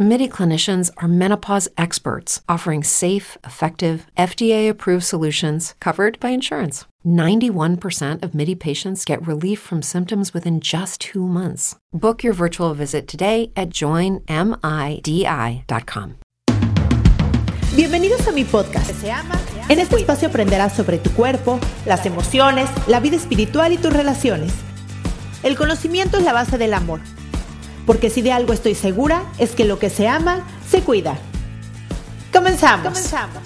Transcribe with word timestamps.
MIDI 0.00 0.28
clinicians 0.28 0.92
are 0.98 1.08
menopause 1.08 1.68
experts 1.76 2.40
offering 2.48 2.84
safe, 2.84 3.36
effective, 3.42 4.06
FDA 4.16 4.70
approved 4.70 5.02
solutions 5.02 5.74
covered 5.80 6.20
by 6.20 6.28
insurance. 6.28 6.84
91% 7.04 8.22
of 8.22 8.32
MIDI 8.32 8.54
patients 8.54 9.04
get 9.04 9.26
relief 9.26 9.58
from 9.58 9.82
symptoms 9.82 10.32
within 10.32 10.60
just 10.60 11.00
two 11.00 11.26
months. 11.26 11.74
Book 11.92 12.22
your 12.22 12.32
virtual 12.32 12.74
visit 12.74 13.08
today 13.08 13.50
at 13.56 13.70
joinmidi.com. 13.70 14.20
Bienvenidos 17.74 18.28
a 18.28 18.32
mi 18.32 18.44
podcast. 18.44 19.02
En 19.68 19.80
este 19.80 19.96
espacio 19.96 20.28
aprenderás 20.28 20.76
sobre 20.76 20.98
tu 20.98 21.10
cuerpo, 21.10 21.58
las 21.86 22.06
emociones, 22.06 22.70
la 22.86 23.00
vida 23.00 23.16
espiritual 23.16 23.72
y 23.72 23.78
tus 23.78 23.92
relaciones. 23.92 24.52
El 25.42 25.56
conocimiento 25.56 26.18
es 26.18 26.24
la 26.24 26.32
base 26.32 26.56
del 26.56 26.74
amor. 26.74 27.00
Porque 27.88 28.10
si 28.10 28.20
de 28.20 28.32
algo 28.32 28.52
estoy 28.52 28.74
segura, 28.74 29.24
es 29.38 29.52
que 29.52 29.64
lo 29.64 29.78
que 29.78 29.88
se 29.88 30.06
ama, 30.06 30.46
se 30.70 30.82
cuida. 30.82 31.18
Comenzamos. 32.30 32.88
Comenzamos. 32.88 33.42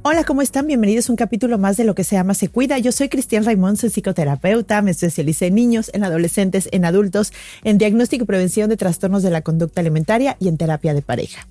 Hola, 0.00 0.24
¿cómo 0.24 0.40
están? 0.40 0.66
Bienvenidos 0.66 1.10
a 1.10 1.12
un 1.12 1.16
capítulo 1.16 1.58
más 1.58 1.76
de 1.76 1.84
Lo 1.84 1.94
que 1.94 2.02
se 2.02 2.16
llama 2.16 2.32
Se 2.32 2.48
Cuida. 2.48 2.78
Yo 2.78 2.90
soy 2.90 3.10
Cristian 3.10 3.44
Raimond, 3.44 3.76
soy 3.76 3.90
psicoterapeuta, 3.90 4.80
me 4.80 4.92
especialicé 4.92 5.48
en 5.48 5.56
niños, 5.56 5.90
en 5.92 6.02
adolescentes, 6.02 6.66
en 6.72 6.86
adultos, 6.86 7.34
en 7.64 7.76
diagnóstico 7.76 8.24
y 8.24 8.26
prevención 8.26 8.70
de 8.70 8.78
trastornos 8.78 9.22
de 9.22 9.28
la 9.28 9.42
conducta 9.42 9.82
alimentaria 9.82 10.38
y 10.40 10.48
en 10.48 10.56
terapia 10.56 10.94
de 10.94 11.02
pareja. 11.02 11.46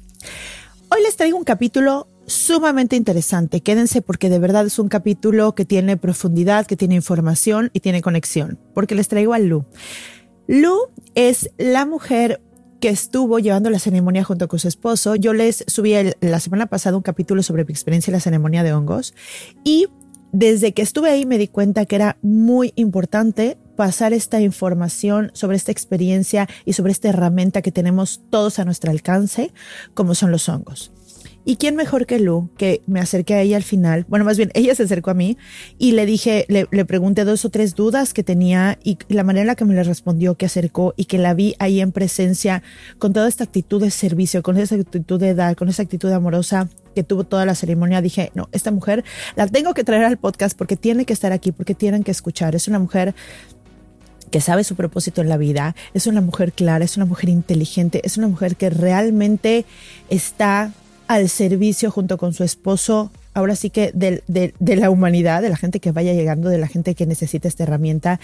Hoy 0.89 1.03
les 1.03 1.15
traigo 1.15 1.37
un 1.37 1.43
capítulo 1.43 2.07
sumamente 2.27 2.95
interesante. 2.95 3.61
Quédense 3.61 4.01
porque 4.01 4.29
de 4.29 4.37
verdad 4.37 4.65
es 4.65 4.77
un 4.77 4.89
capítulo 4.89 5.55
que 5.55 5.65
tiene 5.65 5.97
profundidad, 5.97 6.67
que 6.67 6.77
tiene 6.77 6.95
información 6.95 7.71
y 7.73 7.79
tiene 7.79 8.01
conexión, 8.01 8.59
porque 8.73 8.95
les 8.95 9.07
traigo 9.07 9.33
a 9.33 9.39
Lu. 9.39 9.65
Lu 10.47 10.77
es 11.15 11.49
la 11.57 11.85
mujer 11.85 12.41
que 12.79 12.89
estuvo 12.89 13.39
llevando 13.39 13.69
la 13.69 13.79
ceremonia 13.79 14.23
junto 14.23 14.47
con 14.47 14.59
su 14.59 14.67
esposo. 14.67 15.15
Yo 15.15 15.33
les 15.33 15.63
subí 15.67 15.93
la 16.21 16.39
semana 16.39 16.67
pasada 16.67 16.97
un 16.97 17.03
capítulo 17.03 17.41
sobre 17.41 17.65
mi 17.65 17.71
experiencia 17.71 18.11
en 18.11 18.13
la 18.13 18.19
ceremonia 18.19 18.61
de 18.61 18.73
hongos 18.73 19.15
y 19.63 19.87
desde 20.31 20.73
que 20.73 20.81
estuve 20.81 21.09
ahí 21.09 21.25
me 21.25 21.37
di 21.37 21.47
cuenta 21.47 21.85
que 21.85 21.95
era 21.95 22.17
muy 22.21 22.73
importante 22.75 23.57
pasar 23.75 24.13
esta 24.13 24.41
información 24.41 25.31
sobre 25.33 25.57
esta 25.57 25.71
experiencia 25.71 26.47
y 26.65 26.73
sobre 26.73 26.91
esta 26.91 27.09
herramienta 27.09 27.61
que 27.61 27.71
tenemos 27.71 28.21
todos 28.29 28.59
a 28.59 28.65
nuestro 28.65 28.91
alcance, 28.91 29.53
como 29.93 30.15
son 30.15 30.31
los 30.31 30.49
hongos. 30.49 30.91
¿Y 31.49 31.55
quién 31.55 31.77
mejor 31.77 32.05
que 32.05 32.19
Lu? 32.19 32.49
Que 32.57 32.81
me 32.87 32.99
acerqué 32.99 33.35
a 33.35 33.41
ella 33.41 33.55
al 33.55 33.63
final. 33.63 34.05
Bueno, 34.09 34.25
más 34.25 34.35
bien, 34.35 34.51
ella 34.53 34.75
se 34.75 34.83
acercó 34.83 35.11
a 35.11 35.13
mí 35.13 35.37
y 35.77 35.93
le 35.93 36.05
dije, 36.05 36.45
le, 36.49 36.65
pregunté 36.83 37.23
dos 37.23 37.45
o 37.45 37.49
tres 37.49 37.73
dudas 37.73 38.13
que 38.13 38.21
tenía 38.21 38.77
y 38.83 38.97
la 39.07 39.23
manera 39.23 39.43
en 39.43 39.47
la 39.47 39.55
que 39.55 39.63
me 39.63 39.73
le 39.73 39.81
respondió, 39.83 40.35
que 40.35 40.45
acercó 40.45 40.93
y 40.97 41.05
que 41.05 41.17
la 41.17 41.33
vi 41.33 41.55
ahí 41.59 41.79
en 41.79 41.93
presencia 41.93 42.63
con 42.99 43.13
toda 43.13 43.29
esta 43.29 43.45
actitud 43.45 43.81
de 43.81 43.91
servicio, 43.91 44.43
con 44.43 44.57
esa 44.57 44.75
actitud 44.75 45.21
de 45.21 45.35
dar, 45.35 45.55
con 45.55 45.69
esa 45.69 45.83
actitud 45.83 46.11
amorosa 46.11 46.67
que 46.93 47.05
tuvo 47.05 47.23
toda 47.23 47.45
la 47.45 47.55
ceremonia, 47.55 48.01
dije, 48.01 48.29
no, 48.35 48.49
esta 48.51 48.71
mujer 48.71 49.05
la 49.37 49.47
tengo 49.47 49.73
que 49.73 49.85
traer 49.85 50.03
al 50.03 50.17
podcast 50.17 50.57
porque 50.57 50.75
tiene 50.75 51.05
que 51.05 51.13
estar 51.13 51.31
aquí, 51.31 51.53
porque 51.53 51.75
tienen 51.75 52.03
que 52.03 52.11
escuchar. 52.11 52.55
Es 52.55 52.67
una 52.67 52.79
mujer 52.79 53.15
que 54.31 54.41
sabe 54.41 54.65
su 54.65 54.75
propósito 54.75 55.21
en 55.21 55.29
la 55.29 55.37
vida, 55.37 55.77
es 55.93 56.07
una 56.07 56.19
mujer 56.19 56.51
clara, 56.51 56.83
es 56.83 56.97
una 56.97 57.05
mujer 57.05 57.29
inteligente, 57.29 58.01
es 58.03 58.17
una 58.17 58.27
mujer 58.27 58.57
que 58.57 58.69
realmente 58.69 59.63
está 60.09 60.73
al 61.07 61.29
servicio 61.29 61.91
junto 61.91 62.17
con 62.17 62.33
su 62.33 62.43
esposo, 62.43 63.11
ahora 63.33 63.55
sí 63.55 63.69
que 63.69 63.91
de, 63.93 64.23
de, 64.27 64.75
la 64.75 64.89
humanidad, 64.89 65.41
de 65.41 65.49
la 65.49 65.57
gente 65.57 65.79
que 65.79 65.91
vaya 65.91 66.13
llegando, 66.13 66.49
de 66.49 66.57
la 66.57 66.67
gente 66.67 66.95
que 66.95 67.05
necesita 67.05 67.47
esta 67.47 67.63
herramienta. 67.63 68.19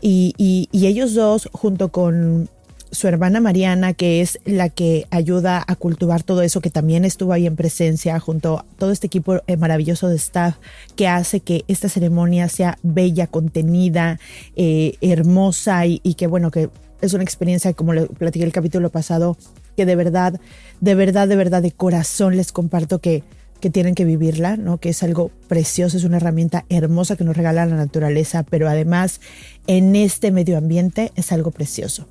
Y, 0.00 0.34
y, 0.38 0.86
ellos 0.86 1.14
dos, 1.14 1.48
junto 1.52 1.90
con 1.90 2.48
su 2.90 3.08
hermana 3.08 3.40
Mariana, 3.40 3.92
que 3.92 4.22
es 4.22 4.38
la 4.44 4.70
que 4.70 5.06
ayuda 5.10 5.62
a 5.66 5.76
cultivar 5.76 6.22
todo 6.22 6.42
eso, 6.42 6.60
que 6.60 6.70
también 6.70 7.04
estuvo 7.04 7.32
ahí 7.32 7.46
en 7.46 7.56
presencia, 7.56 8.18
junto 8.20 8.60
a 8.60 8.64
todo 8.78 8.90
este 8.92 9.08
equipo 9.08 9.42
eh, 9.46 9.56
maravilloso 9.56 10.08
de 10.08 10.16
staff, 10.16 10.56
que 10.96 11.08
hace 11.08 11.40
que 11.40 11.64
esta 11.68 11.88
ceremonia 11.88 12.48
sea 12.48 12.78
bella, 12.82 13.26
contenida, 13.26 14.18
eh, 14.56 14.94
hermosa 15.00 15.84
y, 15.84 16.00
y, 16.02 16.14
que 16.14 16.26
bueno, 16.26 16.50
que 16.50 16.70
es 17.00 17.12
una 17.12 17.24
experiencia, 17.24 17.74
como 17.74 17.92
le 17.92 18.06
platiqué 18.06 18.44
el 18.44 18.52
capítulo 18.52 18.88
pasado, 18.90 19.36
que 19.78 19.86
de 19.86 19.94
verdad, 19.94 20.40
de 20.80 20.94
verdad, 20.96 21.28
de 21.28 21.36
verdad, 21.36 21.62
de 21.62 21.70
corazón 21.70 22.36
les 22.36 22.50
comparto 22.50 22.98
que, 22.98 23.22
que 23.60 23.70
tienen 23.70 23.94
que 23.94 24.04
vivirla, 24.04 24.56
¿no? 24.56 24.78
Que 24.78 24.88
es 24.88 25.04
algo 25.04 25.30
precioso, 25.46 25.96
es 25.96 26.02
una 26.02 26.16
herramienta 26.16 26.64
hermosa 26.68 27.14
que 27.14 27.22
nos 27.22 27.36
regala 27.36 27.64
la 27.64 27.76
naturaleza, 27.76 28.42
pero 28.42 28.68
además 28.68 29.20
en 29.68 29.94
este 29.94 30.32
medio 30.32 30.58
ambiente 30.58 31.12
es 31.14 31.30
algo 31.30 31.52
precioso. 31.52 32.08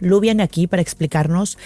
Lu 0.00 0.18
viene 0.18 0.42
aquí 0.42 0.66
para 0.66 0.80
explicarnos 0.80 1.58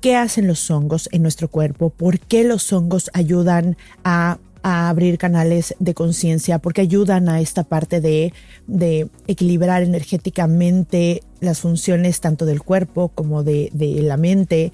qué 0.00 0.14
hacen 0.14 0.46
los 0.46 0.70
hongos 0.70 1.08
en 1.10 1.22
nuestro 1.22 1.48
cuerpo, 1.48 1.90
por 1.90 2.20
qué 2.20 2.44
los 2.44 2.72
hongos 2.72 3.10
ayudan 3.14 3.76
a 4.04 4.38
a 4.62 4.88
abrir 4.88 5.18
canales 5.18 5.74
de 5.78 5.94
conciencia 5.94 6.58
porque 6.58 6.80
ayudan 6.80 7.28
a 7.28 7.40
esta 7.40 7.64
parte 7.64 8.00
de, 8.00 8.32
de, 8.66 9.08
equilibrar 9.26 9.82
energéticamente 9.82 11.22
las 11.40 11.60
funciones 11.60 12.20
tanto 12.20 12.46
del 12.46 12.62
cuerpo 12.62 13.08
como 13.08 13.42
de, 13.42 13.70
de 13.72 14.02
la 14.02 14.16
mente. 14.16 14.72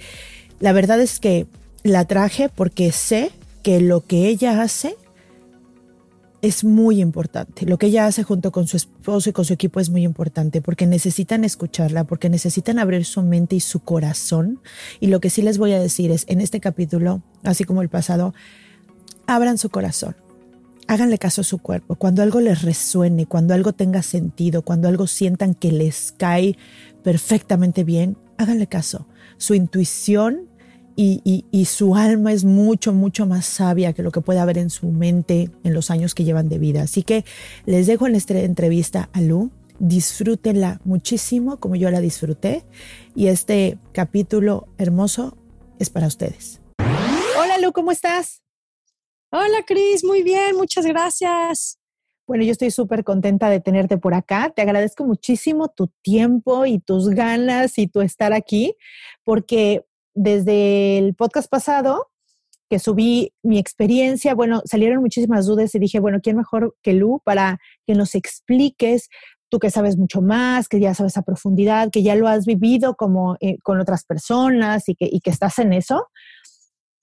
La 0.60 0.72
verdad 0.72 1.00
es 1.00 1.20
que 1.20 1.46
la 1.82 2.04
traje 2.04 2.48
porque 2.48 2.92
sé 2.92 3.30
que 3.62 3.80
lo 3.80 4.02
que 4.02 4.28
ella 4.28 4.62
hace 4.62 4.96
es 6.42 6.64
muy 6.64 7.00
importante. 7.00 7.66
Lo 7.66 7.78
que 7.78 7.86
ella 7.86 8.06
hace 8.06 8.22
junto 8.22 8.52
con 8.52 8.66
su 8.66 8.76
esposo 8.76 9.30
y 9.30 9.32
con 9.32 9.44
su 9.44 9.52
equipo 9.52 9.80
es 9.80 9.90
muy 9.90 10.04
importante 10.04 10.62
porque 10.62 10.86
necesitan 10.86 11.44
escucharla, 11.44 12.04
porque 12.04 12.28
necesitan 12.28 12.78
abrir 12.78 13.04
su 13.04 13.22
mente 13.22 13.56
y 13.56 13.60
su 13.60 13.80
corazón. 13.80 14.60
Y 15.00 15.08
lo 15.08 15.20
que 15.20 15.30
sí 15.30 15.42
les 15.42 15.58
voy 15.58 15.72
a 15.72 15.80
decir 15.80 16.10
es, 16.10 16.24
en 16.28 16.40
este 16.40 16.60
capítulo, 16.60 17.22
así 17.42 17.64
como 17.64 17.82
el 17.82 17.88
pasado, 17.88 18.34
abran 19.28 19.58
su 19.58 19.68
corazón. 19.68 20.16
Háganle 20.88 21.18
caso 21.18 21.42
a 21.42 21.44
su 21.44 21.58
cuerpo. 21.58 21.94
Cuando 21.96 22.22
algo 22.22 22.40
les 22.40 22.62
resuene, 22.62 23.26
cuando 23.26 23.52
algo 23.52 23.74
tenga 23.74 24.02
sentido, 24.02 24.62
cuando 24.62 24.88
algo 24.88 25.06
sientan 25.06 25.54
que 25.54 25.70
les 25.70 26.12
cae 26.12 26.56
perfectamente 27.04 27.84
bien, 27.84 28.16
háganle 28.38 28.66
caso. 28.66 29.06
Su 29.36 29.54
intuición 29.54 30.48
y, 30.96 31.44
su 31.66 31.94
alma 31.94 32.32
es 32.32 32.44
mucho, 32.44 32.92
mucho 32.92 33.24
más 33.26 33.46
sabia 33.46 33.92
que 33.92 34.02
lo 34.02 34.10
que 34.10 34.22
puede 34.22 34.40
haber 34.40 34.58
en 34.58 34.70
su 34.70 34.88
mente 34.88 35.50
en 35.62 35.74
los 35.74 35.92
años 35.92 36.14
que 36.14 36.24
llevan 36.24 36.48
de 36.48 36.58
vida. 36.58 36.82
Así 36.82 37.02
que 37.02 37.24
les 37.66 37.86
dejo 37.86 38.06
en 38.08 38.16
esta 38.16 38.40
entrevista 38.40 39.10
a 39.12 39.20
Lu. 39.20 39.52
Disfrútenla 39.78 40.80
muchísimo 40.84 41.58
como 41.58 41.76
yo 41.76 41.90
la 41.90 42.00
disfruté. 42.00 42.64
Y 43.14 43.26
este 43.26 43.78
capítulo 43.92 44.66
hermoso 44.78 45.36
es 45.78 45.90
para 45.90 46.06
ustedes. 46.08 46.60
Hola 47.38 47.58
Lu, 47.62 47.72
¿cómo 47.72 47.92
estás? 47.92 48.42
Hola 49.30 49.62
Cris, 49.66 50.04
muy 50.04 50.22
bien, 50.22 50.56
muchas 50.56 50.86
gracias. 50.86 51.78
Bueno, 52.26 52.44
yo 52.44 52.52
estoy 52.52 52.70
súper 52.70 53.04
contenta 53.04 53.50
de 53.50 53.60
tenerte 53.60 53.98
por 53.98 54.14
acá. 54.14 54.50
Te 54.56 54.62
agradezco 54.62 55.04
muchísimo 55.04 55.68
tu 55.68 55.88
tiempo 56.00 56.64
y 56.64 56.78
tus 56.78 57.10
ganas 57.10 57.76
y 57.76 57.88
tu 57.88 58.00
estar 58.00 58.32
aquí, 58.32 58.74
porque 59.24 59.84
desde 60.14 60.96
el 60.96 61.14
podcast 61.14 61.50
pasado 61.50 62.10
que 62.70 62.78
subí 62.78 63.34
mi 63.42 63.58
experiencia, 63.58 64.34
bueno, 64.34 64.62
salieron 64.64 65.02
muchísimas 65.02 65.44
dudas 65.44 65.74
y 65.74 65.78
dije, 65.78 66.00
bueno, 66.00 66.20
¿quién 66.22 66.38
mejor 66.38 66.74
que 66.82 66.94
Lu 66.94 67.20
para 67.22 67.58
que 67.86 67.94
nos 67.94 68.14
expliques 68.14 69.10
tú 69.50 69.58
que 69.58 69.70
sabes 69.70 69.98
mucho 69.98 70.22
más, 70.22 70.68
que 70.68 70.80
ya 70.80 70.94
sabes 70.94 71.18
a 71.18 71.22
profundidad, 71.22 71.90
que 71.90 72.02
ya 72.02 72.14
lo 72.14 72.28
has 72.28 72.46
vivido 72.46 72.94
como 72.94 73.36
eh, 73.40 73.58
con 73.62 73.78
otras 73.78 74.04
personas 74.04 74.88
y 74.88 74.94
que, 74.94 75.06
y 75.10 75.20
que 75.20 75.30
estás 75.30 75.58
en 75.58 75.74
eso? 75.74 76.06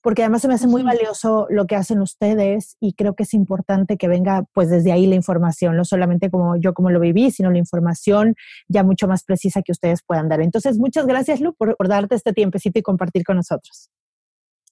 Porque 0.06 0.22
además 0.22 0.42
se 0.42 0.46
me 0.46 0.54
hace 0.54 0.68
muy 0.68 0.84
valioso 0.84 1.48
lo 1.50 1.66
que 1.66 1.74
hacen 1.74 2.00
ustedes 2.00 2.76
y 2.78 2.92
creo 2.92 3.16
que 3.16 3.24
es 3.24 3.34
importante 3.34 3.96
que 3.96 4.06
venga 4.06 4.44
pues 4.52 4.70
desde 4.70 4.92
ahí 4.92 5.04
la 5.04 5.16
información, 5.16 5.76
no 5.76 5.84
solamente 5.84 6.30
como 6.30 6.54
yo 6.54 6.74
como 6.74 6.90
lo 6.90 7.00
viví, 7.00 7.32
sino 7.32 7.50
la 7.50 7.58
información 7.58 8.36
ya 8.68 8.84
mucho 8.84 9.08
más 9.08 9.24
precisa 9.24 9.62
que 9.62 9.72
ustedes 9.72 10.04
puedan 10.06 10.28
dar. 10.28 10.40
Entonces, 10.42 10.78
muchas 10.78 11.06
gracias 11.08 11.40
Lu 11.40 11.54
por, 11.54 11.76
darte 11.88 12.14
este 12.14 12.32
tiempecito 12.32 12.78
y 12.78 12.82
compartir 12.82 13.24
con 13.24 13.34
nosotros. 13.34 13.90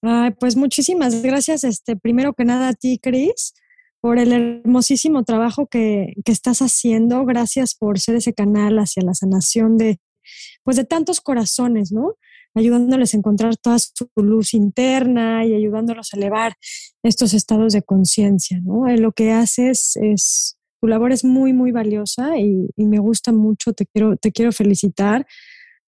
Ay, 0.02 0.30
pues 0.38 0.54
muchísimas 0.54 1.20
gracias, 1.20 1.64
este, 1.64 1.96
primero 1.96 2.34
que 2.34 2.44
nada 2.44 2.68
a 2.68 2.72
ti, 2.74 3.00
Cris, 3.02 3.54
por 4.00 4.20
el 4.20 4.32
hermosísimo 4.32 5.24
trabajo 5.24 5.66
que, 5.66 6.12
que 6.24 6.30
estás 6.30 6.62
haciendo. 6.62 7.24
Gracias 7.24 7.74
por 7.74 7.98
ser 7.98 8.14
ese 8.14 8.34
canal 8.34 8.78
hacia 8.78 9.02
la 9.02 9.14
sanación 9.14 9.78
de, 9.78 9.98
pues 10.62 10.76
de 10.76 10.84
tantos 10.84 11.20
corazones, 11.20 11.90
¿no? 11.90 12.14
Ayudándoles 12.54 13.14
a 13.14 13.16
encontrar 13.16 13.56
toda 13.56 13.78
su 13.78 14.08
luz 14.16 14.54
interna 14.54 15.44
y 15.44 15.54
ayudándolos 15.54 16.12
a 16.12 16.16
elevar 16.16 16.54
estos 17.02 17.34
estados 17.34 17.72
de 17.72 17.82
conciencia, 17.82 18.60
¿no? 18.62 18.88
Eh, 18.88 18.98
lo 18.98 19.12
que 19.12 19.32
haces 19.32 19.96
es 19.96 20.56
Tu 20.80 20.88
labor 20.88 21.12
es 21.12 21.24
muy, 21.24 21.52
muy 21.52 21.72
valiosa 21.72 22.38
y, 22.38 22.68
me 22.76 22.98
gusta 22.98 23.32
mucho. 23.32 23.72
Te 23.72 23.86
quiero, 23.86 24.16
te 24.16 24.32
quiero 24.32 24.52
felicitar 24.52 25.26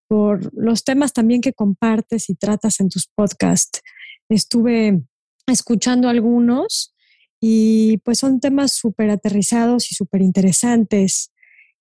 por 0.09 0.51
los 0.55 0.85
temas 0.85 1.13
también 1.13 1.41
que 1.41 1.53
compartes 1.53 2.31
y 2.31 2.35
tratas 2.35 2.81
en 2.81 2.89
tus 2.89 3.07
podcasts. 3.07 3.83
Estuve 4.29 5.03
escuchando 5.47 6.09
algunos 6.09 6.95
y 7.41 7.99
pues 7.99 8.19
son 8.19 8.41
temas 8.41 8.73
súper 8.73 9.11
aterrizados 9.11 9.93
y 9.93 9.95
súper 9.95 10.23
interesantes 10.23 11.31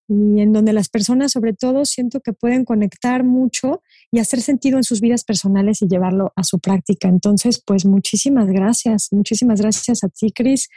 y 0.07 0.42
en 0.42 0.54
donde 0.54 0.74
las 0.74 0.90
personas 0.90 1.31
sobre 1.31 1.54
todo 1.54 1.86
siento 1.86 2.19
que 2.19 2.34
pueden 2.34 2.66
conectar 2.66 3.24
mucho 3.24 3.81
y 4.12 4.19
hacer 4.19 4.42
sentido 4.42 4.78
en 4.78 4.84
sus 4.84 5.02
vidas 5.02 5.24
personales 5.24 5.81
y 5.81 5.88
llevarlo 5.88 6.31
a 6.36 6.44
su 6.44 6.60
práctica. 6.60 7.07
Entonces, 7.07 7.62
pues 7.66 7.86
muchísimas 7.86 8.48
gracias, 8.48 9.10
muchísimas 9.12 9.62
gracias 9.62 10.04
a 10.04 10.10
ti, 10.10 10.31
Cris, 10.31 10.69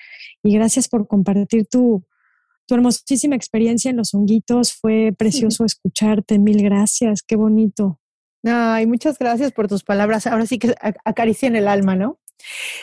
y 0.43 0.55
gracias 0.55 0.89
por 0.89 1.07
compartir 1.07 1.67
tu, 1.67 2.05
tu 2.67 2.75
hermosísima 2.75 3.37
experiencia 3.37 3.91
en 3.91 3.97
los 3.97 4.15
honguitos. 4.15 4.73
Fue 4.73 5.15
precioso 5.17 5.65
escucharte, 5.65 6.39
mil 6.39 6.63
gracias, 6.63 7.23
qué 7.23 7.37
bonito. 7.37 7.99
Ay, 8.45 8.87
muchas 8.87 9.19
gracias 9.19 9.53
por 9.53 9.69
tus 9.69 9.83
palabras. 9.83 10.27
Ahora 10.27 10.47
sí 10.47 10.59
que 10.59 10.75
acarician 11.05 11.57
el 11.57 11.69
alma, 11.69 11.97
¿no? 11.97 12.19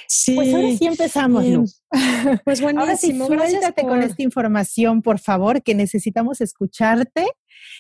Sí. 0.07 0.35
Pues 0.35 0.53
ahora 0.53 0.75
sí 0.77 0.85
empezamos, 0.85 1.81
Pues 2.45 2.61
buenísimo. 2.61 2.81
Ahora 2.81 2.97
sí, 2.97 3.17
suéltate 3.17 3.83
con 3.83 4.01
esta 4.01 4.21
información, 4.21 5.01
por 5.01 5.19
favor, 5.19 5.63
que 5.63 5.75
necesitamos 5.75 6.41
escucharte 6.41 7.25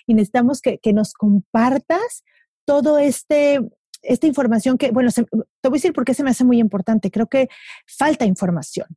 y 0.07 0.13
necesitamos 0.13 0.61
que, 0.61 0.79
que 0.79 0.93
nos 0.93 1.13
compartas 1.13 2.23
todo 2.65 2.97
este 2.97 3.59
esta 4.07 4.27
información 4.27 4.77
que, 4.77 4.91
bueno, 4.91 5.09
te 5.11 5.23
voy 5.23 5.77
a 5.77 5.81
decir 5.81 5.93
por 5.93 6.05
qué 6.05 6.13
se 6.13 6.23
me 6.23 6.29
hace 6.29 6.43
muy 6.43 6.59
importante. 6.59 7.09
Creo 7.09 7.27
que 7.27 7.49
falta 7.87 8.25
información 8.25 8.87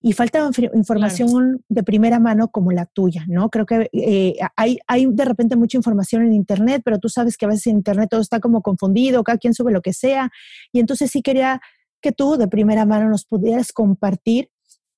y 0.00 0.12
falta 0.12 0.48
información 0.74 1.64
de 1.68 1.82
primera 1.82 2.20
mano 2.20 2.48
como 2.48 2.70
la 2.70 2.86
tuya, 2.86 3.24
¿no? 3.26 3.50
Creo 3.50 3.66
que 3.66 3.88
eh, 3.92 4.36
hay, 4.56 4.78
hay 4.86 5.06
de 5.06 5.24
repente 5.24 5.56
mucha 5.56 5.76
información 5.76 6.22
en 6.22 6.34
Internet, 6.34 6.82
pero 6.84 6.98
tú 6.98 7.08
sabes 7.08 7.36
que 7.36 7.46
a 7.46 7.48
veces 7.48 7.66
en 7.68 7.76
Internet 7.76 8.08
todo 8.10 8.20
está 8.20 8.38
como 8.38 8.62
confundido, 8.62 9.24
cada 9.24 9.38
quien 9.38 9.54
sube 9.54 9.72
lo 9.72 9.82
que 9.82 9.92
sea. 9.92 10.30
Y 10.72 10.80
entonces 10.80 11.10
sí 11.10 11.22
quería 11.22 11.60
que 12.00 12.12
tú 12.12 12.36
de 12.36 12.48
primera 12.48 12.84
mano 12.84 13.08
nos 13.08 13.24
pudieras 13.24 13.72
compartir 13.72 14.50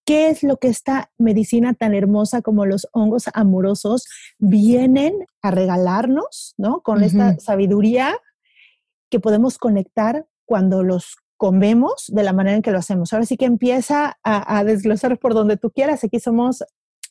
qué 0.05 0.29
es 0.29 0.43
lo 0.43 0.57
que 0.57 0.69
esta 0.69 1.11
medicina 1.19 1.75
tan 1.75 1.95
hermosa 1.95 2.43
como 2.43 2.67
los 2.67 2.89
hongos 2.93 3.25
amorosos 3.33 4.07
vienen 4.39 5.15
a 5.43 5.51
regalarnos, 5.51 6.55
¿no? 6.59 6.81
Con 6.81 7.03
esta 7.03 7.39
sabiduría 7.39 8.17
que 9.11 9.21
podemos 9.21 9.59
conectar 9.59 10.27
cuando 10.47 10.83
los 10.83 11.17
comemos 11.37 12.07
de 12.09 12.23
la 12.23 12.33
manera 12.33 12.57
en 12.57 12.63
que 12.63 12.71
lo 12.71 12.79
hacemos. 12.79 13.13
Ahora 13.13 13.25
sí 13.25 13.37
que 13.37 13.45
empieza 13.45 14.19
a, 14.23 14.59
a 14.59 14.65
desglosar 14.65 15.19
por 15.19 15.33
donde 15.35 15.57
tú 15.57 15.71
quieras. 15.71 16.05
Aquí 16.05 16.21
somos 16.21 16.65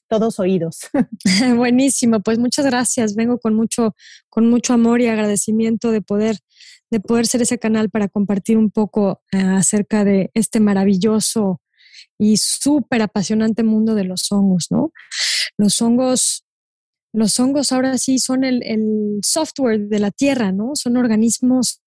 todos 0.09 0.39
oídos. 0.39 0.81
Buenísimo, 1.55 2.19
pues 2.19 2.37
muchas 2.37 2.65
gracias. 2.65 3.15
Vengo 3.15 3.39
con 3.39 3.53
mucho, 3.53 3.95
con 4.27 4.49
mucho 4.49 4.73
amor 4.73 4.99
y 4.99 5.07
agradecimiento 5.07 5.91
de 5.91 6.01
poder, 6.01 6.37
de 6.91 6.99
poder 6.99 7.27
ser 7.27 7.41
ese 7.41 7.59
canal 7.59 7.89
para 7.89 8.07
compartir 8.07 8.57
un 8.57 8.71
poco 8.71 9.21
eh, 9.31 9.37
acerca 9.37 10.03
de 10.03 10.31
este 10.33 10.59
maravilloso 10.59 11.61
y 12.17 12.37
súper 12.37 13.01
apasionante 13.01 13.63
mundo 13.63 13.95
de 13.95 14.03
los 14.03 14.31
hongos, 14.31 14.67
¿no? 14.69 14.91
Los 15.57 15.81
hongos, 15.81 16.45
los 17.13 17.39
hongos 17.39 17.71
ahora 17.71 17.97
sí 17.97 18.19
son 18.19 18.43
el, 18.43 18.63
el 18.63 19.19
software 19.21 19.87
de 19.87 19.99
la 19.99 20.11
tierra, 20.11 20.51
¿no? 20.51 20.71
Son 20.75 20.97
organismos 20.97 21.81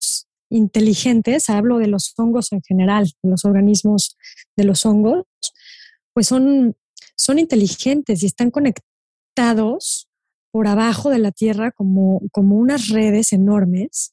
inteligentes, 0.50 1.48
hablo 1.48 1.78
de 1.78 1.88
los 1.88 2.12
hongos 2.16 2.52
en 2.52 2.62
general, 2.62 3.10
de 3.22 3.30
los 3.30 3.44
organismos 3.44 4.16
de 4.56 4.64
los 4.64 4.84
hongos, 4.84 5.24
pues 6.12 6.26
son 6.26 6.76
son 7.22 7.38
inteligentes 7.38 8.22
y 8.22 8.26
están 8.26 8.50
conectados 8.50 10.08
por 10.50 10.66
abajo 10.66 11.08
de 11.10 11.18
la 11.18 11.30
Tierra 11.30 11.70
como, 11.70 12.20
como 12.32 12.56
unas 12.56 12.88
redes 12.88 13.32
enormes 13.32 14.12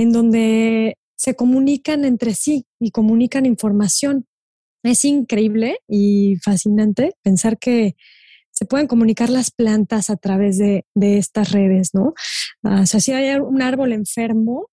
en 0.00 0.12
donde 0.12 0.96
se 1.14 1.36
comunican 1.36 2.06
entre 2.06 2.32
sí 2.32 2.64
y 2.80 2.90
comunican 2.90 3.44
información. 3.44 4.26
Es 4.82 5.04
increíble 5.04 5.78
y 5.86 6.36
fascinante 6.42 7.12
pensar 7.22 7.58
que 7.58 7.96
se 8.50 8.64
pueden 8.64 8.86
comunicar 8.86 9.28
las 9.28 9.50
plantas 9.50 10.08
a 10.08 10.16
través 10.16 10.56
de, 10.56 10.84
estas 10.94 11.52
redes, 11.52 11.90
¿no? 11.92 12.14
Ah, 12.62 12.80
o 12.82 12.86
sea, 12.86 13.00
si 13.00 13.12
hay 13.12 13.38
un 13.38 13.60
árbol 13.60 13.92
enfermo, 13.92 14.68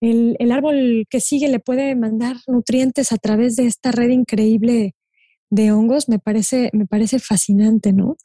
el, 0.00 0.36
el, 0.38 0.50
árbol 0.50 1.04
que 1.10 1.20
sigue 1.20 1.48
le 1.48 1.60
puede 1.60 1.94
mandar 1.94 2.36
nutrientes 2.46 3.12
a 3.12 3.18
través 3.18 3.56
de 3.56 3.66
esta 3.66 3.92
red 3.92 4.08
increíble 4.10 4.94
de 5.50 5.72
hongos 5.72 6.08
me 6.08 6.18
parece, 6.18 6.70
me 6.72 6.86
parece 6.86 7.18
fascinante, 7.18 7.92
¿no? 7.92 8.16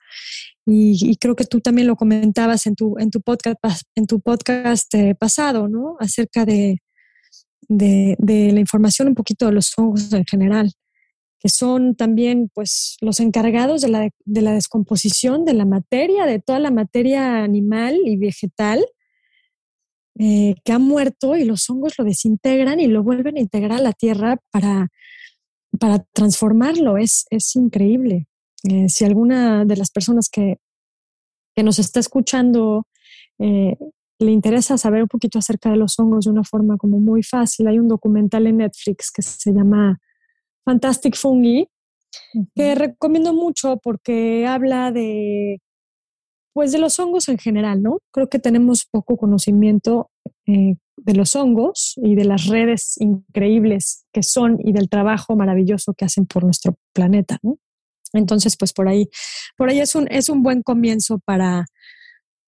Y, 0.65 1.18
creo 1.18 1.35
que 1.35 1.45
tú 1.45 1.59
también 1.59 1.88
lo 1.88 1.95
comentabas 1.95 2.65
en 2.68 2.75
tu, 2.75 2.97
en 3.00 3.09
tu 3.12 3.21
podcast, 3.21 3.83
en 3.95 4.07
tu 4.07 4.21
podcast 4.21 4.94
eh, 4.95 5.15
pasado, 5.15 5.68
¿no? 5.68 5.97
Acerca 6.00 6.45
de, 6.45 6.81
de, 7.68 8.51
la 8.51 8.59
información 8.59 9.07
un 9.07 9.15
poquito 9.15 9.47
de 9.47 9.53
los 9.53 9.77
hongos 9.77 10.12
en 10.13 10.25
general, 10.25 10.71
que 11.39 11.50
son 11.50 11.95
también 11.95 12.50
pues 12.53 12.97
los 13.01 13.19
encargados 13.19 13.81
de 13.81 13.89
la, 13.89 14.09
de 14.25 14.41
la 14.41 14.53
descomposición 14.53 15.45
de 15.45 15.53
la 15.53 15.65
materia, 15.65 16.25
de 16.25 16.39
toda 16.39 16.59
la 16.59 16.71
materia 16.71 17.44
animal 17.44 18.00
y 18.06 18.17
vegetal, 18.17 18.85
eh, 20.19 20.56
que 20.63 20.71
ha 20.74 20.79
muerto 20.79 21.35
y 21.38 21.45
los 21.45 21.69
hongos 21.69 21.97
lo 21.97 22.06
desintegran 22.06 22.79
y 22.79 22.88
lo 22.88 23.01
vuelven 23.01 23.38
a 23.38 23.39
integrar 23.39 23.79
a 23.79 23.83
la 23.83 23.94
tierra 23.94 24.38
para 24.51 24.89
para 25.79 26.00
transformarlo. 26.13 26.97
Es, 26.97 27.25
es 27.29 27.56
increíble. 27.56 28.27
Eh, 28.63 28.89
si 28.89 29.06
alguna 29.06 29.65
de 29.65 29.77
las 29.77 29.91
personas 29.91 30.29
que, 30.29 30.57
que 31.56 31.63
nos 31.63 31.79
está 31.79 32.00
escuchando 32.00 32.85
eh, 33.39 33.75
le 34.19 34.31
interesa 34.31 34.77
saber 34.77 35.01
un 35.01 35.07
poquito 35.07 35.39
acerca 35.39 35.71
de 35.71 35.77
los 35.77 35.97
hongos 36.00 36.25
de 36.25 36.31
una 36.31 36.44
forma 36.44 36.77
como 36.77 37.00
muy 37.00 37.23
fácil, 37.23 37.68
hay 37.68 37.79
un 37.79 37.88
documental 37.88 38.45
en 38.45 38.57
Netflix 38.57 39.12
que 39.12 39.21
se 39.23 39.51
llama 39.51 40.00
Fantastic 40.63 41.15
Fungi, 41.15 41.68
que 42.56 42.75
recomiendo 42.75 43.33
mucho 43.33 43.77
porque 43.77 44.45
habla 44.45 44.91
de 44.91 45.59
pues 46.53 46.71
de 46.74 46.79
los 46.79 47.00
hongos 47.00 47.29
en 47.29 47.38
general, 47.38 47.81
¿no? 47.81 48.00
Creo 48.12 48.29
que 48.29 48.38
tenemos 48.38 48.85
poco 48.85 49.15
conocimiento 49.15 50.12
eh, 50.45 50.75
de 51.03 51.13
los 51.13 51.36
hongos 51.36 51.95
y 51.98 52.15
de 52.15 52.25
las 52.25 52.45
redes 52.45 52.95
increíbles 53.00 54.06
que 54.13 54.24
son 54.24 54.57
y 54.63 54.71
del 54.71 54.89
trabajo 54.89 55.36
maravilloso 55.36 55.94
que 55.94 56.06
hacen 56.06 56.25
por 56.25 56.44
nuestro 56.44 56.75
planeta, 56.94 57.39
¿no? 57.42 57.57
Entonces, 58.13 58.57
pues 58.57 58.74
por 58.74 58.88
ahí, 58.88 59.09
por 59.56 59.69
ahí 59.69 59.80
es 59.80 59.95
un, 59.95 60.07
es 60.12 60.30
un 60.30 60.44
buen 60.44 60.63
comienzo 60.63 61.19
para, 61.19 61.65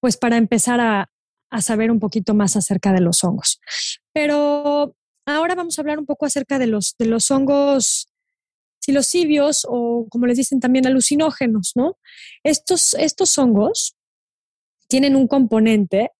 pues 0.02 0.18
para 0.18 0.38
empezar 0.38 0.80
a, 0.82 1.10
a 1.50 1.62
saber 1.62 1.90
un 1.90 2.00
poquito 2.00 2.34
más 2.34 2.56
acerca 2.56 2.92
de 2.92 3.00
los 3.00 3.24
hongos. 3.24 3.60
Pero 4.12 4.96
ahora 5.26 5.56
vamos 5.56 5.78
a 5.78 5.82
hablar 5.82 6.00
un 6.00 6.06
poco 6.06 6.26
acerca 6.26 6.60
de 6.60 6.68
los, 6.68 6.96
de 7.00 7.06
los 7.06 7.32
hongos 7.32 8.08
psilocibios 8.80 9.66
o 9.70 10.06
como 10.10 10.26
les 10.28 10.38
dicen 10.38 10.60
también 10.60 10.86
alucinógenos, 10.86 11.72
¿no? 11.76 11.98
Estos, 12.44 12.94
estos 12.96 13.38
hongos 13.38 13.96
tienen 14.90 15.16
un 15.16 15.28
componente 15.28 16.12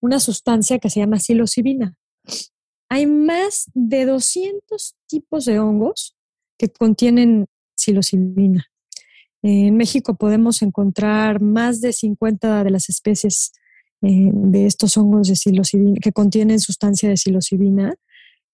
una 0.00 0.20
sustancia 0.20 0.78
que 0.78 0.90
se 0.90 1.00
llama 1.00 1.18
psilocibina. 1.18 1.94
Hay 2.88 3.06
más 3.06 3.70
de 3.74 4.06
200 4.06 4.94
tipos 5.06 5.44
de 5.44 5.58
hongos 5.58 6.16
que 6.58 6.68
contienen 6.68 7.46
psilocibina. 7.76 8.66
En 9.42 9.76
México 9.76 10.16
podemos 10.16 10.62
encontrar 10.62 11.40
más 11.40 11.80
de 11.80 11.92
50 11.92 12.64
de 12.64 12.70
las 12.70 12.88
especies 12.88 13.52
eh, 14.02 14.30
de 14.32 14.66
estos 14.66 14.96
hongos 14.96 15.28
de 15.28 15.36
psilocibina 15.36 15.98
que 16.00 16.12
contienen 16.12 16.60
sustancia 16.60 17.08
de 17.08 17.16
psilocibina, 17.16 17.94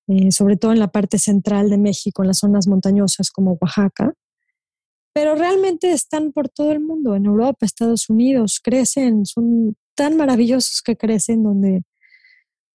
eh, 0.08 0.30
sobre 0.30 0.56
todo 0.56 0.72
en 0.72 0.78
la 0.78 0.88
parte 0.88 1.18
central 1.18 1.70
de 1.70 1.78
México, 1.78 2.22
en 2.22 2.28
las 2.28 2.38
zonas 2.38 2.66
montañosas 2.66 3.30
como 3.30 3.58
Oaxaca. 3.60 4.12
Pero 5.14 5.36
realmente 5.36 5.92
están 5.92 6.32
por 6.32 6.48
todo 6.48 6.72
el 6.72 6.80
mundo, 6.80 7.14
en 7.14 7.26
Europa, 7.26 7.64
Estados 7.64 8.10
Unidos, 8.10 8.60
crecen, 8.62 9.24
son 9.24 9.76
tan 9.94 10.16
maravillosos 10.16 10.82
que 10.82 10.96
crecen 10.96 11.44
donde, 11.44 11.84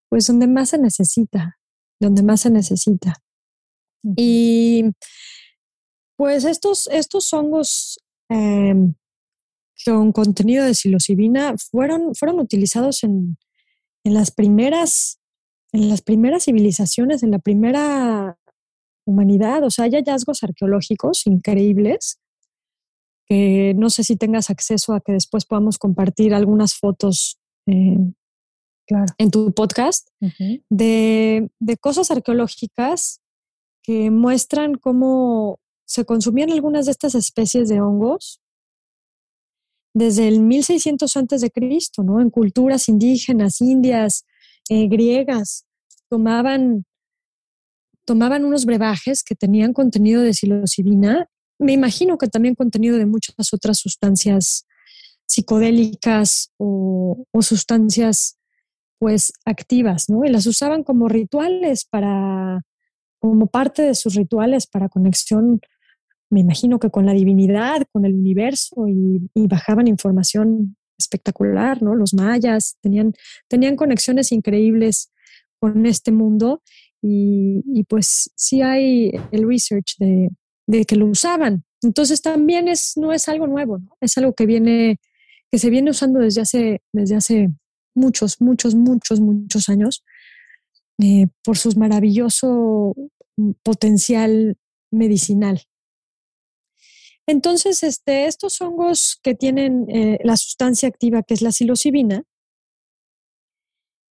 pues 0.07 0.27
donde 0.27 0.47
más 0.47 0.69
se 0.69 0.77
necesita, 0.77 1.59
donde 1.99 2.23
más 2.23 2.41
se 2.41 2.49
necesita. 2.49 3.17
Y 4.15 4.85
pues 6.15 6.45
estos, 6.45 6.87
estos 6.87 7.33
hongos 7.33 7.99
em, 8.29 8.93
con 9.85 10.13
contenido 10.13 10.63
de 10.63 10.75
psilocibina 10.75 11.55
fueron, 11.57 12.15
fueron 12.15 12.39
utilizados 12.39 13.03
en, 13.03 13.37
en, 14.05 14.13
las 14.13 14.31
primeras, 14.31 15.19
en 15.73 15.89
las 15.89 16.01
primeras 16.01 16.45
civilizaciones, 16.45 17.21
en 17.21 17.31
la 17.31 17.39
primera 17.39 18.37
humanidad. 19.05 19.61
O 19.65 19.69
sea, 19.69 19.85
hay 19.85 19.91
hallazgos 19.91 20.41
arqueológicos 20.41 21.27
increíbles 21.27 22.17
que 23.29 23.75
no 23.75 23.91
sé 23.91 24.03
si 24.03 24.15
tengas 24.15 24.49
acceso 24.49 24.93
a 24.93 25.01
que 25.01 25.11
después 25.11 25.45
podamos 25.45 25.77
compartir 25.77 26.33
algunas 26.33 26.73
fotos 26.73 27.39
eh, 27.67 27.97
en 29.19 29.29
tu 29.29 29.53
podcast 29.53 30.09
de, 30.69 31.49
cosas 31.79 32.09
arqueológicas 32.09 33.21
que 33.83 34.09
muestran 34.09 34.75
cómo 34.75 35.59
se 35.85 36.05
consumían 36.05 36.51
algunas 36.51 36.87
de 36.87 36.91
estas 36.91 37.13
especies 37.13 37.69
de 37.69 37.81
hongos 37.81 38.41
desde 39.93 40.27
el 40.27 40.39
1600 40.39 41.15
antes 41.17 41.41
de 41.41 41.51
Cristo, 41.51 42.03
¿no? 42.03 42.21
En 42.21 42.31
culturas 42.31 42.89
indígenas, 42.89 43.61
indias, 43.61 44.25
eh, 44.69 44.87
griegas, 44.87 45.65
tomaban, 46.09 46.85
tomaban 48.05 48.45
unos 48.45 48.65
brebajes 48.65 49.23
que 49.23 49.35
tenían 49.35 49.73
contenido 49.73 50.21
de 50.21 50.33
psilocibina, 50.33 51.27
me 51.59 51.73
imagino 51.73 52.17
que 52.17 52.27
también 52.27 52.55
contenido 52.55 52.97
de 52.97 53.05
muchas 53.05 53.53
otras 53.53 53.77
sustancias 53.77 54.65
psicodélicas 55.27 56.51
o, 56.57 57.25
sustancias 57.41 58.37
pues 58.97 59.31
activas, 59.45 60.09
¿no? 60.09 60.25
Y 60.25 60.29
las 60.29 60.45
usaban 60.45 60.83
como 60.83 61.07
rituales 61.07 61.85
para, 61.85 62.61
como 63.19 63.47
parte 63.47 63.81
de 63.83 63.95
sus 63.95 64.15
rituales 64.15 64.67
para 64.67 64.89
conexión, 64.89 65.61
me 66.29 66.41
imagino 66.41 66.79
que 66.79 66.89
con 66.89 67.05
la 67.05 67.13
divinidad, 67.13 67.83
con 67.91 68.05
el 68.05 68.13
universo 68.13 68.87
y, 68.87 69.29
bajaban 69.47 69.87
información 69.87 70.75
espectacular, 70.97 71.81
¿no? 71.81 71.95
Los 71.95 72.13
mayas 72.13 72.77
tenían, 72.81 73.13
tenían 73.47 73.75
conexiones 73.75 74.31
increíbles 74.31 75.11
con 75.59 75.85
este 75.85 76.11
mundo 76.11 76.61
y, 77.01 77.63
y 77.73 77.83
pues 77.85 78.31
sí 78.35 78.61
hay 78.61 79.11
el 79.31 79.47
research 79.47 79.95
de, 79.97 80.29
de, 80.69 80.85
que 80.85 80.95
lo 80.95 81.07
usaban. 81.07 81.63
Entonces 81.81 82.21
también 82.21 82.67
es, 82.67 82.93
no 82.95 83.11
es 83.11 83.27
algo 83.27 83.47
nuevo. 83.47 83.79
Es 84.01 84.17
algo 84.17 84.33
que 84.33 84.45
viene, 84.45 84.99
que 85.51 85.57
se 85.57 85.69
viene 85.69 85.91
usando 85.91 86.19
desde 86.19 86.41
hace, 86.41 86.81
desde 86.93 87.15
hace 87.15 87.49
muchos, 87.95 88.39
muchos, 88.39 88.75
muchos, 88.75 89.19
muchos 89.19 89.69
años 89.69 90.03
eh, 91.01 91.27
por 91.43 91.57
su 91.57 91.71
maravilloso 91.77 92.95
potencial 93.63 94.57
medicinal. 94.91 95.61
Entonces, 97.25 97.83
este, 97.83 98.25
estos 98.25 98.59
hongos 98.61 99.19
que 99.23 99.35
tienen 99.35 99.85
eh, 99.89 100.17
la 100.23 100.35
sustancia 100.35 100.89
activa, 100.89 101.23
que 101.23 101.35
es 101.35 101.41
la 101.41 101.51
psilocibina, 101.51 102.23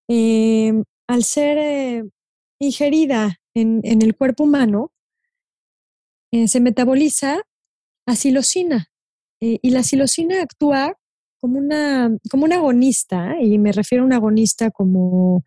em, 0.08 0.84
al 1.08 1.24
ser 1.24 1.58
eh, 1.58 2.04
ingerida 2.60 3.40
en, 3.54 3.80
en, 3.82 4.02
el 4.02 4.16
cuerpo 4.16 4.44
humano, 4.44 4.92
se 6.46 6.60
metaboliza 6.60 7.42
a 8.06 8.16
psilocina. 8.16 8.88
y 9.40 9.70
la 9.70 9.82
psilocina 9.82 10.42
actúa 10.42 10.96
como 11.40 11.58
una, 11.58 12.10
como 12.30 12.46
agonista, 12.46 13.36
y 13.40 13.58
me 13.58 13.72
refiero 13.72 14.02
a 14.02 14.06
un 14.06 14.12
agonista 14.12 14.70
como, 14.70 15.44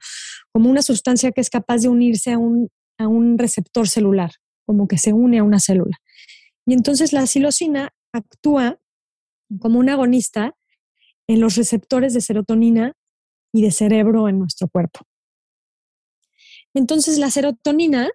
como 0.51 0.69
una 0.69 0.81
sustancia 0.81 1.31
que 1.31 1.41
es 1.41 1.49
capaz 1.49 1.79
de 1.81 1.89
unirse 1.89 2.31
a 2.31 2.37
un, 2.37 2.69
a 2.97 3.07
un 3.07 3.37
receptor 3.37 3.87
celular, 3.87 4.31
como 4.65 4.87
que 4.87 4.97
se 4.97 5.13
une 5.13 5.39
a 5.39 5.43
una 5.43 5.59
célula. 5.59 5.97
Y 6.65 6.73
entonces 6.73 7.11
la 7.13 7.27
psilocina 7.27 7.89
actúa 8.13 8.79
como 9.59 9.79
un 9.79 9.89
agonista 9.89 10.55
en 11.27 11.41
los 11.41 11.55
receptores 11.55 12.13
de 12.13 12.21
serotonina 12.21 12.93
y 13.53 13.63
de 13.63 13.71
cerebro 13.71 14.29
en 14.29 14.39
nuestro 14.39 14.67
cuerpo. 14.69 15.01
Entonces 16.73 17.17
la 17.17 17.29
serotonina, 17.29 18.09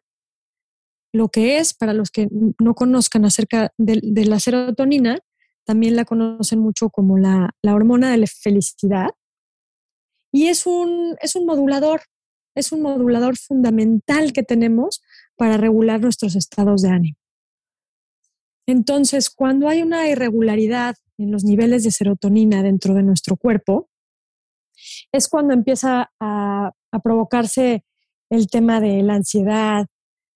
lo 1.17 1.29
que 1.29 1.59
es, 1.59 1.75
para 1.75 1.95
los 1.95 2.11
que 2.11 2.29
no 2.31 2.75
conozcan 2.75 3.25
acerca 3.25 3.73
de, 3.79 4.25
la 4.25 4.39
serotonina, 4.39 5.19
también 5.65 5.97
la 5.97 6.05
conocen 6.05 6.59
mucho 6.59 6.91
como 6.91 7.19
la, 7.19 7.51
hormona 7.63 8.11
de 8.11 8.19
la 8.19 8.27
felicidad. 8.27 9.11
Y 10.33 10.49
es 10.49 10.67
un, 10.67 11.17
es 11.21 11.35
un 11.35 11.47
modulador, 11.47 12.03
es 12.55 12.73
un 12.73 12.83
modulador 12.83 13.37
fundamental 13.37 14.33
que 14.33 14.43
tenemos 14.43 15.03
para 15.37 15.57
regular 15.57 16.01
nuestros 16.01 16.37
estados 16.37 16.83
de 16.83 16.91
ánimo. 16.91 17.19
Entonces, 18.67 19.31
cuando 19.31 19.69
hay 19.69 19.83
una 19.83 20.09
irregularidad 20.09 20.97
en 21.19 21.31
los 21.31 21.45
niveles 21.45 21.85
de 21.85 21.93
serotonina 21.93 22.63
dentro 22.63 22.95
de 22.95 23.03
nuestro 23.03 23.37
cuerpo, 23.37 23.89
es 25.13 25.29
cuando 25.29 25.55
empieza 25.55 26.11
a, 26.21 26.73
a 26.93 26.99
provocarse 27.01 27.85
el 28.29 28.49
tema 28.49 28.81
de 28.81 29.03
la 29.03 29.15
ansiedad, 29.15 29.87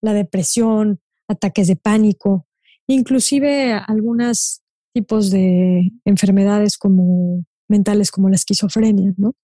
la 0.01 0.13
depresión, 0.13 1.01
ataques 1.29 1.69
de 1.69 1.77
pánico, 1.77 2.47
inclusive 2.87 3.73
algunas 3.73 4.63
tipos 4.93 5.31
de 5.31 5.93
enfermedades 6.05 6.77
como 6.77 7.45
mentales 7.69 8.11
como 8.11 8.29
la 8.29 8.37
esquizofrenia, 8.37 9.13
¿no? 9.17 9.35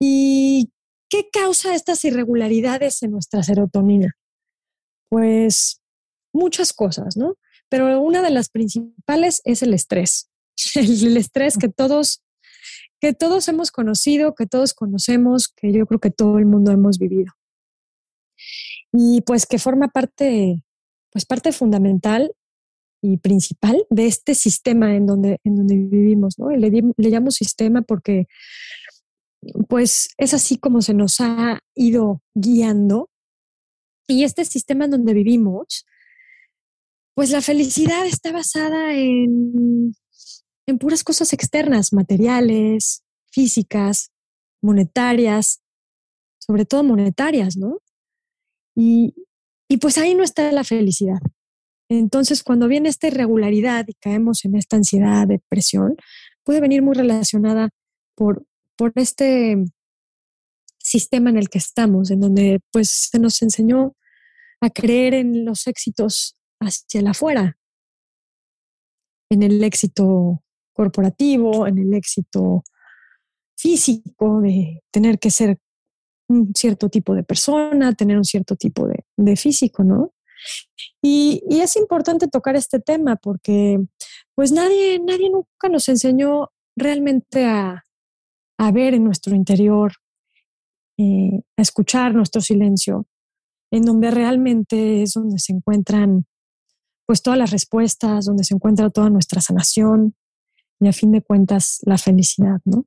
¿Y 0.00 0.70
qué 1.08 1.28
causa 1.30 1.74
estas 1.74 2.04
irregularidades 2.04 3.02
en 3.02 3.10
nuestra 3.10 3.42
serotonina? 3.42 4.14
Pues 5.08 5.82
muchas 6.32 6.72
cosas, 6.72 7.16
¿no? 7.16 7.34
Pero 7.68 8.00
una 8.00 8.22
de 8.22 8.30
las 8.30 8.48
principales 8.48 9.42
es 9.44 9.62
el 9.62 9.74
estrés. 9.74 10.30
El, 10.74 11.16
estrés 11.16 11.56
que 11.56 11.68
todos 11.68 12.22
que 13.00 13.14
todos 13.14 13.48
hemos 13.48 13.70
conocido, 13.70 14.34
que 14.34 14.46
todos 14.46 14.74
conocemos, 14.74 15.48
que 15.48 15.72
yo 15.72 15.86
creo 15.86 16.00
que 16.00 16.10
todo 16.10 16.38
el 16.38 16.44
mundo 16.44 16.70
hemos 16.70 16.98
vivido. 16.98 17.32
Y 18.92 19.22
pues 19.22 19.46
que 19.46 19.58
forma 19.58 19.88
parte, 19.88 20.64
pues 21.12 21.24
parte 21.26 21.52
fundamental 21.52 22.32
y 23.02 23.16
principal 23.18 23.86
de 23.90 24.06
este 24.06 24.34
sistema 24.34 24.94
en 24.94 25.06
donde, 25.06 25.38
en 25.44 25.56
donde 25.56 25.76
vivimos, 25.76 26.38
¿no? 26.38 26.50
le, 26.50 26.70
le 26.70 27.10
llamo 27.10 27.30
sistema 27.30 27.82
porque 27.82 28.26
pues 29.68 30.10
es 30.18 30.34
así 30.34 30.58
como 30.58 30.82
se 30.82 30.94
nos 30.94 31.20
ha 31.20 31.60
ido 31.74 32.22
guiando. 32.34 33.08
Y 34.06 34.24
este 34.24 34.44
sistema 34.44 34.86
en 34.86 34.90
donde 34.90 35.14
vivimos, 35.14 35.86
pues 37.14 37.30
la 37.30 37.40
felicidad 37.40 38.06
está 38.06 38.32
basada 38.32 38.94
en, 38.94 39.94
en 40.66 40.78
puras 40.78 41.04
cosas 41.04 41.32
externas, 41.32 41.92
materiales, 41.92 43.04
físicas, 43.30 44.10
monetarias, 44.62 45.60
sobre 46.38 46.64
todo 46.64 46.82
monetarias, 46.82 47.56
¿no? 47.56 47.78
Y, 48.76 49.14
y 49.68 49.76
pues 49.78 49.98
ahí 49.98 50.14
no 50.14 50.22
está 50.22 50.50
la 50.52 50.64
felicidad. 50.64 51.20
Entonces, 51.90 52.44
cuando 52.44 52.68
viene 52.68 52.88
esta 52.88 53.08
irregularidad 53.08 53.84
y 53.88 53.94
caemos 53.94 54.44
en 54.44 54.56
esta 54.56 54.76
ansiedad, 54.76 55.26
depresión, 55.26 55.96
puede 56.44 56.60
venir 56.60 56.82
muy 56.82 56.94
relacionada 56.94 57.70
por, 58.14 58.46
por 58.76 58.92
este 58.94 59.56
sistema 60.78 61.30
en 61.30 61.36
el 61.36 61.48
que 61.48 61.58
estamos, 61.58 62.10
en 62.10 62.20
donde 62.20 62.60
pues 62.72 63.08
se 63.10 63.18
nos 63.18 63.42
enseñó 63.42 63.94
a 64.60 64.70
creer 64.70 65.14
en 65.14 65.44
los 65.44 65.66
éxitos 65.66 66.36
hacia 66.60 67.00
el 67.00 67.06
afuera, 67.06 67.56
en 69.30 69.42
el 69.42 69.62
éxito 69.64 70.42
corporativo, 70.72 71.66
en 71.66 71.78
el 71.78 71.94
éxito 71.94 72.62
físico, 73.56 74.40
de 74.40 74.82
tener 74.90 75.18
que 75.18 75.30
ser 75.30 75.58
un 76.30 76.52
cierto 76.54 76.88
tipo 76.88 77.14
de 77.14 77.24
persona, 77.24 77.92
tener 77.92 78.16
un 78.16 78.24
cierto 78.24 78.56
tipo 78.56 78.86
de, 78.86 79.36
físico, 79.36 79.82
¿no? 79.84 80.12
Y, 81.02 81.42
es 81.50 81.76
importante 81.76 82.28
tocar 82.28 82.56
este 82.56 82.80
tema 82.80 83.16
porque 83.16 83.78
pues 84.34 84.52
nadie, 84.52 85.00
nadie 85.00 85.28
nunca 85.28 85.68
nos 85.70 85.88
enseñó 85.88 86.50
realmente 86.76 87.44
a, 87.46 87.84
ver 88.72 88.94
en 88.94 89.04
nuestro 89.04 89.34
interior, 89.34 89.92
eh, 90.98 91.42
a 91.56 91.62
escuchar 91.62 92.14
nuestro 92.14 92.40
silencio, 92.42 93.06
en 93.72 93.84
donde 93.84 94.10
realmente 94.10 95.02
es 95.02 95.14
donde 95.14 95.38
se 95.38 95.52
encuentran 95.52 96.26
pues 97.06 97.22
todas 97.22 97.38
las 97.38 97.50
respuestas, 97.50 98.26
donde 98.26 98.44
se 98.44 98.54
encuentra 98.54 98.90
toda 98.90 99.10
nuestra 99.10 99.40
sanación 99.40 100.14
y 100.78 100.88
a 100.88 100.92
fin 100.92 101.10
de 101.10 101.22
cuentas 101.22 101.80
la 101.84 101.98
felicidad, 101.98 102.60
¿no? 102.64 102.86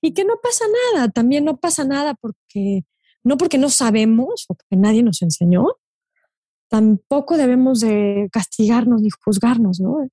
Y 0.00 0.14
que 0.14 0.24
no 0.24 0.34
pasa 0.42 0.64
nada, 0.94 1.08
también 1.08 1.44
no 1.44 1.58
pasa 1.58 1.84
nada 1.84 2.14
porque 2.14 2.84
no 3.24 3.36
porque 3.36 3.58
no 3.58 3.68
sabemos 3.68 4.46
o 4.48 4.54
porque 4.54 4.76
nadie 4.76 5.02
nos 5.02 5.22
enseñó, 5.22 5.66
tampoco 6.68 7.36
debemos 7.36 7.80
de 7.80 8.28
castigarnos 8.32 9.02
ni 9.02 9.10
juzgarnos, 9.10 9.80
¿no? 9.80 10.08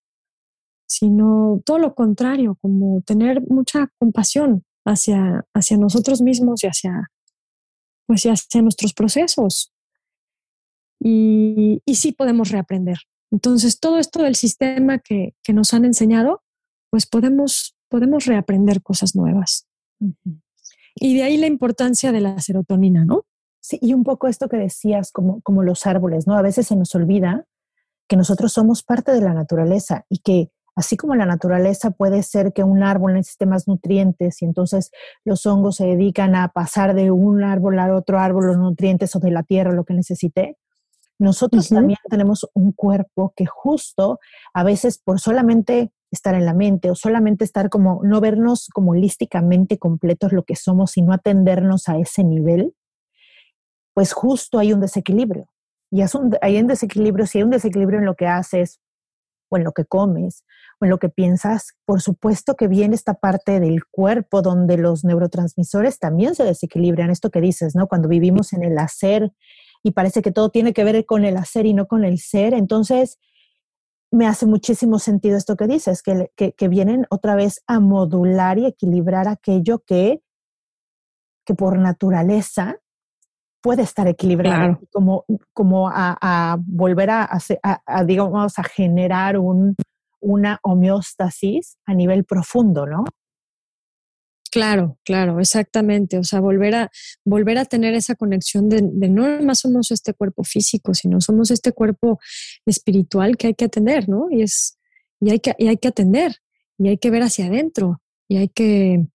Sino 0.87 1.61
todo 1.65 1.79
lo 1.79 1.95
contrario, 1.95 2.57
como 2.61 3.01
tener 3.01 3.41
mucha 3.47 3.91
compasión 3.99 4.63
hacia, 4.85 5.45
hacia 5.53 5.77
nosotros 5.77 6.21
mismos 6.21 6.63
y 6.63 6.67
hacia, 6.67 7.11
pues, 8.05 8.23
hacia 8.25 8.61
nuestros 8.61 8.93
procesos. 8.93 9.73
Y, 10.99 11.81
y 11.85 11.95
sí 11.95 12.11
podemos 12.11 12.49
reaprender. 12.49 12.97
Entonces, 13.31 13.79
todo 13.79 13.97
esto 13.99 14.23
del 14.23 14.35
sistema 14.35 14.99
que, 14.99 15.35
que 15.43 15.53
nos 15.53 15.73
han 15.73 15.85
enseñado, 15.85 16.43
pues 16.89 17.05
podemos, 17.05 17.75
podemos 17.95 18.25
reaprender 18.25 18.81
cosas 18.81 19.15
nuevas. 19.15 19.69
Y 20.95 21.15
de 21.15 21.23
ahí 21.23 21.37
la 21.37 21.47
importancia 21.47 22.11
de 22.11 22.19
la 22.19 22.37
serotonina, 22.41 23.05
¿no? 23.05 23.23
Sí, 23.61 23.79
y 23.81 23.93
un 23.93 24.03
poco 24.03 24.27
esto 24.27 24.49
que 24.49 24.57
decías, 24.57 25.13
como, 25.13 25.39
como 25.43 25.63
los 25.63 25.87
árboles, 25.87 26.27
¿no? 26.27 26.35
A 26.35 26.41
veces 26.41 26.67
se 26.67 26.75
nos 26.75 26.93
olvida 26.93 27.45
que 28.09 28.17
nosotros 28.17 28.51
somos 28.51 28.83
parte 28.83 29.13
de 29.13 29.21
la 29.21 29.33
naturaleza 29.33 30.05
y 30.09 30.19
que 30.19 30.51
así 30.75 30.97
como 30.97 31.15
la 31.15 31.25
naturaleza 31.25 31.91
puede 31.91 32.21
ser 32.21 32.51
que 32.51 32.65
un 32.65 32.83
árbol 32.83 33.13
necesite 33.13 33.45
más 33.45 33.65
nutrientes 33.65 34.41
y 34.41 34.45
entonces 34.45 34.91
los 35.23 35.45
hongos 35.45 35.77
se 35.77 35.85
dedican 35.85 36.35
a 36.35 36.49
pasar 36.49 36.95
de 36.95 37.11
un 37.11 37.45
árbol 37.45 37.79
a 37.79 37.95
otro 37.95 38.19
árbol 38.19 38.47
los 38.47 38.57
nutrientes 38.57 39.15
o 39.15 39.19
de 39.19 39.31
la 39.31 39.43
tierra 39.43 39.71
lo 39.71 39.85
que 39.85 39.93
necesite, 39.93 40.57
nosotros 41.17 41.69
también 41.69 41.99
tenemos 42.09 42.45
un 42.53 42.73
cuerpo 42.73 43.31
que 43.37 43.45
justo 43.45 44.19
a 44.53 44.65
veces 44.65 44.97
por 44.97 45.21
solamente 45.21 45.93
estar 46.11 46.35
en 46.35 46.45
la 46.45 46.53
mente 46.53 46.89
o 46.91 46.95
solamente 46.95 47.43
estar 47.43 47.69
como, 47.69 48.01
no 48.03 48.21
vernos 48.21 48.69
como 48.73 48.91
holísticamente 48.91 49.77
completos 49.77 50.31
lo 50.31 50.43
que 50.43 50.55
somos, 50.55 50.91
sino 50.91 51.13
atendernos 51.13 51.87
a 51.89 51.97
ese 51.97 52.23
nivel, 52.23 52.73
pues 53.93 54.13
justo 54.13 54.59
hay 54.59 54.73
un 54.73 54.81
desequilibrio. 54.81 55.47
Y 55.91 56.01
es 56.01 56.15
un, 56.15 56.35
hay 56.41 56.59
un 56.59 56.67
desequilibrio, 56.67 57.25
si 57.25 57.37
hay 57.37 57.43
un 57.43 57.51
desequilibrio 57.51 57.99
en 57.99 58.05
lo 58.05 58.15
que 58.15 58.27
haces 58.27 58.79
o 59.49 59.57
en 59.57 59.63
lo 59.63 59.71
que 59.71 59.85
comes 59.85 60.43
o 60.79 60.85
en 60.85 60.91
lo 60.91 60.97
que 60.97 61.09
piensas, 61.09 61.73
por 61.85 62.01
supuesto 62.01 62.55
que 62.55 62.67
viene 62.67 62.95
esta 62.95 63.13
parte 63.13 63.59
del 63.59 63.85
cuerpo 63.85 64.41
donde 64.41 64.77
los 64.77 65.05
neurotransmisores 65.05 65.99
también 65.99 66.35
se 66.35 66.43
desequilibran. 66.43 67.09
Esto 67.09 67.29
que 67.29 67.41
dices, 67.41 67.75
¿no? 67.75 67.87
Cuando 67.87 68.09
vivimos 68.09 68.53
en 68.53 68.63
el 68.63 68.77
hacer 68.77 69.31
y 69.83 69.91
parece 69.91 70.21
que 70.21 70.31
todo 70.31 70.49
tiene 70.49 70.73
que 70.73 70.83
ver 70.83 71.05
con 71.05 71.25
el 71.25 71.37
hacer 71.37 71.65
y 71.65 71.73
no 71.73 71.87
con 71.87 72.03
el 72.03 72.19
ser, 72.19 72.53
entonces 72.53 73.19
me 74.11 74.27
hace 74.27 74.45
muchísimo 74.45 74.99
sentido 74.99 75.37
esto 75.37 75.55
que 75.55 75.67
dices, 75.67 76.01
que, 76.01 76.29
que, 76.35 76.67
vienen 76.67 77.05
otra 77.09 77.35
vez 77.35 77.61
a 77.67 77.79
modular 77.79 78.57
y 78.57 78.65
equilibrar 78.65 79.27
aquello 79.27 79.79
que, 79.79 80.21
que 81.45 81.53
por 81.53 81.77
naturaleza 81.77 82.77
puede 83.61 83.81
estar 83.81 84.07
equilibrado, 84.07 84.79
como, 84.91 85.25
como 85.53 85.89
a, 85.89 86.57
volver 86.65 87.09
a, 87.09 87.27
a, 87.85 88.03
digamos, 88.03 88.59
a 88.59 88.63
generar 88.63 89.37
un, 89.37 89.75
una 90.21 90.59
homeostasis 90.61 91.77
a 91.85 91.93
nivel 91.93 92.25
profundo, 92.25 92.85
¿no? 92.85 93.05
Claro, 94.55 94.97
claro, 95.03 95.41
exactamente. 95.41 96.17
O 96.17 96.23
sea, 96.23 96.39
volver 96.39 96.75
a, 96.75 96.91
volver 97.25 97.57
a 97.57 97.65
tener 97.65 97.93
esa 97.93 98.15
conexión 98.15 98.69
de, 98.69 98.81
no 99.09 99.41
más 99.41 99.59
somos 99.59 99.91
este 99.91 100.13
cuerpo 100.13 100.45
físico, 100.45 100.93
sino 100.93 101.19
somos 101.19 101.51
este 101.51 101.73
cuerpo 101.73 102.19
espiritual 102.65 103.35
que 103.35 103.47
hay 103.47 103.53
que 103.53 103.65
atender, 103.65 104.07
¿no? 104.07 104.27
Y 104.31 104.43
es, 104.43 104.77
y 105.19 105.31
hay 105.31 105.41
que, 105.41 105.55
y 105.57 105.67
hay 105.67 105.75
que 105.75 105.89
atender, 105.89 106.37
y 106.77 106.87
hay 106.87 106.97
que 106.97 107.09
ver 107.09 107.23
hacia 107.23 107.47
adentro, 107.47 108.01
y 108.29 108.37
hay 108.37 108.47
que, 108.47 109.05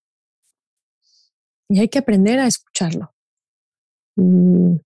y 1.71 1.79
hay 1.81 1.89
que 1.89 2.01
aprender 2.01 2.39
a 2.39 2.47
escucharlo. 2.47 3.15
Y, 4.19 4.83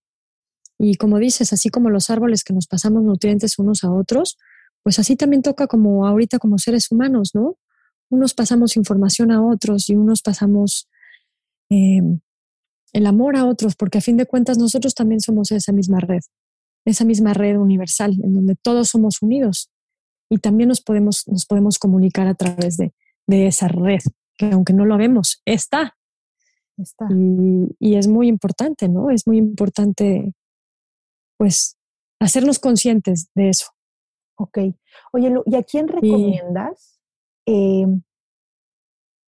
y 0.78 0.94
como 0.98 1.18
dices, 1.18 1.52
así 1.52 1.68
como 1.68 1.90
los 1.90 2.10
árboles 2.10 2.44
que 2.44 2.52
nos 2.52 2.68
pasamos 2.68 3.02
nutrientes 3.02 3.58
unos 3.58 3.82
a 3.82 3.90
otros, 3.90 4.38
pues 4.84 5.00
así 5.00 5.16
también 5.16 5.42
toca 5.42 5.66
como 5.66 6.06
ahorita 6.06 6.38
como 6.38 6.58
seres 6.58 6.92
humanos, 6.92 7.32
¿no? 7.34 7.56
Unos 8.10 8.34
pasamos 8.34 8.76
información 8.76 9.30
a 9.30 9.44
otros 9.44 9.88
y 9.88 9.96
unos 9.96 10.22
pasamos 10.22 10.88
em, 11.70 12.20
el 12.92 13.06
amor 13.06 13.36
a 13.36 13.44
otros, 13.44 13.74
porque 13.74 13.98
a 13.98 14.00
fin 14.00 14.16
de 14.16 14.26
cuentas 14.26 14.56
nosotros 14.56 14.94
también 14.94 15.20
somos 15.20 15.50
esa 15.50 15.72
misma 15.72 16.00
red, 16.00 16.20
esa 16.84 17.04
misma 17.04 17.34
red 17.34 17.56
universal 17.56 18.16
en 18.22 18.34
donde 18.34 18.56
todos 18.56 18.88
somos 18.88 19.20
unidos 19.20 19.70
y 20.30 20.38
también 20.38 20.68
nos 20.68 20.80
podemos, 20.80 21.26
nos 21.26 21.46
podemos 21.46 21.78
comunicar 21.78 22.26
a 22.26 22.34
través 22.34 22.76
de, 22.76 22.92
esa 23.26 23.68
red, 23.68 24.00
que 24.36 24.50
aunque 24.50 24.72
no 24.72 24.84
lo 24.84 24.96
vemos, 24.96 25.42
está. 25.44 25.96
Está. 26.76 27.06
Y, 27.78 27.96
es 27.96 28.06
muy 28.06 28.28
importante, 28.28 28.88
¿no? 28.88 29.10
Es 29.10 29.26
muy 29.26 29.38
importante, 29.38 30.34
pues, 31.38 31.76
hacernos 32.20 32.58
conscientes 32.58 33.28
de 33.34 33.48
eso. 33.50 33.66
Ok. 34.36 34.58
Oye, 35.12 35.32
¿y 35.46 35.54
a 35.54 35.62
quién 35.62 35.88
recomiendas 35.88 36.93
eh, 37.46 37.86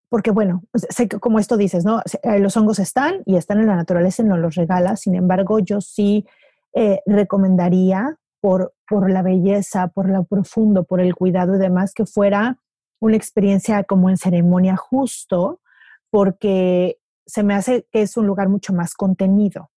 porque 0.09 0.31
bueno, 0.31 0.63
sé 0.73 1.07
que 1.07 1.19
como 1.19 1.39
esto 1.39 1.57
dices, 1.57 1.83
¿no? 1.83 2.01
Eh, 2.23 2.39
los 2.39 2.55
hongos 2.55 2.79
están 2.79 3.23
y 3.25 3.35
están 3.35 3.59
en 3.59 3.67
la 3.67 3.75
naturaleza 3.75 4.23
y 4.23 4.25
nos 4.25 4.39
los 4.39 4.55
regala, 4.55 4.95
sin 4.95 5.15
embargo, 5.15 5.59
yo 5.59 5.81
sí 5.81 6.25
eh, 6.73 7.01
recomendaría 7.05 8.17
por, 8.39 8.73
por 8.87 9.11
la 9.11 9.21
belleza, 9.21 9.87
por 9.89 10.09
lo 10.09 10.23
profundo, 10.23 10.85
por 10.85 11.01
el 11.01 11.15
cuidado 11.15 11.55
y 11.55 11.59
demás, 11.59 11.93
que 11.93 12.05
fuera 12.05 12.57
una 12.99 13.17
experiencia 13.17 13.83
como 13.83 14.09
en 14.09 14.17
ceremonia 14.17 14.77
justo, 14.77 15.59
porque 16.09 16.99
se 17.25 17.43
me 17.43 17.53
hace 17.53 17.85
que 17.91 18.01
es 18.01 18.15
un 18.15 18.27
lugar 18.27 18.47
mucho 18.47 18.73
más 18.73 18.93
contenido. 18.93 19.71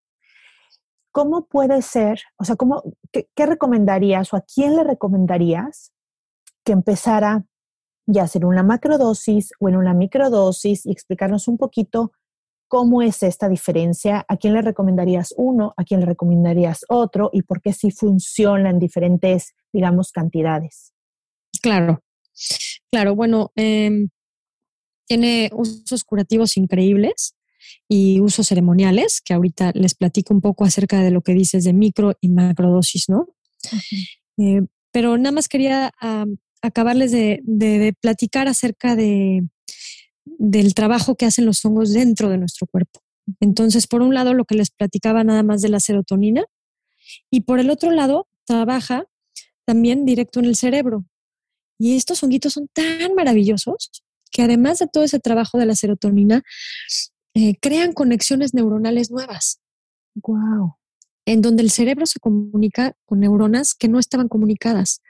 ¿Cómo 1.12 1.46
puede 1.46 1.82
ser, 1.82 2.20
o 2.36 2.44
sea, 2.44 2.54
cómo, 2.54 2.84
qué 3.10 3.46
recomendarías 3.46 4.32
o 4.32 4.36
a 4.36 4.42
quién 4.42 4.76
le 4.76 4.84
recomendarías 4.84 5.92
que 6.64 6.70
empezara 6.70 7.46
ya 8.12 8.26
sea 8.26 8.40
en 8.40 8.46
una 8.46 8.62
macrodosis 8.62 9.52
o 9.58 9.68
en 9.68 9.76
una 9.76 9.94
microdosis 9.94 10.86
y 10.86 10.92
explicarnos 10.92 11.48
un 11.48 11.56
poquito 11.56 12.12
cómo 12.68 13.02
es 13.02 13.24
esta 13.24 13.48
diferencia, 13.48 14.24
a 14.28 14.36
quién 14.36 14.54
le 14.54 14.62
recomendarías 14.62 15.34
uno, 15.36 15.74
a 15.76 15.82
quién 15.82 16.00
le 16.00 16.06
recomendarías 16.06 16.84
otro 16.88 17.28
y 17.32 17.42
por 17.42 17.60
qué 17.60 17.72
sí 17.72 17.90
funciona 17.90 18.70
en 18.70 18.78
diferentes, 18.78 19.54
digamos, 19.72 20.12
cantidades. 20.12 20.92
Claro, 21.60 22.00
claro, 22.90 23.16
bueno, 23.16 23.50
em, 23.56 24.08
tiene 25.08 25.50
usos 25.52 26.04
curativos 26.04 26.56
increíbles 26.56 27.34
y 27.88 28.20
usos 28.20 28.46
ceremoniales, 28.46 29.20
que 29.20 29.34
ahorita 29.34 29.72
les 29.74 29.96
platico 29.96 30.32
un 30.32 30.40
poco 30.40 30.64
acerca 30.64 31.00
de 31.00 31.10
lo 31.10 31.22
que 31.22 31.34
dices 31.34 31.64
de 31.64 31.72
micro 31.72 32.14
y 32.20 32.28
macrodosis, 32.28 33.08
¿no? 33.08 33.26
Eh, 34.38 34.62
pero 34.92 35.18
nada 35.18 35.32
más 35.32 35.48
quería 35.48 35.92
acabarles 36.62 37.12
de, 37.12 37.94
platicar 38.00 38.48
acerca 38.48 38.96
de, 38.96 39.42
del 40.24 40.74
trabajo 40.74 41.16
que 41.16 41.26
hacen 41.26 41.46
los 41.46 41.64
hongos 41.64 41.92
dentro 41.92 42.28
de 42.28 42.38
nuestro 42.38 42.66
cuerpo. 42.66 43.00
Entonces, 43.40 43.86
por 43.86 44.02
un 44.02 44.14
lado, 44.14 44.34
lo 44.34 44.44
que 44.44 44.56
les 44.56 44.70
platicaba 44.70 45.24
nada 45.24 45.42
más 45.42 45.62
de 45.62 45.68
la 45.68 45.80
serotonina, 45.80 46.44
y 47.30 47.42
por 47.42 47.60
el 47.60 47.70
otro 47.70 47.90
lado, 47.90 48.28
trabaja 48.44 49.04
también 49.64 50.04
directo 50.04 50.40
en 50.40 50.46
el 50.46 50.56
cerebro. 50.56 51.04
Y 51.78 51.96
estos 51.96 52.22
honguitos 52.22 52.52
son 52.52 52.68
tan 52.72 53.14
maravillosos 53.14 53.90
que 54.30 54.42
además 54.42 54.78
de 54.78 54.86
todo 54.86 55.04
ese 55.04 55.18
trabajo 55.18 55.58
de 55.58 55.66
la 55.66 55.74
serotonina, 55.74 56.42
eh, 57.34 57.54
crean 57.60 57.92
conexiones 57.92 58.54
neuronales 58.54 59.10
nuevas. 59.10 59.60
Wow. 60.14 60.76
En 61.26 61.42
donde 61.42 61.62
el 61.62 61.70
cerebro 61.70 62.06
se 62.06 62.18
comunica 62.18 62.94
con 63.04 63.20
neuronas 63.20 63.74
que 63.74 63.88
no 63.88 63.98
estaban 63.98 64.28
comunicadas. 64.28 65.00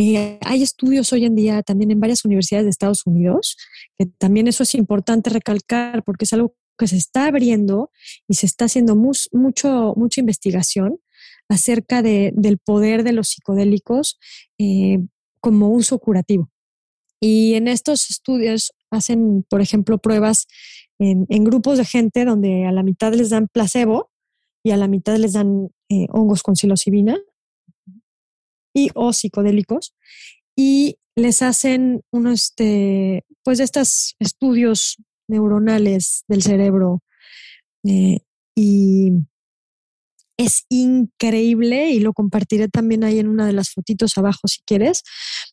Eh, 0.00 0.38
hay 0.42 0.62
estudios 0.62 1.12
hoy 1.12 1.24
en 1.24 1.34
día 1.34 1.60
también 1.64 1.90
en 1.90 1.98
varias 1.98 2.24
universidades 2.24 2.66
de 2.66 2.70
Estados 2.70 3.04
Unidos, 3.04 3.56
que 3.98 4.06
también 4.06 4.46
eso 4.46 4.62
es 4.62 4.76
importante 4.76 5.28
recalcar 5.28 6.04
porque 6.04 6.24
es 6.24 6.32
algo 6.32 6.54
que 6.78 6.86
se 6.86 6.96
está 6.96 7.26
abriendo 7.26 7.90
y 8.28 8.34
se 8.34 8.46
está 8.46 8.66
haciendo 8.66 8.94
mucho, 8.94 9.94
mucha 9.96 10.20
investigación 10.20 11.00
acerca 11.48 12.02
del 12.02 12.58
poder 12.64 13.02
de 13.02 13.12
los 13.12 13.30
psicodélicos 13.30 14.20
eh, 14.58 15.00
como 15.40 15.70
uso 15.70 15.98
curativo. 15.98 16.48
Y 17.20 17.54
en 17.54 17.66
estos 17.66 18.08
estudios 18.10 18.72
hacen, 18.90 19.44
por 19.50 19.60
ejemplo, 19.60 19.98
pruebas 19.98 20.46
en, 21.00 21.26
grupos 21.42 21.76
de 21.76 21.84
gente 21.84 22.24
donde 22.24 22.66
a 22.66 22.72
la 22.72 22.84
mitad 22.84 23.12
les 23.14 23.30
dan 23.30 23.48
placebo 23.48 24.12
y 24.62 24.70
a 24.70 24.76
la 24.76 24.86
mitad 24.86 25.16
les 25.16 25.32
dan 25.32 25.70
eh, 25.88 26.06
hongos 26.10 26.44
con 26.44 26.54
psilocibina 26.54 27.18
y 28.78 28.90
o 28.94 29.12
psicodélicos 29.12 29.94
y 30.56 30.98
les 31.16 31.42
hacen 31.42 32.02
unos, 32.12 32.44
este, 32.44 33.24
pues 33.42 33.58
estos 33.58 34.14
estudios 34.20 34.96
neuronales 35.28 36.24
del 36.28 36.42
cerebro 36.42 37.02
eh, 37.84 38.20
y 38.54 39.12
es 40.38 40.64
increíble 40.68 41.90
y 41.90 41.98
lo 41.98 42.12
compartiré 42.12 42.68
también 42.68 43.02
ahí 43.02 43.18
en 43.18 43.28
una 43.28 43.46
de 43.46 43.52
las 43.52 43.70
fotitos 43.70 44.16
abajo 44.16 44.46
si 44.46 44.60
quieres, 44.64 45.02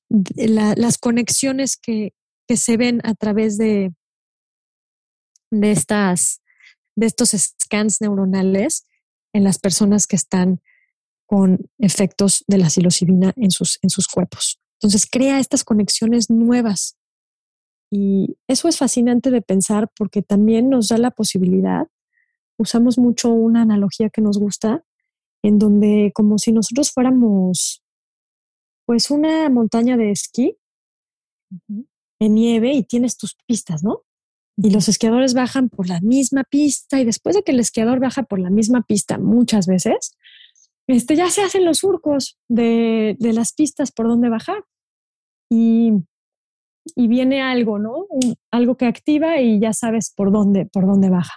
las 0.10 0.98
conexiones 1.00 1.78
que, 1.78 2.14
que, 2.48 2.58
se 2.58 2.78
ven 2.78 3.02
a 3.04 3.16
través 3.16 3.58
de, 3.58 3.92
de, 5.52 5.72
estas, 5.72 6.42
de 6.96 7.08
estos 7.08 7.32
scans 7.32 8.02
neuronales 8.02 8.86
en 9.34 9.44
las 9.44 9.58
personas 9.58 10.06
que 10.06 10.16
están 10.16 10.62
con 11.26 11.70
efectos 11.80 12.44
de 12.48 12.58
la 12.58 12.70
psilocibina 12.70 13.34
en 13.36 13.52
sus, 13.52 13.80
en 13.82 13.90
sus 13.90 14.08
cuerpos. 14.08 14.60
Entonces 14.80 15.08
crea 15.10 15.40
estas 15.40 15.64
conexiones 15.64 16.30
nuevas. 16.30 16.98
Y 17.92 18.38
eso 18.48 18.68
es 18.68 18.78
fascinante 18.78 19.32
de 19.32 19.42
pensar 19.42 19.90
porque 19.98 20.22
también 20.22 20.70
nos 20.70 20.90
da 20.90 20.98
la 20.98 21.12
posibilidad, 21.12 21.88
usamos 22.58 22.98
mucho 22.98 23.30
una 23.30 23.62
analogía 23.62 24.10
que 24.10 24.22
nos 24.22 24.38
gusta, 24.38 24.84
en 25.44 25.60
donde 25.60 26.12
como 26.14 26.38
si 26.38 26.52
nosotros 26.52 26.92
fuéramos 26.92 27.84
pues 28.86 29.12
una 29.12 29.50
montaña 29.50 29.98
de 29.98 30.12
esquí 30.12 30.58
en 32.20 32.34
nieve 32.34 32.74
y 32.74 32.84
tienes 32.84 33.18
tus 33.18 33.36
pistas, 33.48 33.84
¿no? 33.84 34.02
Y 34.58 34.72
los 34.72 34.88
esquiadores 34.88 35.34
bajan 35.34 35.70
por 35.70 35.88
la 35.90 36.00
misma 36.02 36.44
pista 36.44 37.00
y 37.00 37.06
después 37.06 37.36
de 37.36 37.44
que 37.44 37.52
el 37.52 37.60
esquiador 37.60 38.00
baja 38.00 38.24
por 38.24 38.40
la 38.40 38.50
misma 38.50 38.84
pista 38.84 39.18
muchas 39.18 39.68
veces, 39.68 40.16
este, 40.88 41.16
ya 41.16 41.30
se 41.30 41.42
hacen 41.42 41.66
los 41.66 41.80
surcos 41.80 42.38
de, 42.50 43.18
las 43.20 43.54
pistas 43.54 43.92
por 43.92 44.08
donde 44.08 44.30
bajar. 44.30 44.64
Y, 45.52 45.94
viene 46.96 47.42
algo, 47.42 47.80
¿no? 47.80 48.06
algo 48.52 48.78
que 48.78 48.86
activa 48.86 49.40
y 49.40 49.60
ya 49.60 49.74
sabes 49.74 50.14
por 50.16 50.32
dónde, 50.32 50.66
por 50.68 50.86
dónde 50.86 51.10
baja. 51.10 51.34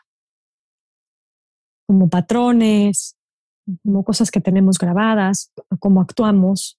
Como 1.87 2.11
patrones, 2.11 3.16
como 3.82 4.04
cosas 4.04 4.30
que 4.30 4.40
tenemos 4.40 4.78
grabadas, 4.78 5.52
cómo 5.80 6.02
actuamos. 6.02 6.78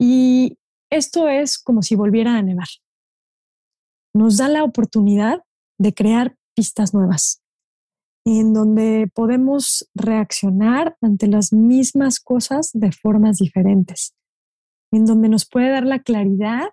Y 0.00 0.58
esto 0.90 1.28
es 1.28 1.58
como 1.58 1.82
si 1.82 1.96
volviera 1.96 2.36
a 2.36 2.42
nevar. 2.42 2.68
Nos 4.14 4.36
da 4.36 4.48
la 4.48 4.62
oportunidad 4.62 5.42
de 5.78 5.94
crear 5.94 6.36
pistas 6.54 6.94
nuevas, 6.94 7.41
en 8.24 8.52
donde 8.52 9.08
podemos 9.12 9.88
reaccionar 9.94 10.96
ante 11.00 11.26
las 11.26 11.52
mismas 11.52 12.20
cosas 12.20 12.70
de 12.72 12.92
formas 12.92 13.38
diferentes, 13.38 14.14
en 14.92 15.06
donde 15.06 15.28
nos 15.28 15.44
puede 15.44 15.70
dar 15.70 15.84
la 15.84 15.98
claridad. 15.98 16.70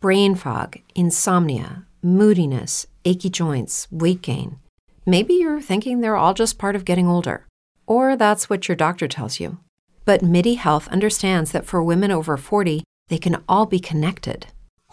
Brain 0.00 0.36
fog, 0.36 0.76
insomnia, 0.94 1.86
moodiness, 2.02 2.86
achy 3.04 3.30
joints, 3.30 3.88
weight 3.90 4.22
gain. 4.22 4.58
Maybe 5.04 5.34
you're 5.34 5.60
thinking 5.60 6.00
they're 6.00 6.16
all 6.16 6.34
just 6.34 6.58
part 6.58 6.76
of 6.76 6.84
getting 6.84 7.08
older, 7.08 7.46
or 7.86 8.16
that's 8.16 8.48
what 8.48 8.68
your 8.68 8.76
doctor 8.76 9.08
tells 9.08 9.40
you. 9.40 9.58
But 10.04 10.22
MIDI 10.22 10.54
Health 10.54 10.86
understands 10.88 11.50
that 11.52 11.66
for 11.66 11.82
women 11.82 12.10
over 12.10 12.36
40, 12.36 12.84
they 13.08 13.18
can 13.18 13.42
all 13.48 13.66
be 13.66 13.80
connected. 13.80 14.46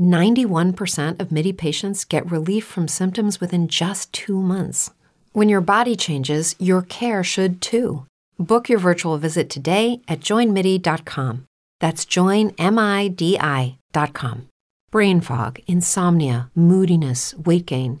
91% 0.00 1.20
of 1.20 1.30
MIDI 1.30 1.52
patients 1.52 2.04
get 2.04 2.30
relief 2.30 2.64
from 2.64 2.88
symptoms 2.88 3.40
within 3.40 3.68
just 3.68 4.12
two 4.12 4.40
months. 4.40 4.90
When 5.32 5.48
your 5.48 5.60
body 5.60 5.94
changes, 5.94 6.56
your 6.58 6.82
care 6.82 7.22
should 7.22 7.60
too. 7.60 8.06
Book 8.38 8.68
your 8.68 8.78
virtual 8.78 9.18
visit 9.18 9.50
today 9.50 10.00
at 10.08 10.20
joinmidi.com. 10.20 11.44
That's 11.78 12.04
joinmidi.com. 12.04 13.76
Brain 14.90 15.20
fog, 15.20 15.60
insomnia, 15.66 16.50
moodiness, 16.54 17.34
weight 17.34 17.66
gain. 17.66 18.00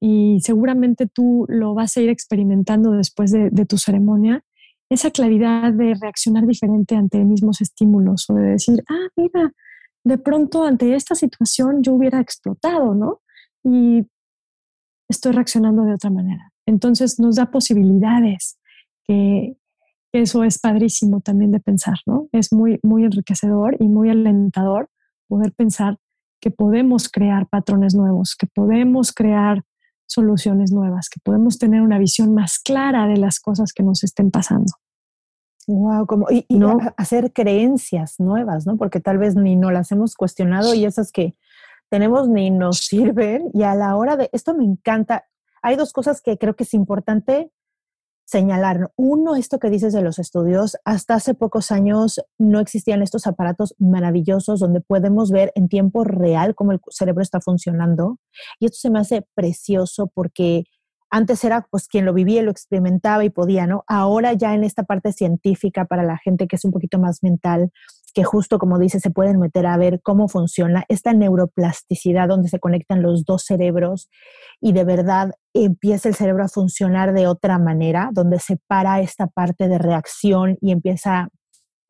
Y 0.00 0.40
seguramente 0.42 1.06
tú 1.06 1.46
lo 1.48 1.74
vas 1.74 1.96
a 1.96 2.00
ir 2.00 2.10
experimentando 2.10 2.92
después 2.92 3.32
de, 3.32 3.50
tu 3.66 3.78
ceremonia. 3.78 4.44
Esa 4.90 5.10
claridad 5.10 5.72
de 5.72 5.94
reaccionar 6.00 6.46
diferente 6.46 6.94
ante 6.94 7.24
mismos 7.24 7.60
estímulos 7.60 8.28
o 8.28 8.34
de 8.34 8.50
decir, 8.50 8.84
ah, 8.88 9.08
mira, 9.16 9.52
de 10.04 10.18
pronto 10.18 10.64
ante 10.64 10.94
esta 10.94 11.14
situación 11.14 11.82
yo 11.82 11.94
hubiera 11.94 12.20
explotado, 12.20 12.94
¿no? 12.94 13.20
Y 13.64 14.06
estoy 15.08 15.32
reaccionando 15.32 15.82
de 15.82 15.94
otra 15.94 16.10
manera. 16.10 16.52
Entonces 16.66 17.18
nos 17.18 17.36
da 17.36 17.50
posibilidades 17.50 18.58
que, 19.04 19.56
eso 20.12 20.44
es 20.44 20.58
padrísimo 20.58 21.20
también 21.20 21.52
de 21.52 21.60
pensar, 21.60 21.98
¿no? 22.06 22.28
Es 22.32 22.52
muy, 22.52 22.78
muy 22.82 23.04
enriquecedor 23.04 23.76
y 23.80 23.88
muy 23.88 24.08
alentador 24.08 24.88
poder 25.28 25.52
pensar 25.52 25.98
que 26.40 26.50
podemos 26.50 27.08
crear 27.08 27.48
patrones 27.48 27.94
nuevos, 27.94 28.34
que 28.36 28.46
podemos 28.46 29.12
crear 29.12 29.62
soluciones 30.06 30.72
nuevas, 30.72 31.08
que 31.08 31.20
podemos 31.22 31.58
tener 31.58 31.82
una 31.82 31.98
visión 31.98 32.34
más 32.34 32.58
clara 32.58 33.06
de 33.06 33.16
las 33.16 33.40
cosas 33.40 33.72
que 33.72 33.82
nos 33.82 34.04
estén 34.04 34.30
pasando. 34.30 34.72
Wow, 35.66 36.06
como, 36.06 36.26
y, 36.30 36.44
no 36.50 36.78
hacer 36.96 37.32
creencias 37.32 38.20
nuevas, 38.20 38.66
¿no? 38.66 38.76
Porque 38.76 39.00
tal 39.00 39.18
vez 39.18 39.34
ni 39.34 39.56
no 39.56 39.70
las 39.70 39.90
hemos 39.90 40.14
cuestionado 40.14 40.74
y 40.74 40.84
esas 40.84 41.10
que 41.10 41.34
tenemos 41.88 42.28
ni 42.28 42.50
nos 42.50 42.78
sirven. 42.78 43.50
Y 43.52 43.64
a 43.64 43.74
la 43.74 43.96
hora 43.96 44.16
de, 44.16 44.30
esto 44.32 44.54
me 44.54 44.64
encanta, 44.64 45.24
hay 45.62 45.74
dos 45.74 45.92
cosas 45.92 46.22
que 46.22 46.38
creo 46.38 46.54
que 46.54 46.62
es 46.62 46.74
importante 46.74 47.50
señalar. 48.26 48.90
Uno, 48.96 49.36
esto 49.36 49.58
que 49.58 49.70
dices 49.70 49.92
de 49.92 50.02
los 50.02 50.18
estudios, 50.18 50.76
hasta 50.84 51.14
hace 51.14 51.34
pocos 51.34 51.70
años 51.70 52.20
no 52.38 52.60
existían 52.60 53.00
estos 53.00 53.26
aparatos 53.26 53.74
maravillosos 53.78 54.60
donde 54.60 54.80
podemos 54.80 55.30
ver 55.30 55.52
en 55.54 55.68
tiempo 55.68 56.04
real 56.04 56.54
cómo 56.54 56.72
el 56.72 56.80
cerebro 56.90 57.22
está 57.22 57.40
funcionando. 57.40 58.18
Y 58.58 58.66
esto 58.66 58.78
se 58.78 58.90
me 58.90 58.98
hace 58.98 59.26
precioso 59.34 60.10
porque 60.12 60.64
antes 61.08 61.44
era 61.44 61.68
pues 61.70 61.86
quien 61.86 62.04
lo 62.04 62.12
vivía, 62.12 62.42
lo 62.42 62.50
experimentaba 62.50 63.24
y 63.24 63.30
podía, 63.30 63.66
¿no? 63.66 63.84
Ahora 63.86 64.32
ya 64.32 64.54
en 64.54 64.64
esta 64.64 64.82
parte 64.82 65.12
científica 65.12 65.84
para 65.84 66.02
la 66.02 66.18
gente 66.18 66.48
que 66.48 66.56
es 66.56 66.64
un 66.64 66.72
poquito 66.72 66.98
más 66.98 67.22
mental, 67.22 67.70
que 68.16 68.24
justo 68.24 68.58
como 68.58 68.78
dice, 68.78 68.98
se 68.98 69.10
pueden 69.10 69.38
meter 69.38 69.66
a 69.66 69.76
ver 69.76 70.00
cómo 70.02 70.26
funciona 70.26 70.86
esta 70.88 71.12
neuroplasticidad 71.12 72.28
donde 72.28 72.48
se 72.48 72.58
conectan 72.58 73.02
los 73.02 73.26
dos 73.26 73.44
cerebros 73.44 74.08
y 74.58 74.72
de 74.72 74.84
verdad 74.84 75.32
empieza 75.52 76.08
el 76.08 76.14
cerebro 76.14 76.42
a 76.42 76.48
funcionar 76.48 77.12
de 77.12 77.26
otra 77.26 77.58
manera, 77.58 78.08
donde 78.14 78.38
separa 78.38 79.02
esta 79.02 79.26
parte 79.26 79.68
de 79.68 79.76
reacción 79.76 80.56
y 80.62 80.72
empieza 80.72 81.28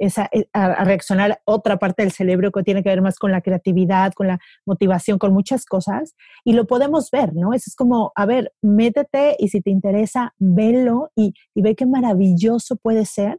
eh, 0.00 0.10
a, 0.52 0.82
reaccionar 0.82 1.40
otra 1.44 1.76
parte 1.76 2.02
del 2.02 2.10
cerebro 2.10 2.50
que 2.50 2.64
tiene 2.64 2.82
que 2.82 2.88
ver 2.88 3.02
más 3.02 3.20
con 3.20 3.30
la 3.30 3.40
creatividad, 3.40 4.12
con 4.12 4.26
la 4.26 4.40
motivación, 4.66 5.20
con 5.20 5.32
muchas 5.32 5.64
cosas. 5.64 6.16
Y 6.44 6.54
lo 6.54 6.66
podemos 6.66 7.08
ver, 7.12 7.36
¿no? 7.36 7.52
Eso 7.52 7.66
es 7.68 7.76
como, 7.76 8.10
a 8.16 8.26
ver, 8.26 8.52
métete 8.62 9.36
y 9.38 9.46
si 9.46 9.60
te 9.60 9.70
interesa, 9.70 10.34
velo 10.38 11.12
y, 11.14 11.34
y 11.54 11.62
ve 11.62 11.76
qué 11.76 11.86
maravilloso 11.86 12.74
puede 12.74 13.06
ser 13.06 13.38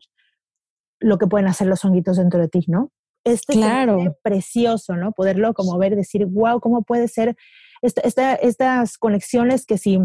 lo 0.99 1.17
que 1.17 1.27
pueden 1.27 1.47
hacer 1.47 1.67
los 1.67 1.83
honguitos 1.85 2.17
dentro 2.17 2.39
de 2.39 2.47
ti, 2.47 2.65
¿no? 2.67 2.91
Este 3.23 3.53
claro. 3.53 3.99
es 3.99 4.11
precioso, 4.23 4.95
¿no? 4.95 5.11
Poderlo 5.11 5.53
como 5.53 5.77
ver, 5.77 5.95
decir, 5.95 6.25
wow, 6.25 6.59
¿cómo 6.59 6.83
puede 6.83 7.07
ser 7.07 7.35
estas 7.81 8.97
conexiones 8.97 9.65
que 9.65 9.77
si 9.77 9.99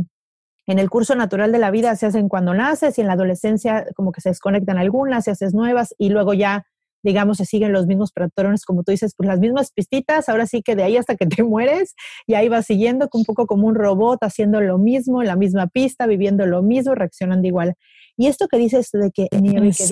en 0.67 0.79
el 0.79 0.91
curso 0.91 1.15
natural 1.15 1.53
de 1.53 1.59
la 1.59 1.71
vida 1.71 1.95
se 1.97 2.07
hacen 2.07 2.29
cuando 2.29 2.55
naces 2.55 2.99
y 2.99 3.01
en 3.01 3.07
la 3.07 3.15
adolescencia 3.15 3.87
como 3.95 4.13
que 4.13 4.21
se 4.21 4.31
desconectan 4.31 4.79
algunas, 4.79 5.25
se 5.25 5.31
haces 5.33 5.55
nuevas 5.55 5.95
y 5.99 6.11
luego 6.11 6.35
ya, 6.35 6.65
digamos, 7.03 7.39
se 7.39 7.47
siguen 7.47 7.73
los 7.73 7.87
mismos 7.87 8.13
patrones, 8.13 8.65
como 8.65 8.85
tú 8.85 8.93
dices, 8.93 9.15
pues 9.17 9.27
las 9.27 9.41
mismas 9.41 9.73
pistitas, 9.73 10.29
ahora 10.29 10.47
sí 10.47 10.63
que 10.63 10.77
de 10.77 10.85
ahí 10.85 10.97
hasta 10.97 11.17
que 11.17 11.27
te 11.27 11.43
mueres 11.43 11.95
y 12.27 12.35
ahí 12.35 12.49
vas 12.49 12.67
siguiendo 12.67 13.09
un 13.13 13.25
poco 13.25 13.47
como 13.47 13.67
un 13.67 13.75
robot 13.75 14.19
haciendo 14.23 14.61
lo 14.61 14.79
mismo, 14.79 15.23
en 15.23 15.29
la 15.29 15.37
misma 15.37 15.67
pista, 15.67 16.07
viviendo 16.07 16.47
lo 16.47 16.63
mismo, 16.63 16.95
reaccionando 16.95 17.47
igual. 17.47 17.75
Y 18.17 18.27
esto 18.27 18.49
que 18.49 18.59
dices 18.59 18.91
de 18.93 19.11
que, 19.11 19.29
que 19.29 19.39
dices, 19.61 19.91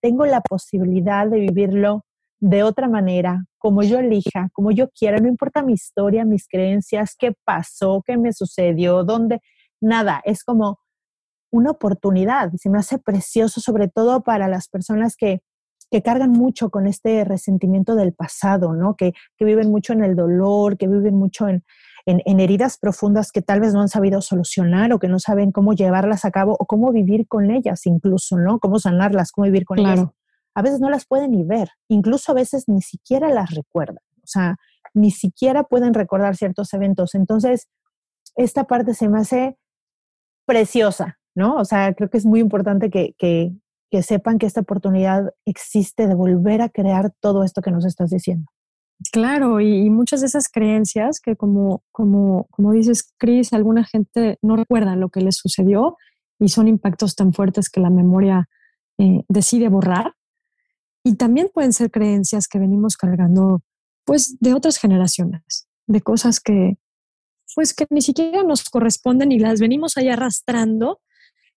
tengo 0.00 0.26
la 0.26 0.40
posibilidad 0.40 1.26
de 1.26 1.40
vivirlo 1.40 2.04
de 2.40 2.62
otra 2.62 2.88
manera, 2.88 3.44
como 3.58 3.82
yo 3.82 3.98
elija, 3.98 4.50
como 4.52 4.70
yo 4.70 4.90
quiera, 4.90 5.18
no 5.18 5.28
importa 5.28 5.62
mi 5.62 5.72
historia, 5.72 6.24
mis 6.26 6.46
creencias, 6.46 7.16
qué 7.18 7.32
pasó, 7.44 8.02
qué 8.06 8.18
me 8.18 8.32
sucedió, 8.32 9.02
dónde, 9.04 9.40
nada, 9.80 10.20
es 10.24 10.44
como 10.44 10.78
una 11.50 11.70
oportunidad. 11.70 12.52
Se 12.56 12.68
me 12.68 12.78
hace 12.78 12.98
precioso, 12.98 13.60
sobre 13.60 13.88
todo 13.88 14.22
para 14.22 14.48
las 14.48 14.68
personas 14.68 15.16
que, 15.16 15.40
que 15.90 16.02
cargan 16.02 16.32
mucho 16.32 16.68
con 16.68 16.86
este 16.86 17.24
resentimiento 17.24 17.94
del 17.94 18.12
pasado, 18.12 18.74
¿no? 18.74 18.94
Que, 18.96 19.14
que 19.38 19.44
viven 19.44 19.70
mucho 19.70 19.92
en 19.92 20.04
el 20.04 20.16
dolor, 20.16 20.76
que 20.76 20.88
viven 20.88 21.14
mucho 21.14 21.48
en, 21.48 21.64
en, 22.06 22.40
heridas 22.40 22.78
profundas 22.78 23.32
que 23.32 23.42
tal 23.42 23.60
vez 23.60 23.72
no 23.72 23.80
han 23.80 23.88
sabido 23.88 24.20
solucionar 24.20 24.92
o 24.92 24.98
que 24.98 25.08
no 25.08 25.18
saben 25.18 25.52
cómo 25.52 25.72
llevarlas 25.72 26.24
a 26.24 26.30
cabo 26.30 26.56
o 26.58 26.66
cómo 26.66 26.92
vivir 26.92 27.26
con 27.26 27.50
ellas 27.50 27.86
incluso, 27.86 28.36
¿no? 28.36 28.58
Cómo 28.58 28.78
sanarlas, 28.78 29.32
cómo 29.32 29.46
vivir 29.46 29.64
con 29.64 29.78
ellas. 29.78 30.06
A 30.54 30.62
veces 30.62 30.80
no 30.80 30.90
las 30.90 31.06
pueden 31.06 31.32
ni 31.32 31.44
ver, 31.44 31.70
incluso 31.88 32.32
a 32.32 32.34
veces 32.34 32.64
ni 32.68 32.82
siquiera 32.82 33.30
las 33.30 33.50
recuerdan, 33.54 34.04
o 34.22 34.26
sea, 34.26 34.56
ni 34.92 35.10
siquiera 35.10 35.64
pueden 35.64 35.94
recordar 35.94 36.36
ciertos 36.36 36.72
eventos. 36.74 37.14
Entonces, 37.14 37.68
esta 38.36 38.64
parte 38.64 38.94
se 38.94 39.08
me 39.08 39.18
hace 39.18 39.56
preciosa, 40.46 41.18
¿no? 41.34 41.56
O 41.56 41.64
sea, 41.64 41.92
creo 41.94 42.08
que 42.10 42.18
es 42.18 42.26
muy 42.26 42.40
importante 42.40 42.90
que, 42.90 43.14
que, 43.18 43.52
sepan 44.02 44.38
que 44.38 44.46
esta 44.46 44.60
oportunidad 44.60 45.32
existe 45.44 46.08
de 46.08 46.16
volver 46.16 46.62
a 46.62 46.68
crear 46.68 47.12
todo 47.20 47.44
esto 47.44 47.62
que 47.62 47.70
nos 47.70 47.84
estás 47.84 48.10
diciendo. 48.10 48.50
Claro, 49.12 49.60
y, 49.60 49.90
muchas 49.90 50.20
de 50.20 50.26
esas 50.26 50.48
creencias 50.48 51.20
que 51.20 51.36
como, 51.36 51.82
como, 51.92 52.46
como 52.50 52.72
dices, 52.72 53.12
Cris, 53.18 53.52
alguna 53.52 53.84
gente 53.84 54.38
no 54.42 54.56
recuerda 54.56 54.96
lo 54.96 55.08
que 55.08 55.20
les 55.20 55.36
sucedió 55.36 55.96
y 56.38 56.48
son 56.48 56.68
impactos 56.68 57.14
tan 57.14 57.32
fuertes 57.32 57.68
que 57.68 57.80
la 57.80 57.90
memoria 57.90 58.48
eh, 58.98 59.22
decide 59.28 59.68
borrar. 59.68 60.14
Y 61.04 61.16
también 61.16 61.50
pueden 61.52 61.72
ser 61.72 61.90
creencias 61.90 62.48
que 62.48 62.58
venimos 62.58 62.96
cargando 62.96 63.62
pues 64.04 64.38
de 64.40 64.54
otras 64.54 64.78
generaciones, 64.78 65.66
de 65.86 66.00
cosas 66.00 66.40
que, 66.40 66.76
pues 67.54 67.74
que 67.74 67.86
ni 67.90 68.00
siquiera 68.00 68.42
nos 68.42 68.68
corresponden 68.68 69.32
y 69.32 69.38
las 69.38 69.60
venimos 69.60 69.96
ahí 69.96 70.08
arrastrando 70.08 71.00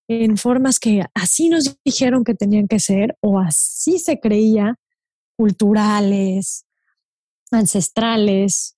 en 0.08 0.38
formas 0.38 0.80
que 0.80 1.04
así 1.14 1.50
nos 1.50 1.78
dijeron 1.84 2.24
que 2.24 2.34
tenían 2.34 2.68
que 2.68 2.80
ser 2.80 3.18
o 3.22 3.40
así 3.40 4.00
se 4.00 4.20
creía, 4.20 4.76
culturales, 5.38 6.67
ancestrales 7.52 8.78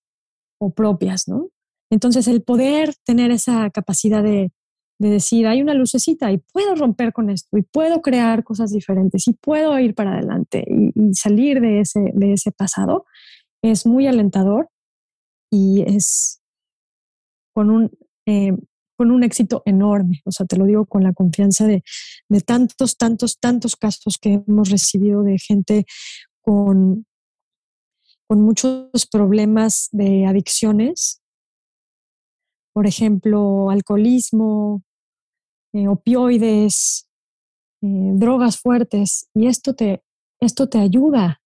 o 0.60 0.73
propias, 0.73 1.27
¿no? 1.27 1.49
Entonces 1.91 2.27
el 2.27 2.43
poder 2.43 2.93
tener 3.03 3.32
esa 3.32 3.69
capacidad 3.71 4.23
de, 4.23 4.51
decir, 4.99 5.47
hay 5.47 5.62
una 5.62 5.73
lucecita 5.73 6.29
y 6.32 6.39
puedo 6.39 6.75
romper 6.75 7.13
con 7.13 7.29
esto 7.29 7.58
y 7.58 7.62
puedo 7.62 8.01
crear 8.01 8.43
cosas 8.43 8.71
diferentes 8.71 9.29
y 9.29 9.34
puedo 9.34 9.79
ir 9.79 9.95
para 9.95 10.13
adelante 10.13 10.65
y, 10.67 11.13
salir 11.13 11.62
de 11.62 11.79
ese, 11.79 12.12
de 12.13 12.34
ese 12.34 12.51
pasado, 12.51 13.05
es 13.63 13.86
muy 13.86 14.08
alentador 14.08 14.69
y 15.49 15.84
es 15.88 16.41
con 17.55 17.71
un, 17.71 17.91
eh, 18.25 18.51
con 18.97 19.12
un 19.12 19.23
éxito 19.23 19.63
enorme. 19.65 20.21
O 20.25 20.32
sea, 20.32 20.45
te 20.45 20.58
lo 20.58 20.65
digo 20.65 20.86
con 20.86 21.03
la 21.03 21.13
confianza 21.13 21.65
de, 21.65 21.82
de 22.27 22.41
tantos, 22.41 22.97
tantos, 22.97 23.39
tantos 23.39 23.77
casos 23.77 24.17
que 24.21 24.43
hemos 24.45 24.69
recibido 24.69 25.23
de 25.23 25.38
gente 25.39 25.86
con, 26.41 27.05
con 28.29 28.41
muchos 28.41 29.07
problemas 29.11 29.89
de 29.91 30.27
adicciones, 30.27 31.21
por 32.73 32.85
ejemplo, 32.85 33.71
alcoholismo, 33.71 34.83
eh, 35.73 35.87
opioides, 35.87 37.09
eh, 37.81 38.11
drogas 38.13 38.59
fuertes, 38.59 39.27
y 39.33 39.47
esto 39.47 39.73
te, 39.73 40.03
esto 40.39 40.69
te 40.69 40.77
ayuda 40.77 41.41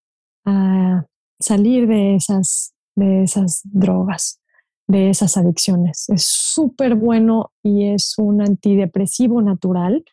a 0.46 1.06
salir 1.39 1.88
de 1.88 2.15
esas, 2.15 2.74
de 2.96 3.24
esas 3.24 3.62
drogas 3.63 4.41
de 4.88 5.10
esas 5.10 5.38
adicciones. 5.38 6.10
Es 6.10 6.26
súper 6.26 6.96
bueno 6.96 7.52
y 7.63 7.88
es 7.88 8.15
un 8.17 8.41
antidepresivo 8.41 9.41
natural 9.41 10.04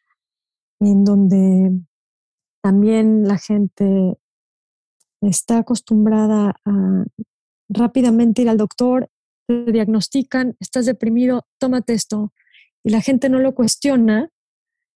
en 0.81 1.05
donde 1.05 1.73
también 2.63 3.27
la 3.27 3.39
gente 3.39 4.17
está 5.21 5.59
acostumbrada 5.59 6.57
a 6.65 7.05
rápidamente 7.69 8.43
ir 8.43 8.49
al 8.49 8.57
doctor, 8.57 9.09
te 9.47 9.73
diagnostican, 9.73 10.57
estás 10.61 10.87
deprimido, 10.87 11.47
tómate 11.59 11.93
esto. 11.93 12.33
Y 12.85 12.91
la 12.91 13.01
gente 13.01 13.29
no 13.29 13.39
lo 13.39 13.55
cuestiona 13.55 14.31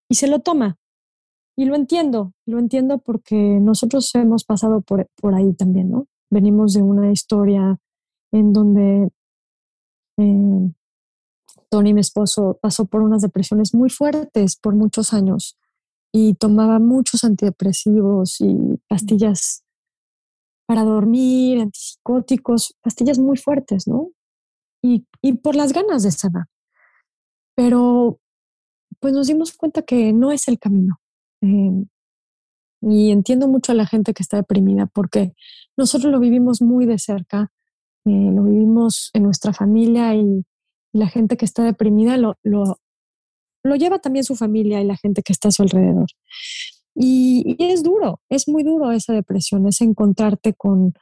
y 0.08 0.14
se 0.14 0.28
lo 0.28 0.40
toma. 0.40 0.78
Y 1.56 1.66
lo 1.66 1.76
entiendo, 1.76 2.32
lo 2.46 2.58
entiendo 2.58 2.98
porque 2.98 3.36
nosotros 3.36 4.12
hemos 4.14 4.44
pasado 4.44 4.80
por, 4.80 5.08
por 5.20 5.34
ahí 5.34 5.52
también, 5.54 5.90
¿no? 5.90 6.06
Venimos 6.30 6.72
de 6.72 6.82
una 6.82 7.12
historia 7.12 7.78
en 8.32 8.52
donde 8.52 9.10
eh, 10.18 10.72
Tony, 11.68 11.94
mi 11.94 12.00
esposo, 12.00 12.58
pasó 12.60 12.86
por 12.86 13.02
unas 13.02 13.22
depresiones 13.22 13.74
muy 13.74 13.90
fuertes 13.90 14.56
por 14.56 14.74
muchos 14.74 15.12
años 15.12 15.58
y 16.12 16.34
tomaba 16.34 16.78
muchos 16.78 17.24
antidepresivos 17.24 18.40
y 18.40 18.78
pastillas 18.88 19.64
para 20.66 20.82
dormir, 20.84 21.60
antipsicóticos, 21.60 22.76
pastillas 22.82 23.18
muy 23.18 23.36
fuertes, 23.36 23.86
¿no? 23.86 24.10
Y, 24.82 25.06
por 25.42 25.56
las 25.56 25.72
ganas 25.72 26.02
de 26.02 26.10
sanar. 26.10 26.46
Pero 27.56 28.18
pues 29.00 29.14
nos 29.14 29.26
dimos 29.26 29.52
cuenta 29.52 29.82
que 29.82 30.12
no 30.12 30.32
es 30.32 30.48
el 30.48 30.58
camino. 30.58 31.00
Eh, 31.42 31.84
y 32.82 33.10
entiendo 33.10 33.48
mucho 33.48 33.72
a 33.72 33.74
la 33.74 33.86
gente 33.86 34.12
que 34.12 34.22
está 34.22 34.36
deprimida 34.36 34.86
porque 34.86 35.34
nosotros 35.76 36.12
lo 36.12 36.20
vivimos 36.20 36.60
muy 36.60 36.84
de 36.84 36.98
cerca 36.98 37.50
eh, 38.06 38.10
lo 38.10 38.42
vivimos 38.44 39.10
en 39.14 39.22
nuestra 39.22 39.54
familia 39.54 40.14
y, 40.14 40.44
la 40.92 41.08
gente 41.08 41.36
que 41.36 41.44
está 41.44 41.64
deprimida 41.64 42.16
lo, 42.16 42.38
lo, 42.44 42.76
lleva 43.74 43.98
también 43.98 44.22
su 44.22 44.36
familia 44.36 44.80
y 44.80 44.84
la 44.84 44.96
gente 44.96 45.22
que 45.22 45.32
está 45.32 45.48
a 45.48 45.50
su 45.50 45.64
alrededor. 45.64 46.06
Y, 46.94 47.56
es 47.58 47.82
duro, 47.82 48.20
es 48.28 48.48
muy 48.48 48.62
duro 48.62 48.92
esa 48.92 49.12
depresión, 49.12 49.66
es 49.66 49.80
encontrarte 49.80 50.54
con, 50.54 50.94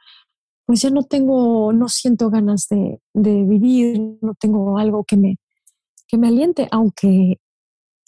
pues 0.65 0.81
ya 0.81 0.89
no 0.89 1.03
tengo, 1.03 1.71
no 1.73 1.87
siento 1.89 2.29
ganas 2.29 2.67
de, 2.67 2.99
vivir, 3.13 4.17
no 4.21 4.33
tengo 4.39 4.77
algo 4.77 5.03
que 5.03 5.17
me, 5.17 5.37
que 6.07 6.17
me 6.17 6.27
aliente, 6.27 6.67
aunque, 6.71 7.39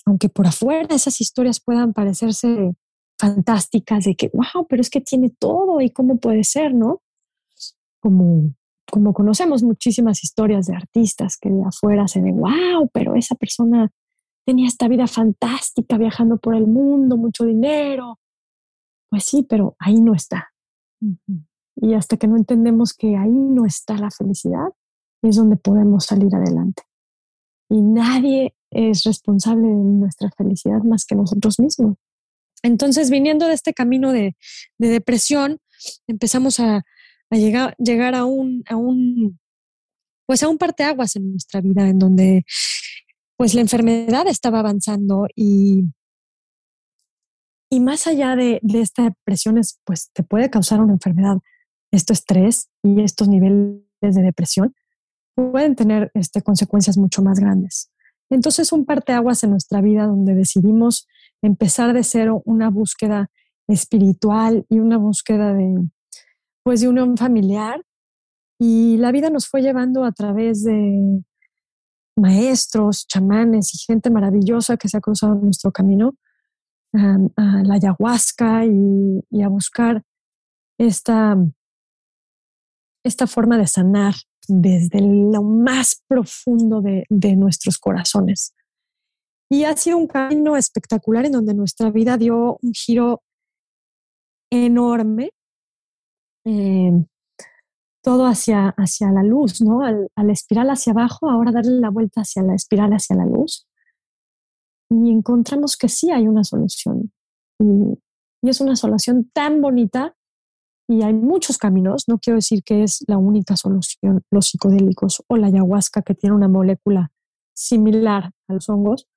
aunque 0.05 0.29
por 0.29 0.47
afuera 0.47 0.95
esas 0.95 1.21
historias 1.21 1.59
puedan 1.59 1.93
parecerse 1.93 2.75
fantásticas 3.19 4.05
de 4.05 4.15
que, 4.15 4.29
wow, 4.33 4.65
pero 4.67 4.81
es 4.81 4.89
que 4.89 5.01
tiene 5.01 5.29
todo 5.29 5.79
y 5.79 5.89
cómo 5.89 6.17
puede 6.17 6.43
ser, 6.43 6.73
¿no? 6.73 7.01
Como, 8.01 8.53
como 8.91 9.13
conocemos 9.13 9.63
muchísimas 9.63 10.23
historias 10.23 10.65
de 10.67 10.75
artistas 10.75 11.37
que 11.37 11.49
de 11.49 11.63
afuera 11.63 12.07
se 12.07 12.21
ve, 12.21 12.31
wow, 12.31 12.89
pero 12.91 13.15
esa 13.15 13.35
persona 13.35 13.91
tenía 14.45 14.67
esta 14.67 14.87
vida 14.87 15.07
fantástica 15.07 15.97
viajando 15.97 16.37
por 16.37 16.55
el 16.55 16.67
mundo, 16.67 17.17
mucho 17.17 17.45
dinero. 17.45 18.19
Pues 19.09 19.25
sí, 19.25 19.45
pero 19.47 19.75
ahí 19.79 19.99
no 19.99 20.13
está. 20.13 20.53
Y 21.77 21.93
hasta 21.93 22.17
que 22.17 22.27
no 22.27 22.37
entendemos 22.37 22.93
que 22.93 23.17
ahí 23.17 23.31
no 23.31 23.65
está 23.65 23.97
la 23.97 24.11
felicidad, 24.11 24.67
es 25.21 25.35
donde 25.35 25.57
podemos 25.57 26.05
salir 26.05 26.33
adelante. 26.35 26.83
Y 27.69 27.81
nadie 27.81 28.55
es 28.69 29.03
responsable 29.03 29.67
de 29.67 29.73
nuestra 29.73 30.29
felicidad 30.37 30.83
más 30.83 31.05
que 31.05 31.15
nosotros 31.15 31.59
mismos. 31.59 31.97
Entonces, 32.63 33.09
viniendo 33.09 33.47
de 33.47 33.53
este 33.53 33.73
camino 33.73 34.11
de, 34.11 34.35
de 34.77 34.87
depresión, 34.87 35.59
empezamos 36.07 36.59
a, 36.59 36.83
a 37.29 37.35
llegar, 37.35 37.75
llegar 37.77 38.15
a 38.15 38.25
un, 38.25 38.63
a 38.67 38.75
un, 38.75 39.39
pues 40.25 40.43
a 40.43 40.49
un 40.49 40.57
parteaguas 40.57 41.15
en 41.15 41.31
nuestra 41.31 41.61
vida 41.61 41.87
en 41.87 41.99
donde 41.99 42.45
pues 43.37 43.53
la 43.53 43.61
enfermedad 43.61 44.27
estaba 44.27 44.59
avanzando 44.59 45.27
y, 45.35 45.85
y 47.69 47.79
más 47.79 48.07
allá 48.07 48.35
de, 48.35 48.59
de 48.61 48.81
esta 48.81 49.03
depresión, 49.03 49.59
pues 49.83 50.09
te 50.13 50.23
puede 50.23 50.49
causar 50.49 50.81
una 50.81 50.93
enfermedad. 50.93 51.37
Esto 51.91 52.13
estrés 52.13 52.69
y 52.83 53.01
estos 53.01 53.27
niveles 53.27 53.83
de 54.01 54.21
depresión 54.21 54.73
pueden 55.35 55.75
tener 55.75 56.11
este, 56.13 56.41
consecuencias 56.41 56.97
mucho 56.97 57.21
más 57.21 57.39
grandes. 57.39 57.91
Entonces, 58.29 58.71
un 58.71 58.85
parteaguas 58.85 59.43
en 59.43 59.51
nuestra 59.51 59.81
vida 59.81 60.05
donde 60.05 60.33
decidimos 60.33 61.07
empezar 61.41 61.93
de 61.93 62.03
cero 62.03 62.41
una 62.45 62.69
búsqueda 62.69 63.29
espiritual 63.67 64.65
y 64.69 64.79
una 64.79 64.97
búsqueda 64.97 65.53
de, 65.53 65.89
pues 66.63 66.81
de 66.81 66.87
unión 66.87 67.17
familiar 67.17 67.81
y 68.59 68.97
la 68.97 69.11
vida 69.11 69.29
nos 69.29 69.47
fue 69.47 69.61
llevando 69.61 70.05
a 70.05 70.11
través 70.11 70.63
de 70.63 71.21
maestros, 72.15 73.05
chamanes 73.07 73.73
y 73.73 73.77
gente 73.77 74.09
maravillosa 74.09 74.77
que 74.77 74.87
se 74.87 74.97
ha 74.97 75.01
cruzado 75.01 75.33
en 75.33 75.43
nuestro 75.43 75.71
camino 75.71 76.15
a 76.93 77.63
la 77.63 77.73
ayahuasca 77.73 78.65
y, 78.65 79.41
a 79.43 79.49
buscar 79.49 80.01
esta, 80.77 81.35
esta 83.03 83.27
forma 83.27 83.57
de 83.57 83.67
sanar 83.67 84.13
desde 84.47 85.01
lo 85.01 85.43
más 85.43 86.01
profundo 86.07 86.81
de, 86.81 87.03
de 87.09 87.35
nuestros 87.35 87.77
corazones. 87.77 88.53
Y 89.49 89.65
ha 89.65 89.75
sido 89.75 89.97
un 89.97 90.07
camino 90.07 90.55
espectacular 90.55 91.25
en 91.25 91.33
donde 91.33 91.53
nuestra 91.53 91.91
vida 91.91 92.17
dio 92.17 92.57
un 92.61 92.73
giro 92.73 93.21
enorme 94.49 95.31
eh, 96.45 96.91
todo 98.05 98.27
hacia, 98.27 98.69
hacia 98.77 99.11
la 99.11 99.23
luz, 99.23 99.61
¿no? 99.61 99.81
Al, 99.81 100.09
la 100.15 100.31
espiral 100.31 100.69
hacia 100.69 100.93
abajo, 100.93 101.27
ahora 101.27 101.51
darle 101.51 101.79
la 101.79 101.89
vuelta 101.89 102.21
hacia 102.21 102.43
la 102.43 102.53
espiral 102.53 102.93
hacia 102.93 103.15
la 103.15 103.25
luz. 103.25 103.67
Y 104.91 105.09
encontramos 105.09 105.75
que 105.75 105.89
sí 105.89 106.11
hay 106.11 106.27
una 106.27 106.43
solución. 106.43 107.11
Y, 107.59 107.97
es 108.47 108.61
una 108.61 108.75
solución 108.75 109.31
tan 109.33 109.59
bonita 109.59 110.15
y 110.87 111.01
hay 111.01 111.13
muchos 111.13 111.57
caminos. 111.57 112.03
No 112.07 112.19
quiero 112.19 112.35
decir 112.35 112.63
que 112.63 112.83
es 112.83 113.03
la 113.07 113.17
única 113.17 113.57
solución, 113.57 114.21
los 114.29 114.49
psicodélicos 114.49 115.23
o 115.27 115.35
la 115.35 115.47
ayahuasca 115.47 116.03
que 116.03 116.13
tiene 116.13 116.35
una 116.35 116.47
molécula 116.47 117.11
similar 117.55 118.33
a 118.47 118.53
los 118.53 118.69
hongos. 118.69 119.09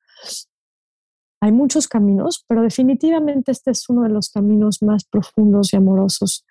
Hay 1.42 1.52
muchos 1.52 1.88
caminos, 1.88 2.42
pero 2.48 2.62
definitivamente 2.62 3.52
este 3.52 3.70
es 3.72 3.86
uno 3.90 4.04
de 4.04 4.08
los 4.08 4.30
caminos 4.30 4.82
más 4.82 5.04
profundos 5.04 5.74
y 5.74 5.76
amorosos 5.76 6.46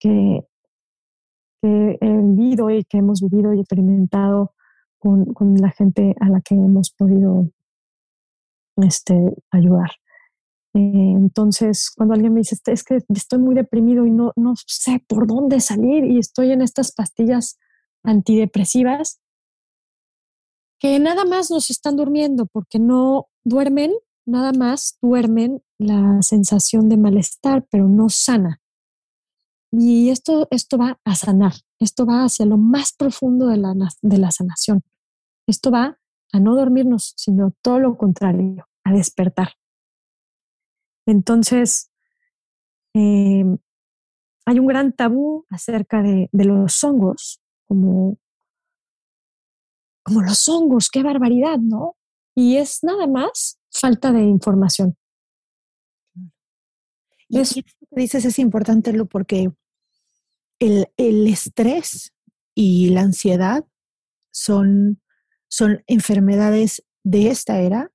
que, 0.00 0.46
he 1.68 2.18
vivido 2.22 2.70
y 2.70 2.84
que 2.84 2.98
hemos 2.98 3.20
vivido 3.20 3.52
y 3.54 3.60
experimentado 3.60 4.54
con, 4.98 5.54
la 5.56 5.70
gente 5.70 6.14
a 6.20 6.28
la 6.28 6.40
que 6.40 6.54
hemos 6.54 6.90
podido 6.90 7.50
este, 8.76 9.14
ayudar. 9.50 9.90
Eh, 10.74 10.80
entonces, 11.16 11.90
cuando 11.94 12.14
alguien 12.14 12.32
me 12.32 12.40
dice, 12.40 12.56
es 12.66 12.82
que 12.82 12.98
estoy 13.14 13.38
muy 13.38 13.54
deprimido 13.54 14.06
y 14.06 14.10
no, 14.10 14.32
no 14.36 14.54
sé 14.66 15.04
por 15.06 15.26
dónde 15.26 15.60
salir 15.60 16.04
y 16.04 16.18
estoy 16.18 16.52
en 16.52 16.62
estas 16.62 16.92
pastillas 16.92 17.58
antidepresivas, 18.02 19.20
que 20.80 20.98
nada 20.98 21.24
más 21.24 21.50
nos 21.50 21.70
están 21.70 21.96
durmiendo 21.96 22.46
porque 22.46 22.78
no 22.78 23.28
duermen, 23.44 23.92
nada 24.26 24.52
más 24.52 24.98
duermen 25.00 25.62
la 25.78 26.20
sensación 26.22 26.88
de 26.88 26.96
malestar, 26.96 27.66
pero 27.70 27.88
no 27.88 28.08
sana. 28.08 28.60
Y 29.76 30.10
esto, 30.10 30.46
esto 30.52 30.78
va 30.78 31.00
a 31.04 31.16
sanar, 31.16 31.52
esto 31.80 32.06
va 32.06 32.24
hacia 32.24 32.46
lo 32.46 32.56
más 32.56 32.92
profundo 32.92 33.48
de 33.48 33.56
la, 33.56 33.74
de 34.02 34.18
la 34.18 34.30
sanación. 34.30 34.82
Esto 35.48 35.72
va 35.72 35.98
a 36.32 36.40
no 36.40 36.54
dormirnos, 36.54 37.12
sino 37.16 37.52
todo 37.60 37.80
lo 37.80 37.98
contrario, 37.98 38.68
a 38.84 38.92
despertar. 38.92 39.54
Entonces, 41.06 41.90
em, 42.94 43.58
hay 44.46 44.58
un 44.60 44.66
gran 44.66 44.92
tabú 44.92 45.44
acerca 45.50 46.02
de, 46.02 46.28
de, 46.30 46.44
los 46.44 46.84
hongos, 46.84 47.40
como, 47.66 48.16
como 50.04 50.22
los 50.22 50.48
hongos, 50.48 50.88
qué 50.88 51.02
barbaridad, 51.02 51.58
¿no? 51.58 51.96
Y 52.36 52.58
es 52.58 52.84
nada 52.84 53.08
más 53.08 53.58
falta 53.72 54.12
de 54.12 54.22
información. 54.22 54.96
Y 57.28 57.40
esto 57.40 57.60
que 57.62 58.00
dices 58.00 58.24
es 58.24 58.38
importante, 58.38 58.92
Lu, 58.92 59.06
porque 59.06 59.50
el, 60.58 60.88
el, 60.96 61.26
estrés 61.26 62.12
y 62.54 62.90
la 62.90 63.02
ansiedad 63.02 63.64
son, 64.30 65.00
son 65.48 65.82
enfermedades 65.86 66.84
de 67.02 67.28
esta 67.28 67.60
era 67.60 67.90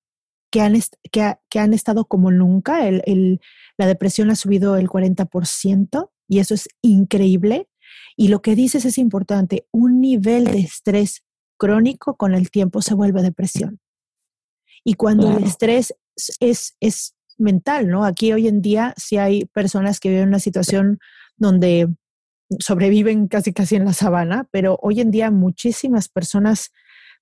que 0.51 0.61
han, 0.61 0.79
que, 1.11 1.35
que 1.49 1.59
han 1.59 1.73
estado 1.73 2.05
como 2.05 2.31
nunca. 2.31 2.87
El, 2.87 3.01
el, 3.05 3.41
la 3.77 3.87
depresión 3.87 4.29
ha 4.29 4.35
subido 4.35 4.75
el 4.77 4.87
40% 4.87 6.09
y 6.27 6.39
eso 6.39 6.53
es 6.53 6.67
increíble. 6.81 7.69
Y 8.15 8.27
lo 8.27 8.41
que 8.41 8.55
dices 8.55 8.85
es 8.85 8.97
importante, 8.97 9.67
un 9.71 10.01
nivel 10.01 10.45
de 10.45 10.59
estrés 10.59 11.23
crónico 11.57 12.15
con 12.15 12.33
el 12.33 12.51
tiempo 12.51 12.81
se 12.81 12.93
vuelve 12.93 13.21
depresión. 13.21 13.79
Y 14.83 14.93
cuando 14.93 15.37
el 15.37 15.43
estrés 15.43 15.93
es, 16.39 16.75
es 16.79 17.15
mental, 17.37 17.87
¿no? 17.87 18.05
Aquí 18.05 18.31
hoy 18.33 18.47
en 18.47 18.61
día 18.61 18.93
sí 18.97 19.17
hay 19.17 19.45
personas 19.45 19.99
que 19.99 20.09
viven 20.09 20.29
una 20.29 20.39
situación 20.39 20.99
donde 21.37 21.87
sobreviven 22.59 23.27
casi 23.27 23.53
casi 23.53 23.75
en 23.75 23.85
la 23.85 23.93
sabana, 23.93 24.47
pero 24.51 24.79
hoy 24.81 25.01
en 25.01 25.11
día 25.11 25.29
muchísimas 25.31 26.09
personas 26.09 26.71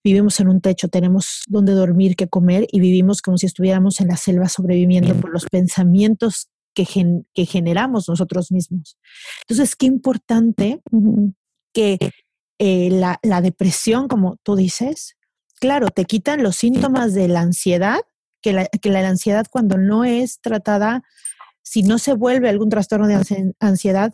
vivimos 0.04 0.40
en 0.40 0.48
un 0.48 0.62
techo, 0.62 0.88
tenemos 0.88 1.44
donde 1.48 1.74
dormir, 1.74 2.16
que 2.16 2.28
comer 2.28 2.68
y 2.72 2.80
vivimos 2.80 3.22
como 3.22 3.38
si 3.38 3.46
estuviéramos 3.46 4.00
en 4.00 4.08
la 4.08 4.18
selva 4.18 4.48
sobreviviendo 4.48 5.16
por 5.16 5.32
los 5.32 5.46
pensamientos 5.46 6.50
que, 6.74 6.86
que 7.34 7.46
generamos 7.46 8.08
nosotros 8.08 8.52
mismos. 8.52 8.98
Entonces, 9.42 9.76
qué 9.76 9.88
importante 9.88 10.82
que 11.74 11.98
eh, 12.60 12.90
la, 12.92 13.20
la 13.24 13.42
depresión, 13.42 14.08
como 14.08 14.38
tú 14.44 14.56
dices, 14.56 15.18
claro, 15.60 15.90
te 15.90 16.06
quitan 16.06 16.44
los 16.44 16.56
síntomas 16.56 17.14
de 17.14 17.28
la 17.28 17.42
ansiedad, 17.42 18.00
que 18.42 18.54
la, 18.54 18.66
que 18.68 18.90
la 18.90 19.08
ansiedad 19.08 19.46
cuando 19.50 19.78
no 19.78 20.06
es 20.06 20.40
tratada, 20.40 21.04
si 21.64 21.84
no 21.84 21.98
se 21.98 22.14
vuelve 22.14 22.48
algún 22.48 22.70
trastorno 22.70 23.08
de 23.08 23.54
ansiedad, 23.60 24.14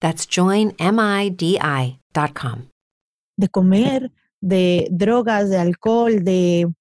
That's 0.00 0.26
joinmidi.com. 0.28 0.78
De 3.36 3.48
comer, 3.48 4.12
de 4.40 4.86
drogas, 4.90 5.50
de 5.50 5.58
alcohol, 5.58 6.22
de, 6.22 6.72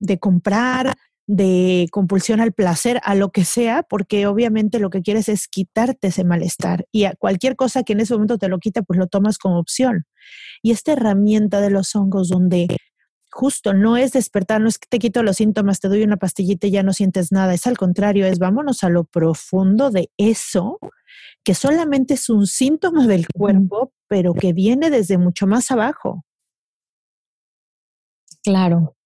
de 0.00 0.18
comprar, 0.18 0.96
de 1.26 1.86
compulsión 1.92 2.40
al 2.40 2.52
placer, 2.52 3.00
a 3.04 3.14
lo 3.14 3.30
que 3.30 3.44
sea, 3.44 3.84
porque 3.84 4.26
obviamente 4.26 4.80
lo 4.80 4.90
que 4.90 5.02
quieres 5.02 5.28
es 5.28 5.46
quitarte 5.46 6.08
ese 6.08 6.24
malestar 6.24 6.86
y 6.90 7.04
a 7.04 7.14
cualquier 7.14 7.54
cosa 7.54 7.84
que 7.84 7.92
en 7.92 8.00
ese 8.00 8.14
momento 8.14 8.36
te 8.36 8.48
lo 8.48 8.58
quita, 8.58 8.82
pues 8.82 8.98
lo 8.98 9.06
tomas 9.06 9.38
como 9.38 9.60
opción. 9.60 10.06
Y 10.60 10.72
esta 10.72 10.92
herramienta 10.92 11.60
de 11.60 11.70
los 11.70 11.94
hongos 11.94 12.30
donde 12.30 12.66
justo 13.30 13.72
no 13.72 13.96
es 13.96 14.12
despertar, 14.12 14.60
no 14.60 14.68
es 14.68 14.78
que 14.78 14.86
te 14.88 14.98
quito 14.98 15.22
los 15.22 15.36
síntomas, 15.36 15.80
te 15.80 15.88
doy 15.88 16.02
una 16.02 16.16
pastillita 16.16 16.66
y 16.66 16.72
ya 16.72 16.82
no 16.82 16.92
sientes 16.92 17.32
nada, 17.32 17.54
es 17.54 17.66
al 17.66 17.78
contrario, 17.78 18.26
es 18.26 18.38
vámonos 18.38 18.82
a 18.84 18.88
lo 18.88 19.04
profundo 19.04 19.90
de 19.90 20.10
eso, 20.16 20.78
que 21.44 21.54
solamente 21.54 22.14
es 22.14 22.28
un 22.28 22.46
síntoma 22.46 23.06
del 23.06 23.26
cuerpo, 23.28 23.92
pero 24.08 24.34
que 24.34 24.52
viene 24.52 24.90
desde 24.90 25.18
mucho 25.18 25.46
más 25.46 25.70
abajo. 25.70 26.24
Claro, 28.42 28.96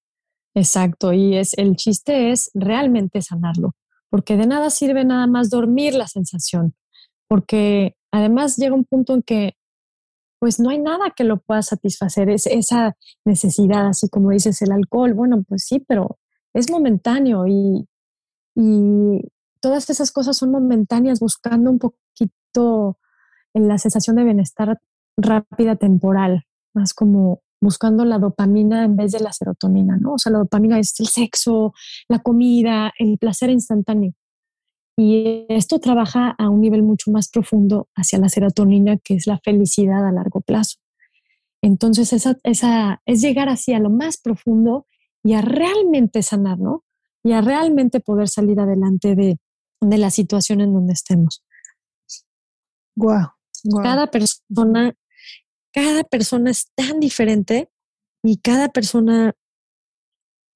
Exacto, 0.54 1.12
y 1.12 1.36
es 1.36 1.52
el 1.58 1.74
chiste 1.74 2.30
es 2.30 2.50
realmente 2.54 3.22
sanarlo, 3.22 3.72
porque 4.08 4.36
de 4.36 4.46
nada 4.46 4.70
sirve 4.70 5.04
nada 5.04 5.26
más 5.26 5.50
dormir 5.50 5.94
la 5.94 6.06
sensación, 6.06 6.74
porque 7.28 7.96
además 8.12 8.56
llega 8.56 8.74
un 8.74 8.84
punto 8.84 9.14
en 9.14 9.22
que 9.22 9.56
pues 10.44 10.60
no 10.60 10.68
hay 10.68 10.78
nada 10.78 11.10
que 11.16 11.24
lo 11.24 11.38
pueda 11.38 11.62
satisfacer, 11.62 12.28
es 12.28 12.44
esa 12.44 12.98
necesidad, 13.24 13.86
así 13.86 14.10
como 14.10 14.28
dices 14.28 14.60
el 14.60 14.72
alcohol, 14.72 15.14
bueno, 15.14 15.42
pues 15.48 15.64
sí, 15.64 15.82
pero 15.88 16.18
es 16.52 16.70
momentáneo 16.70 17.46
y, 17.46 17.88
y 18.54 19.22
todas 19.60 19.88
esas 19.88 20.12
cosas 20.12 20.36
son 20.36 20.50
momentáneas, 20.50 21.18
buscando 21.18 21.70
un 21.70 21.78
poquito 21.78 22.98
en 23.54 23.68
la 23.68 23.78
sensación 23.78 24.16
de 24.16 24.24
bienestar 24.24 24.78
rápida 25.16 25.76
temporal, 25.76 26.44
más 26.74 26.92
como 26.92 27.40
buscando 27.58 28.04
la 28.04 28.18
dopamina 28.18 28.84
en 28.84 28.96
vez 28.96 29.12
de 29.12 29.20
la 29.20 29.32
serotonina, 29.32 29.96
¿no? 29.96 30.12
O 30.12 30.18
sea, 30.18 30.30
la 30.30 30.40
dopamina 30.40 30.78
es 30.78 31.00
el 31.00 31.06
sexo, 31.06 31.72
la 32.06 32.18
comida, 32.18 32.92
el 32.98 33.16
placer 33.16 33.48
instantáneo. 33.48 34.12
Y 34.96 35.46
esto 35.48 35.80
trabaja 35.80 36.34
a 36.38 36.48
un 36.48 36.60
nivel 36.60 36.82
mucho 36.82 37.10
más 37.10 37.28
profundo 37.28 37.88
hacia 37.96 38.18
la 38.18 38.28
serotonina, 38.28 38.96
que 38.98 39.14
es 39.14 39.26
la 39.26 39.38
felicidad 39.38 40.06
a 40.06 40.12
largo 40.12 40.40
plazo. 40.40 40.78
Entonces, 41.62 42.12
esa, 42.12 42.38
esa 42.44 43.02
es 43.06 43.20
llegar 43.20 43.48
hacia 43.48 43.78
lo 43.78 43.90
más 43.90 44.18
profundo 44.18 44.86
y 45.24 45.32
a 45.34 45.40
realmente 45.40 46.22
sanar, 46.22 46.58
¿no? 46.58 46.84
Y 47.24 47.32
a 47.32 47.40
realmente 47.40 48.00
poder 48.00 48.28
salir 48.28 48.60
adelante 48.60 49.16
de, 49.16 49.38
de 49.80 49.98
la 49.98 50.10
situación 50.10 50.60
en 50.60 50.74
donde 50.74 50.92
estemos. 50.92 51.42
Wow, 52.96 53.30
Cada 53.82 54.08
persona 54.10 54.94
cada 55.74 56.04
persona 56.04 56.52
es 56.52 56.70
tan 56.76 57.00
diferente 57.00 57.68
y 58.22 58.38
cada 58.38 58.68
persona 58.68 59.34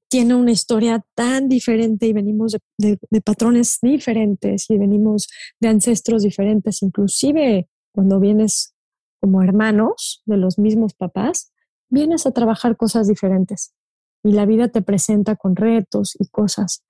tiene 0.09 0.35
una 0.35 0.53
historia 0.53 1.05
tan 1.15 1.49
diferente 1.49 2.07
y 2.07 2.13
venimos 2.13 2.57
de, 2.79 2.99
patrones 3.25 3.79
diferentes 3.83 4.69
y 4.71 4.79
venimos 4.79 5.29
de 5.61 5.69
ancestros 5.69 6.23
diferentes, 6.23 6.83
inclusive 6.83 7.69
cuando 7.93 8.21
vienes 8.21 8.75
como 9.21 9.43
hermanos 9.43 10.23
de 10.27 10.37
los 10.37 10.59
mismos 10.59 10.95
papás, 10.95 11.53
vienes 11.91 12.27
a 12.27 12.31
trabajar 12.31 12.77
cosas 12.77 13.09
diferentes 13.09 13.75
y 14.23 14.33
la 14.33 14.47
vida 14.47 14.69
te 14.69 14.83
presenta 14.83 15.37
con 15.37 15.57
retos 15.57 16.17
y 16.19 16.27
cosas 16.29 16.85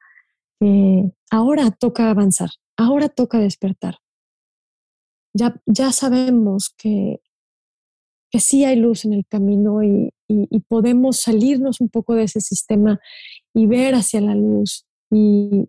ahora 1.31 1.71
toca 1.71 2.11
avanzar, 2.11 2.51
ahora 2.77 3.09
toca 3.09 3.39
despertar. 3.39 3.99
Ya, 5.33 5.61
ya 5.67 5.93
sabemos 5.93 6.75
que 6.77 7.21
que 8.31 8.41
sí 8.41 8.65
hay 8.65 8.77
luz 8.77 9.05
en 9.05 9.15
el 9.15 9.27
camino 9.27 9.83
y, 9.83 10.11
podemos 10.69 11.21
salirnos 11.21 11.81
un 11.81 11.89
poco 11.89 12.15
de 12.15 12.25
ese 12.25 12.41
sistema 12.41 13.01
y 13.55 13.67
ver 13.67 13.95
hacia 13.95 14.21
la 14.21 14.35
luz 14.35 14.87
y, 15.11 15.69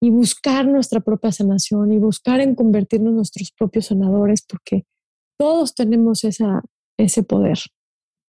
buscar 0.00 0.66
nuestra 0.66 1.00
propia 1.00 1.32
sanación 1.32 1.92
y 1.92 1.98
buscar 1.98 2.40
en 2.40 2.54
convertirnos 2.54 3.12
nuestros 3.12 3.50
propios 3.50 3.86
sanadores 3.86 4.44
porque 4.48 4.86
todos 5.36 5.74
tenemos 5.74 6.22
esa, 6.22 6.62
ese 6.96 7.24
poder, 7.24 7.58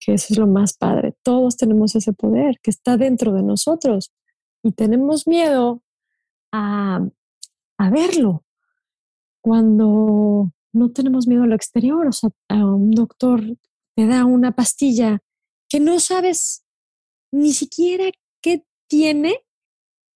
que 0.00 0.14
eso 0.14 0.34
es 0.34 0.38
lo 0.38 0.48
más 0.48 0.76
padre, 0.76 1.14
todos 1.22 1.56
tenemos 1.56 1.94
ese 1.94 2.12
poder 2.12 2.56
que 2.60 2.70
está 2.70 2.96
dentro 2.96 3.32
de 3.32 3.44
nosotros 3.44 4.12
y 4.64 4.72
tenemos 4.72 5.28
miedo 5.28 5.82
a, 6.52 7.06
a 7.78 7.90
verlo. 7.90 8.44
Cuando 9.40 10.52
no 10.72 10.90
tenemos 10.90 11.26
miedo 11.26 11.44
a 11.44 11.46
lo 11.46 11.54
exterior. 11.54 12.06
O 12.06 12.12
sea, 12.12 12.30
a 12.48 12.64
un 12.64 12.90
doctor 12.90 13.42
te 13.96 14.06
da 14.06 14.24
una 14.24 14.52
pastilla 14.52 15.20
que 15.70 15.80
no 15.80 16.00
sabes 16.00 16.64
ni 17.32 17.54
siquiera 17.54 18.10
qué 18.42 18.64
tiene 18.88 19.40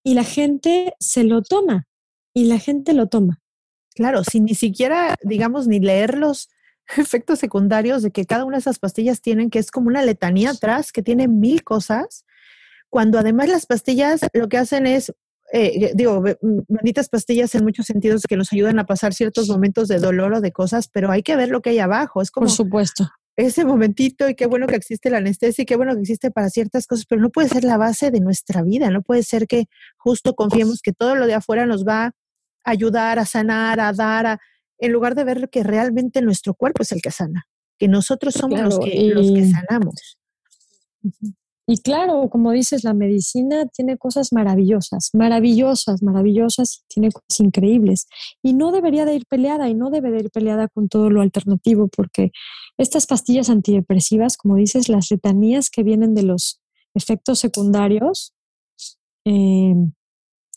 y 0.03 0.15
la 0.15 0.25
gente 0.25 0.95
se 0.99 1.25
lo 1.25 1.43
toma 1.43 1.87
y 2.35 2.45
la 2.45 2.59
gente 2.59 2.93
lo 2.93 3.07
toma. 3.07 3.41
Claro, 3.95 4.25
sin 4.25 4.45
ni 4.45 4.57
siquiera, 4.57 5.15
digamos, 5.23 5.69
ni 5.69 5.79
leer 5.79 6.19
los 6.19 6.51
efectos 6.99 7.39
secundarios 7.39 8.03
de 8.03 8.11
que 8.11 8.27
cada 8.27 8.45
una 8.45 8.57
de 8.57 8.63
esas 8.63 8.81
pastillas 8.81 9.23
tienen, 9.23 9.49
que 9.49 9.61
es 9.61 9.71
como 9.71 9.87
una 9.87 10.03
letanía 10.03 10.51
atrás, 10.51 10.93
que 10.93 11.03
tiene 11.03 11.29
mil 11.29 11.63
cosas, 11.63 12.27
cuando 12.91 13.19
además 13.19 13.49
las 13.49 13.67
pastillas 13.67 14.21
lo 14.33 14.49
que 14.49 14.59
hacen 14.59 14.87
es, 14.87 15.13
eh, 15.53 15.93
digo, 15.95 16.23
benditas 16.69 17.09
pastillas 17.09 17.55
en 17.55 17.63
muchos 17.63 17.87
sentidos 17.87 18.23
que 18.29 18.37
nos 18.37 18.53
ayudan 18.53 18.81
a 18.81 18.87
pasar 18.87 19.15
ciertos 19.15 19.49
momentos 19.49 19.87
de 19.87 19.99
dolor 20.01 20.35
o 20.35 20.41
de 20.41 20.53
cosas, 20.53 20.89
pero 20.89 21.13
hay 21.13 21.23
que 21.23 21.37
ver 21.37 21.49
lo 21.49 21.63
que 21.63 21.71
hay 21.71 21.79
abajo. 21.79 22.21
Es 22.21 22.33
como, 22.33 22.47
Por 22.47 22.55
supuesto 22.55 23.09
ese 23.37 23.65
momentito 23.65 24.29
y 24.29 24.35
qué 24.35 24.47
bueno 24.47 24.67
que 24.67 24.77
existe 24.77 25.11
la 25.11 25.19
anestesia 25.19 25.63
y 25.63 25.67
qué 25.67 25.77
bueno 25.77 25.95
que 25.95 26.01
existe 26.01 26.31
para 26.31 26.49
ciertas 26.51 26.87
cosas, 26.87 27.07
pero 27.07 27.21
no 27.21 27.31
puede 27.31 27.49
ser 27.49 27.65
la 27.65 27.77
base 27.77 28.11
de 28.11 28.21
nuestra 28.21 28.63
vida, 28.63 28.91
no 28.91 29.03
puede 29.03 29.23
ser 29.23 29.47
que 29.47 29.67
justo 29.97 30.35
confiemos 30.35 30.81
que 30.83 30.93
todo 30.93 31.17
lo 31.17 31.27
de 31.27 31.35
afuera 31.35 31.67
nos 31.67 31.85
va 31.85 32.07
a 32.07 32.13
ayudar 32.65 33.19
a 33.19 33.27
sanar, 33.27 33.81
a 33.81 33.93
dar, 33.93 34.27
a, 34.27 34.41
en 34.79 34.93
lugar 34.93 35.15
de 35.15 35.25
ver 35.25 35.49
que 35.51 35.63
realmente 35.63 36.23
nuestro 36.23 36.55
cuerpo 36.55 36.83
es 36.83 36.93
el 36.93 37.03
que 37.03 37.11
sana, 37.11 37.47
que 37.79 37.89
nosotros 37.89 38.35
somos 38.35 38.61
los, 38.61 38.79
que, 38.79 39.11
los 39.13 39.33
que 39.33 39.51
sanamos. 39.51 40.19
Y 41.67 41.79
claro, 41.79 42.29
como 42.29 42.53
dices, 42.53 42.85
la 42.85 42.93
medicina 42.93 43.67
tiene 43.67 43.97
cosas 43.97 44.33
maravillosas, 44.33 45.11
maravillosas, 45.15 46.03
maravillosas, 46.03 46.85
tiene 46.89 47.11
cosas 47.11 47.41
increíbles. 47.41 48.07
Y 48.43 48.53
no 48.53 48.71
debería 48.71 49.07
de 49.07 49.15
ir 49.15 49.25
peleada 49.27 49.69
y 49.69 49.75
no 49.75 49.91
debe 49.91 50.11
de 50.11 50.21
ir 50.21 50.31
peleada 50.31 50.69
con 50.69 50.89
todo 50.89 51.09
lo 51.09 51.23
alternativo, 51.23 51.89
porque 51.89 52.33
estas 52.77 53.07
pastillas 53.07 53.49
antidepresivas, 53.49 54.37
como 54.37 54.57
dices, 54.57 54.89
las 54.91 55.11
letanías 55.11 55.71
que 55.71 55.83
vienen 55.83 56.15
de 56.15 56.25
los 56.25 56.61
efectos 56.95 57.39
secundarios 57.39 58.35
eh, 59.25 59.75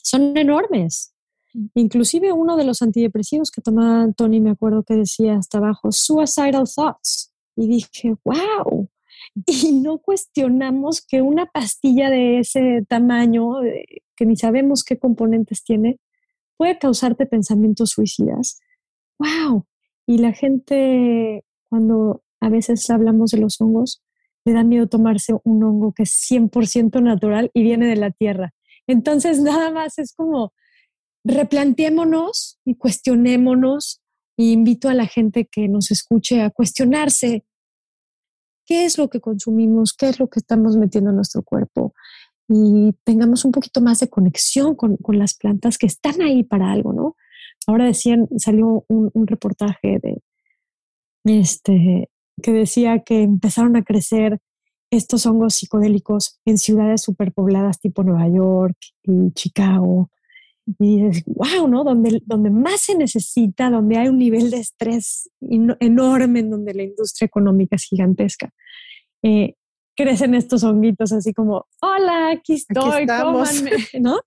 son 0.04 0.38
enormes. 0.38 1.14
Mm. 1.54 1.66
Inclusive 1.76 2.34
uno 2.34 2.58
de 2.58 2.66
los 2.66 2.82
antidepresivos 2.82 3.50
que 3.50 3.62
tomaba 3.62 4.12
Tony, 4.12 4.42
me 4.42 4.52
acuerdo 4.52 4.84
que 4.84 4.96
decía 4.96 5.38
hasta 5.38 5.60
abajo, 5.60 5.92
suicidal 5.92 6.66
thoughts. 6.68 7.32
Y 7.56 7.68
dije, 7.68 8.16
wow, 8.26 8.90
y 9.46 9.74
no 9.74 10.00
cuestionamos 10.00 11.02
que 11.06 11.22
una 11.22 11.46
pastilla 11.46 12.10
de 12.10 12.40
ese 12.40 12.84
tamaño, 12.88 13.56
que 14.16 14.26
ni 14.26 14.36
sabemos 14.36 14.84
qué 14.84 14.98
componentes 14.98 15.64
tiene, 15.64 16.00
puede 16.58 16.78
causarte 16.78 17.26
pensamientos 17.26 17.92
suicidas. 17.92 18.60
¡Wow! 19.20 19.66
Y 20.06 20.20
la 20.20 20.34
gente, 20.34 21.44
cuando 21.70 22.24
a 22.40 22.50
veces 22.50 22.90
hablamos 22.90 23.32
de 23.32 23.40
los 23.40 23.60
hongos, 23.62 24.04
le 24.46 24.54
da 24.54 24.64
miedo 24.64 24.88
tomarse 24.88 25.34
un 25.44 25.64
hongo 25.64 25.94
que 25.94 26.04
es 26.04 26.12
100% 26.30 27.02
natural 27.02 27.52
y 27.54 27.64
viene 27.64 27.88
de 27.88 27.98
la 27.98 28.12
tierra. 28.12 28.54
Entonces, 28.88 29.40
nada 29.42 29.72
más 29.72 30.00
es 30.00 30.14
como 30.14 30.54
replanteémonos 31.24 32.60
y 32.66 32.76
cuestionémonos. 32.76 34.02
Y 34.40 34.52
invito 34.52 34.88
a 34.88 34.94
la 34.94 35.08
gente 35.08 35.48
que 35.52 35.68
nos 35.68 35.90
escuche 35.90 36.42
a 36.44 36.52
cuestionarse 36.52 37.44
qué 38.68 38.86
es 38.86 39.00
lo 39.00 39.10
que 39.10 39.20
consumimos, 39.20 39.94
qué 39.94 40.10
es 40.10 40.20
lo 40.20 40.28
que 40.28 40.40
estamos 40.40 40.78
metiendo 40.78 41.10
en 41.10 41.16
nuestro 41.16 41.42
cuerpo 41.42 41.94
y 42.48 42.94
tengamos 43.04 43.44
un 43.46 43.52
poquito 43.52 43.82
más 43.82 44.00
de 44.00 44.10
conexión 44.10 44.76
con, 44.76 44.98
las 45.10 45.34
plantas 45.36 45.78
que 45.78 45.88
están 45.88 46.22
ahí 46.22 46.44
para 46.44 46.72
algo, 46.72 46.94
¿no? 46.94 47.16
Ahora 47.66 47.86
decían, 47.86 48.28
salió 48.38 48.86
un, 48.88 49.28
reportaje 49.28 50.00
de 50.02 50.22
este 51.26 52.10
que 52.42 52.54
decía 52.54 53.00
que 53.00 53.24
empezaron 53.24 53.76
a 53.76 53.84
crecer 53.84 54.40
estos 54.92 55.26
hongos 55.26 55.56
psicodélicos 55.56 56.40
en 56.46 56.58
ciudades 56.58 57.02
superpobladas 57.02 57.80
tipo 57.80 58.04
Nueva 58.04 58.30
York 58.30 58.78
y 59.04 59.32
Chicago 59.34 60.10
y 60.80 61.06
es, 61.06 61.24
wow, 61.26 61.68
¿no? 61.68 61.84
Donde, 61.84 62.22
donde 62.26 62.50
más 62.50 62.82
se 62.82 62.96
necesita, 62.96 63.70
donde 63.70 63.98
hay 63.98 64.10
un 64.10 64.18
nivel 64.18 64.52
de 64.52 64.58
estrés 64.58 65.30
enorme, 65.40 66.42
en 66.42 66.50
donde 66.50 66.74
la 66.74 66.84
industria 66.84 67.26
económica 67.26 67.78
es 67.78 67.84
gigantesca. 67.84 68.54
Eh, 69.24 69.56
crecen 69.96 70.36
estos 70.36 70.64
honguitos 70.64 71.12
así 71.12 71.34
como, 71.34 71.66
hola, 71.82 72.32
aquí 72.32 72.54
estoy, 72.54 73.08
cómanme, 73.08 73.72
¿no? 74.00 74.20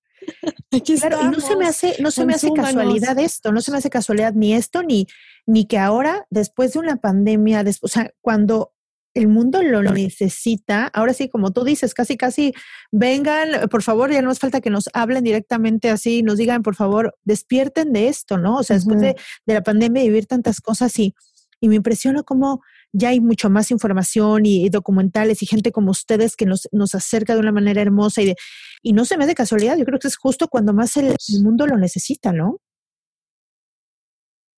Aquí 0.73 0.97
claro, 0.97 1.19
y 1.23 1.29
no 1.29 1.41
se 1.41 1.57
me 1.57 1.67
hace, 1.67 1.97
no 2.01 2.11
se 2.11 2.27
me 2.27 2.35
hace 2.35 2.53
casualidad 2.53 3.19
esto, 3.19 3.53
no 3.53 3.61
se 3.61 3.71
me 3.71 3.79
hace 3.79 3.91
casualidad 3.91 4.35
ni 4.35 4.55
esto, 4.55 4.83
ni, 4.83 5.07
ni 5.47 5.67
que 5.67 5.79
ahora, 5.79 6.27
después 6.31 6.73
de 6.73 6.81
una 6.81 6.97
pandemia, 6.97 7.65
o 7.83 7.89
sea, 7.89 8.13
cuando 8.21 8.73
el 9.15 9.29
mundo 9.29 9.63
lo 9.63 9.83
necesita. 9.83 10.87
Ahora 10.87 11.13
sí, 11.13 11.29
como 11.29 11.53
tú 11.53 11.65
dices, 11.65 11.95
casi, 11.95 12.17
casi 12.17 12.53
vengan, 12.93 13.69
por 13.69 13.83
favor, 13.83 14.13
ya 14.13 14.23
no 14.23 14.31
hace 14.31 14.41
falta 14.41 14.61
que 14.61 14.71
nos 14.71 14.89
hablen 14.93 15.25
directamente 15.25 15.91
así, 15.91 16.23
nos 16.23 16.39
digan, 16.39 16.63
por 16.63 16.77
favor, 16.77 17.17
despierten 17.25 17.93
de 17.93 18.09
esto, 18.09 18.39
¿no? 18.39 18.59
O 18.59 18.63
sea, 18.63 18.77
después 18.77 19.01
de, 19.01 19.17
la 19.47 19.63
pandemia, 19.63 20.03
vivir 20.03 20.27
tantas 20.27 20.61
cosas 20.61 20.97
y, 20.99 21.15
y 21.61 21.69
me 21.69 21.77
impresiona 21.77 22.23
cómo 22.23 22.63
ya 22.93 23.11
hay 23.11 23.21
mucho 23.21 23.51
más 23.51 23.71
información 23.71 24.47
y, 24.47 24.69
documentales 24.69 25.43
y 25.43 25.47
gente 25.47 25.73
como 25.73 25.91
ustedes 25.91 26.37
que 26.37 26.47
nos, 26.47 26.69
nos 26.73 26.95
acerca 26.95 27.35
de 27.35 27.41
una 27.41 27.53
manera 27.53 27.81
hermosa 27.83 28.23
y, 28.23 28.27
de, 28.27 28.37
y 28.83 28.93
no 28.93 29.05
se 29.05 29.17
me 29.17 29.27
de 29.27 29.35
casualidad, 29.35 29.77
yo 29.77 29.85
creo 29.85 29.99
que 29.99 30.09
es 30.09 30.17
justo 30.17 30.49
cuando 30.49 30.73
más 30.73 30.97
el 30.97 31.15
mundo 31.43 31.67
lo 31.67 31.77
necesita, 31.77 32.33
¿no? 32.33 32.61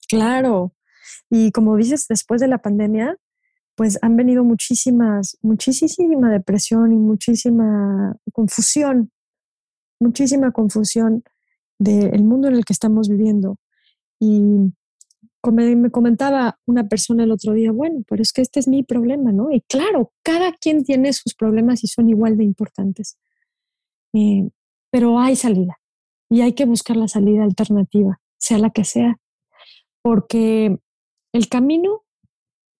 Claro. 0.08 0.74
Y 1.30 1.52
como 1.52 1.76
dices, 1.76 2.06
después 2.08 2.40
de 2.40 2.48
la 2.48 2.58
pandemia, 2.58 3.16
pues 3.74 3.98
han 4.02 4.16
venido 4.16 4.44
muchísimas, 4.44 5.38
muchísima 5.42 6.30
depresión 6.30 6.92
y 6.92 6.96
muchísima 6.96 8.16
confusión, 8.32 9.10
muchísima 10.00 10.52
confusión 10.52 11.24
del 11.78 12.24
mundo 12.24 12.48
en 12.48 12.54
el 12.54 12.64
que 12.64 12.72
estamos 12.72 13.08
viviendo. 13.08 13.58
Y 14.20 14.72
me 15.50 15.90
comentaba 15.90 16.58
una 16.66 16.88
persona 16.88 17.24
el 17.24 17.32
otro 17.32 17.52
día, 17.52 17.72
bueno, 17.72 18.04
pero 18.08 18.22
es 18.22 18.32
que 18.32 18.42
este 18.42 18.60
es 18.60 18.68
mi 18.68 18.84
problema, 18.84 19.32
¿no? 19.32 19.50
Y 19.50 19.62
claro, 19.62 20.12
cada 20.22 20.52
quien 20.52 20.84
tiene 20.84 21.12
sus 21.12 21.34
problemas 21.34 21.82
y 21.82 21.88
son 21.88 22.08
igual 22.08 22.36
de 22.36 22.44
importantes. 22.44 23.18
Eh, 24.14 24.48
pero 24.90 25.18
hay 25.18 25.34
salida 25.36 25.78
y 26.30 26.42
hay 26.42 26.52
que 26.52 26.66
buscar 26.66 26.96
la 26.96 27.08
salida 27.08 27.42
alternativa, 27.42 28.20
sea 28.38 28.58
la 28.58 28.70
que 28.70 28.84
sea, 28.84 29.16
porque 30.02 30.78
el 31.32 31.48
camino 31.48 32.01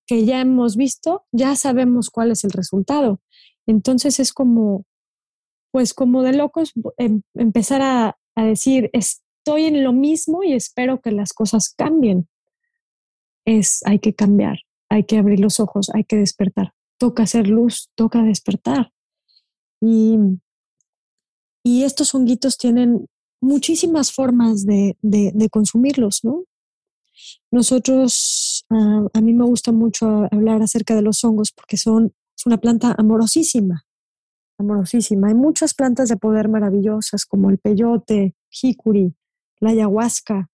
que 0.07 0.25
ya 0.25 0.41
hemos 0.41 0.77
visto, 0.77 1.25
ya 1.33 1.57
sabemos 1.57 2.11
cuál 2.11 2.31
es 2.31 2.45
el 2.45 2.51
resultado. 2.51 3.21
Entonces 3.67 4.21
es 4.21 4.33
como, 4.33 4.85
pues 5.71 5.95
como 5.95 6.23
de 6.23 6.33
locos 6.33 6.73
em, 6.99 7.23
empezar 7.35 7.83
a, 7.83 8.19
a 8.35 8.45
decir, 8.45 8.91
estoy 8.93 9.65
en 9.65 9.85
lo 9.85 9.93
mismo 9.93 10.43
y 10.43 10.53
espero 10.53 11.01
que 11.01 11.13
las 11.13 11.33
cosas 11.33 11.75
cambien. 11.77 12.29
Es, 13.45 13.85
hay 13.87 13.99
que 13.99 14.15
cambiar, 14.15 14.59
hay 14.89 15.05
que 15.05 15.19
abrir 15.19 15.41
los 15.41 15.61
ojos, 15.61 15.91
hay 15.95 16.05
que 16.05 16.17
despertar. 16.17 16.75
Toca 16.99 17.25
hacer 17.25 17.49
luz, 17.49 17.91
toca 17.97 18.23
despertar. 18.23 18.93
Y, 19.81 20.17
y 21.65 21.83
estos 21.85 22.15
honguitos 22.15 22.57
tienen 22.57 23.07
muchísimas 23.41 24.13
formas 24.13 24.65
de, 24.65 24.97
de, 25.03 25.33
de 25.35 25.49
consumirlos, 25.49 26.21
¿no? 26.23 26.45
Nosotros, 27.51 28.42
ah, 28.73 29.07
a 29.13 29.21
mí 29.21 29.33
me 29.33 29.45
gusta 29.45 29.73
mucho 29.73 30.27
hablar 30.31 30.63
acerca 30.63 30.95
de 30.95 31.03
los 31.03 31.23
hongos 31.25 31.53
porque 31.53 31.77
son, 31.77 32.13
es 32.37 32.47
una 32.47 32.59
planta 32.59 32.95
amorosísima, 32.97 33.85
amorosísima. 34.59 35.29
Hay 35.29 35.35
muchas 35.35 35.75
plantas 35.75 36.09
de 36.09 36.17
poder 36.17 36.49
maravillosas 36.49 37.25
como 37.27 37.51
el 37.51 37.59
peyote, 37.59 38.35
jicuri, 38.49 39.15
la 39.61 39.71
ayahuasca, 39.71 40.51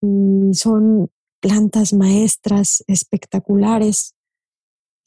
y 0.00 0.54
son 0.54 1.10
plantas 1.40 1.92
maestras 1.92 2.84
espectaculares 2.86 4.14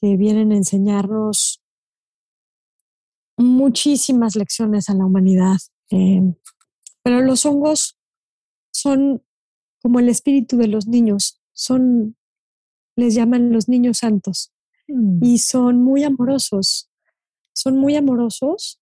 que 0.00 0.16
vienen 0.16 0.52
a 0.52 0.56
enseñarnos 0.56 1.62
muchísimas 3.36 4.36
lecciones 4.36 4.88
a 4.88 4.94
la 4.94 5.06
humanidad. 5.06 5.56
Eh, 5.90 6.22
pero 7.02 7.20
los 7.20 7.44
hongos 7.46 7.98
son 8.72 9.22
como 9.82 10.00
el 10.00 10.08
espíritu 10.08 10.56
de 10.56 10.68
los 10.68 10.86
niños. 10.86 11.40
Son, 11.52 12.15
les 12.96 13.14
llaman 13.14 13.52
los 13.52 13.68
niños 13.68 13.98
santos. 13.98 14.52
Mm. 14.88 15.24
Y 15.24 15.38
son 15.38 15.82
muy 15.82 16.04
amorosos. 16.04 16.90
Son 17.52 17.78
muy 17.78 17.96
amorosos 17.96 18.80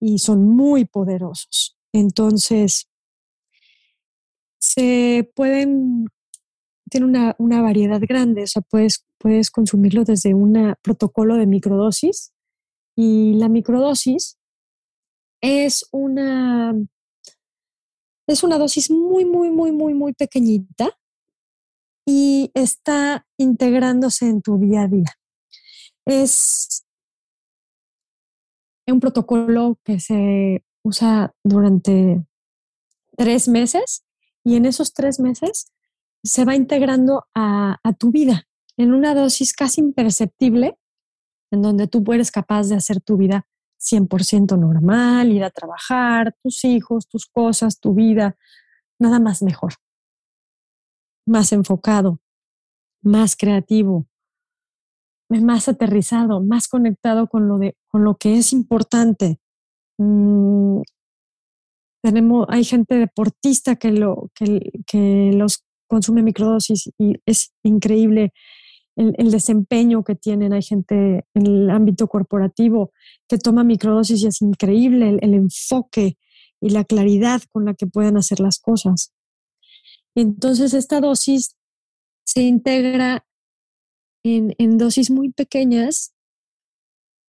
y 0.00 0.18
son 0.18 0.44
muy 0.44 0.84
poderosos. 0.84 1.76
Entonces, 1.92 2.88
se 4.58 5.30
pueden, 5.34 6.06
tiene 6.90 7.06
una, 7.06 7.36
una, 7.38 7.62
variedad 7.62 8.00
grande, 8.00 8.42
o 8.42 8.46
sea, 8.46 8.62
puedes, 8.62 9.04
puedes 9.18 9.50
consumirlo 9.50 10.04
desde 10.04 10.34
un 10.34 10.74
protocolo 10.82 11.36
de 11.36 11.46
microdosis 11.46 12.32
y 12.96 13.34
la 13.34 13.48
microdosis 13.48 14.38
es 15.40 15.86
una 15.92 16.74
es 18.28 18.42
una 18.42 18.58
dosis 18.58 18.90
muy, 18.90 19.24
muy, 19.24 19.50
muy, 19.50 19.72
muy, 19.72 19.94
muy 19.94 20.12
pequeñita, 20.12 20.90
y 22.10 22.50
está 22.54 23.26
integrándose 23.36 24.30
en 24.30 24.40
tu 24.40 24.58
día 24.58 24.84
a 24.84 24.88
día. 24.88 25.12
Es 26.06 26.86
un 28.86 28.98
protocolo 28.98 29.78
que 29.84 30.00
se 30.00 30.64
usa 30.82 31.34
durante 31.44 32.24
tres 33.14 33.46
meses 33.46 34.06
y 34.42 34.56
en 34.56 34.64
esos 34.64 34.94
tres 34.94 35.20
meses 35.20 35.70
se 36.24 36.46
va 36.46 36.56
integrando 36.56 37.26
a, 37.34 37.78
tu 37.98 38.10
vida 38.10 38.48
en 38.78 38.94
una 38.94 39.14
dosis 39.14 39.52
casi 39.52 39.82
imperceptible, 39.82 40.78
en 41.50 41.60
donde 41.60 41.88
tú 41.88 42.02
eres 42.14 42.30
capaz 42.30 42.70
de 42.70 42.76
hacer 42.76 43.02
tu 43.02 43.18
vida 43.18 43.46
100% 43.78 44.58
normal, 44.58 45.30
ir 45.30 45.44
a 45.44 45.50
trabajar, 45.50 46.34
tus 46.42 46.64
hijos, 46.64 47.06
tus 47.06 47.26
cosas, 47.26 47.78
tu 47.78 47.92
vida, 47.92 48.34
nada 48.98 49.20
más 49.20 49.42
mejor, 49.42 49.74
más 51.28 51.52
enfocado, 51.52 52.20
más 53.02 53.36
creativo, 53.36 54.06
más 55.28 55.68
aterrizado, 55.68 56.42
más 56.42 56.68
conectado 56.68 57.28
con 57.28 57.48
lo, 57.48 57.58
de, 57.58 57.76
con 57.88 58.04
lo 58.04 58.16
que 58.16 58.38
es 58.38 58.52
importante. 58.52 59.38
Mm, 59.98 60.80
tenemos, 62.02 62.46
hay 62.48 62.64
gente 62.64 62.94
deportista 62.94 63.76
que, 63.76 63.92
lo, 63.92 64.30
que, 64.34 64.70
que 64.86 65.32
los 65.34 65.64
consume 65.88 66.22
microdosis 66.22 66.90
y 66.98 67.14
es 67.26 67.52
increíble 67.62 68.32
el, 68.98 69.30
desempeño 69.30 70.02
que 70.04 70.14
tienen. 70.14 70.52
Hay 70.52 70.62
gente 70.62 71.24
en 71.34 71.46
el 71.46 71.70
ámbito 71.70 72.08
corporativo 72.08 72.92
que 73.28 73.38
toma 73.38 73.64
microdosis 73.64 74.22
y 74.22 74.26
es 74.26 74.42
increíble 74.42 75.18
el, 75.20 75.34
enfoque 75.34 76.18
y 76.60 76.70
la 76.70 76.84
claridad 76.84 77.40
con 77.52 77.64
la 77.64 77.74
que 77.74 77.86
pueden 77.86 78.16
hacer 78.16 78.40
las 78.40 78.58
cosas. 78.58 79.12
Entonces, 80.14 80.74
esta 80.74 81.00
dosis 81.00 81.56
se 82.24 82.42
integra 82.42 83.24
en, 84.24 84.54
en 84.58 84.78
dosis 84.78 85.10
muy 85.10 85.30
pequeñas 85.30 86.12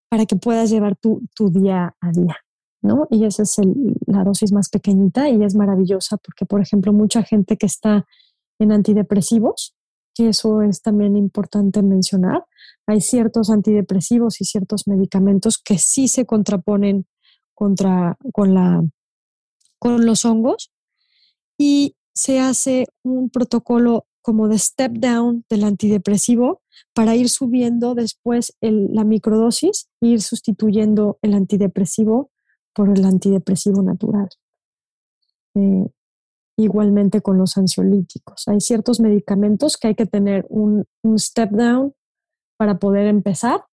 para 0.09 0.25
que 0.25 0.35
puedas 0.35 0.69
llevar 0.69 0.95
tu, 0.95 1.21
tu 1.35 1.49
día 1.49 1.95
a 2.01 2.11
día. 2.11 2.37
¿no? 2.81 3.07
Y 3.09 3.25
esa 3.25 3.43
es 3.43 3.57
la 4.07 4.23
dosis 4.23 4.51
más 4.51 4.69
pequeñita 4.69 5.29
y 5.29 5.43
es 5.43 5.55
maravillosa 5.55 6.17
porque, 6.17 6.45
por 6.45 6.61
ejemplo, 6.61 6.93
mucha 6.93 7.23
gente 7.23 7.57
que 7.57 7.65
está 7.65 8.05
en 8.59 8.71
antidepresivos, 8.71 9.75
que 10.15 10.29
eso 10.29 10.61
es 10.61 10.81
también 10.81 11.15
importante 11.15 11.81
mencionar, 11.81 12.45
hay 12.87 13.01
ciertos 13.01 13.49
antidepresivos 13.49 14.41
y 14.41 14.45
ciertos 14.45 14.87
medicamentos 14.87 15.57
que 15.57 15.77
sí 15.77 16.07
se 16.07 16.25
contraponen 16.25 17.05
contra, 17.53 18.17
con, 18.33 18.53
la, 18.53 18.83
con 19.77 20.05
los 20.05 20.25
hongos 20.25 20.71
y 21.57 21.95
se 22.19 22.39
hace 22.39 22.85
un 23.01 23.29
protocolo 23.29 24.05
como 24.21 24.49
de 24.49 24.59
step 24.59 24.91
down 24.93 25.45
del 25.49 25.63
antidepresivo 25.63 26.61
para 26.93 27.15
ir 27.15 27.29
subiendo 27.29 27.95
después 27.95 28.55
la 28.59 29.05
microdosis 29.05 29.87
e 30.01 30.07
ir 30.07 30.21
sustituyendo 30.21 31.17
el 31.21 31.33
antidepresivo 31.33 32.29
por 32.73 32.89
el 32.89 33.05
antidepresivo 33.05 33.81
natural. 33.81 34.27
Eh, 35.55 35.87
igualmente 36.57 37.21
con 37.21 37.37
los 37.37 37.57
ansiolíticos. 37.57 38.47
Hay 38.49 38.59
ciertos 38.59 38.99
medicamentos 38.99 39.77
que 39.77 39.87
hay 39.87 39.95
que 39.95 40.05
tener 40.05 40.45
un, 40.49 40.85
step 41.17 41.51
down 41.51 41.93
para 42.57 42.79
poder 42.79 43.07
empezar 43.07 43.65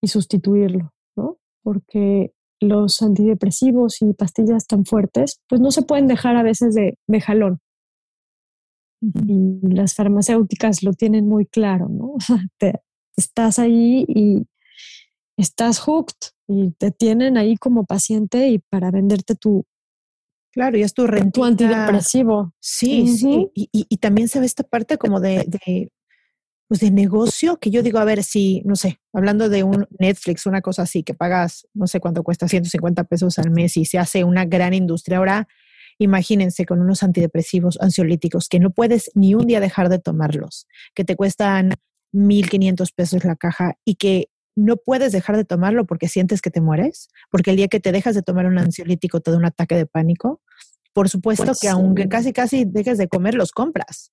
y 0.00 0.06
sustituirlo, 0.06 0.92
¿no? 1.16 1.38
Porque 1.64 2.32
los 2.60 3.02
antidepresivos 3.02 4.02
y 4.02 4.12
pastillas 4.12 4.66
tan 4.66 4.84
fuertes, 4.84 5.40
pues 5.48 5.60
no 5.60 5.70
se 5.70 5.82
pueden 5.82 6.06
dejar 6.06 6.36
a 6.36 6.42
veces 6.42 6.74
de, 6.74 6.98
de 7.06 7.20
jalón. 7.20 7.58
Y 9.00 9.60
las 9.62 9.94
farmacéuticas 9.94 10.82
lo 10.82 10.92
tienen 10.92 11.26
muy 11.26 11.46
claro, 11.46 11.88
¿no? 11.88 12.14
Te, 12.58 12.80
estás 13.16 13.58
ahí 13.58 14.04
y 14.08 14.46
estás 15.36 15.78
hooked 15.78 16.16
y 16.48 16.72
te 16.72 16.90
tienen 16.90 17.36
ahí 17.36 17.56
como 17.56 17.84
paciente 17.84 18.48
y 18.48 18.58
para 18.58 18.90
venderte 18.90 19.34
tu... 19.34 19.64
Claro, 20.52 20.76
y 20.76 20.82
es 20.82 20.92
tu 20.92 21.06
renta. 21.06 21.30
Tu 21.30 21.44
antidepresivo. 21.44 22.52
Sí, 22.58 23.06
sí. 23.06 23.50
Y, 23.54 23.68
y, 23.72 23.96
también 23.98 24.26
se 24.26 24.40
ve 24.40 24.46
esta 24.46 24.64
parte 24.64 24.98
como 24.98 25.20
de, 25.20 25.44
de, 25.46 25.92
pues 26.70 26.78
de 26.78 26.92
negocio, 26.92 27.56
que 27.56 27.72
yo 27.72 27.82
digo, 27.82 27.98
a 27.98 28.04
ver, 28.04 28.22
si, 28.22 28.62
no 28.64 28.76
sé, 28.76 29.00
hablando 29.12 29.48
de 29.48 29.64
un 29.64 29.88
Netflix, 29.98 30.46
una 30.46 30.60
cosa 30.60 30.82
así, 30.82 31.02
que 31.02 31.14
pagas, 31.14 31.66
no 31.74 31.88
sé 31.88 31.98
cuánto 31.98 32.22
cuesta, 32.22 32.46
150 32.46 33.02
pesos 33.02 33.40
al 33.40 33.50
mes 33.50 33.76
y 33.76 33.86
se 33.86 33.98
hace 33.98 34.22
una 34.22 34.44
gran 34.44 34.72
industria. 34.72 35.18
Ahora, 35.18 35.48
imagínense 35.98 36.66
con 36.66 36.80
unos 36.80 37.02
antidepresivos, 37.02 37.76
ansiolíticos, 37.80 38.48
que 38.48 38.60
no 38.60 38.70
puedes 38.70 39.10
ni 39.16 39.34
un 39.34 39.48
día 39.48 39.58
dejar 39.58 39.88
de 39.88 39.98
tomarlos, 39.98 40.68
que 40.94 41.02
te 41.04 41.16
cuestan 41.16 41.72
1.500 42.12 42.94
pesos 42.94 43.24
la 43.24 43.34
caja 43.34 43.74
y 43.84 43.96
que 43.96 44.28
no 44.54 44.76
puedes 44.76 45.10
dejar 45.10 45.36
de 45.36 45.44
tomarlo 45.44 45.86
porque 45.86 46.06
sientes 46.06 46.40
que 46.40 46.52
te 46.52 46.60
mueres, 46.60 47.08
porque 47.32 47.50
el 47.50 47.56
día 47.56 47.66
que 47.66 47.80
te 47.80 47.90
dejas 47.90 48.14
de 48.14 48.22
tomar 48.22 48.46
un 48.46 48.60
ansiolítico 48.60 49.20
te 49.20 49.32
da 49.32 49.38
un 49.38 49.44
ataque 49.44 49.74
de 49.74 49.86
pánico. 49.86 50.40
Por 50.92 51.08
supuesto 51.08 51.46
pues 51.46 51.58
que 51.58 51.68
aunque 51.68 52.08
casi 52.08 52.32
casi 52.32 52.64
dejes 52.64 52.96
de 52.96 53.08
comer, 53.08 53.34
los 53.34 53.50
compras. 53.50 54.12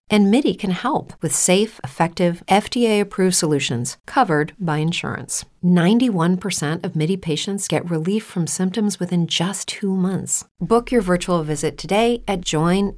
and 0.11 0.29
MIDI 0.29 0.53
can 0.53 0.71
help 0.71 1.13
with 1.21 1.33
safe, 1.33 1.79
effective, 1.83 2.43
FDA 2.47 2.99
approved 2.99 3.35
solutions 3.35 3.97
covered 4.05 4.53
by 4.59 4.77
insurance. 4.79 5.45
91% 5.63 6.83
of 6.83 6.95
MIDI 6.95 7.17
patients 7.17 7.67
get 7.67 7.89
relief 7.89 8.23
from 8.23 8.45
symptoms 8.45 8.99
within 8.99 9.25
just 9.25 9.67
two 9.67 9.95
months. 9.95 10.45
Book 10.59 10.91
your 10.91 11.01
virtual 11.01 11.41
visit 11.43 11.77
today 11.77 12.23
at 12.27 12.41
joinmidi.com. 12.41 12.97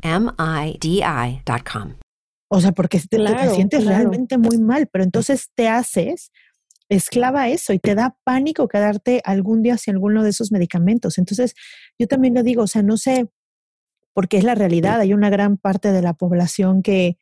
O 2.51 2.59
sea, 2.59 2.71
porque 2.71 2.99
te, 2.99 3.17
claro, 3.17 3.49
te 3.49 3.55
sientes 3.55 3.83
claro. 3.83 3.97
realmente 3.97 4.37
muy 4.37 4.57
mal, 4.57 4.87
pero 4.91 5.03
entonces 5.03 5.49
te 5.55 5.67
haces 5.67 6.29
esclava 6.89 7.43
a 7.43 7.49
eso 7.49 7.73
y 7.73 7.79
te 7.79 7.95
da 7.95 8.15
pánico 8.23 8.67
quedarte 8.67 9.21
algún 9.23 9.63
día 9.63 9.77
sin 9.77 9.95
alguno 9.95 10.23
de 10.23 10.29
esos 10.29 10.51
medicamentos. 10.51 11.17
Entonces, 11.17 11.55
yo 11.99 12.07
también 12.07 12.33
lo 12.33 12.43
digo, 12.43 12.63
o 12.63 12.67
sea, 12.67 12.83
no 12.83 12.97
sé, 12.97 13.27
porque 14.13 14.37
es 14.37 14.43
la 14.43 14.55
realidad, 14.55 14.99
hay 14.99 15.13
una 15.13 15.29
gran 15.29 15.57
parte 15.57 15.91
de 15.91 16.01
la 16.01 16.13
población 16.13 16.81
que, 16.81 17.17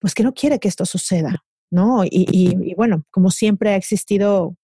pues, 0.00 0.14
que 0.14 0.22
no 0.22 0.34
quiere 0.34 0.58
que 0.58 0.68
esto 0.68 0.84
suceda, 0.84 1.44
¿no? 1.70 2.04
Y, 2.04 2.26
y, 2.30 2.70
y 2.70 2.74
bueno, 2.74 3.04
como 3.10 3.30
siempre 3.30 3.70
ha 3.70 3.76
existido 3.76 4.56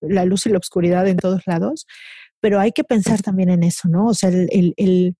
la 0.00 0.24
luz 0.24 0.46
y 0.46 0.50
la 0.50 0.58
oscuridad 0.58 1.06
en 1.06 1.16
todos 1.16 1.42
lados, 1.46 1.86
pero 2.40 2.60
hay 2.60 2.72
que 2.72 2.84
pensar 2.84 3.22
también 3.22 3.50
en 3.50 3.62
eso, 3.62 3.88
¿no? 3.88 4.06
O 4.06 4.14
sea, 4.14 4.30
el, 4.30 4.74
el, 4.76 5.16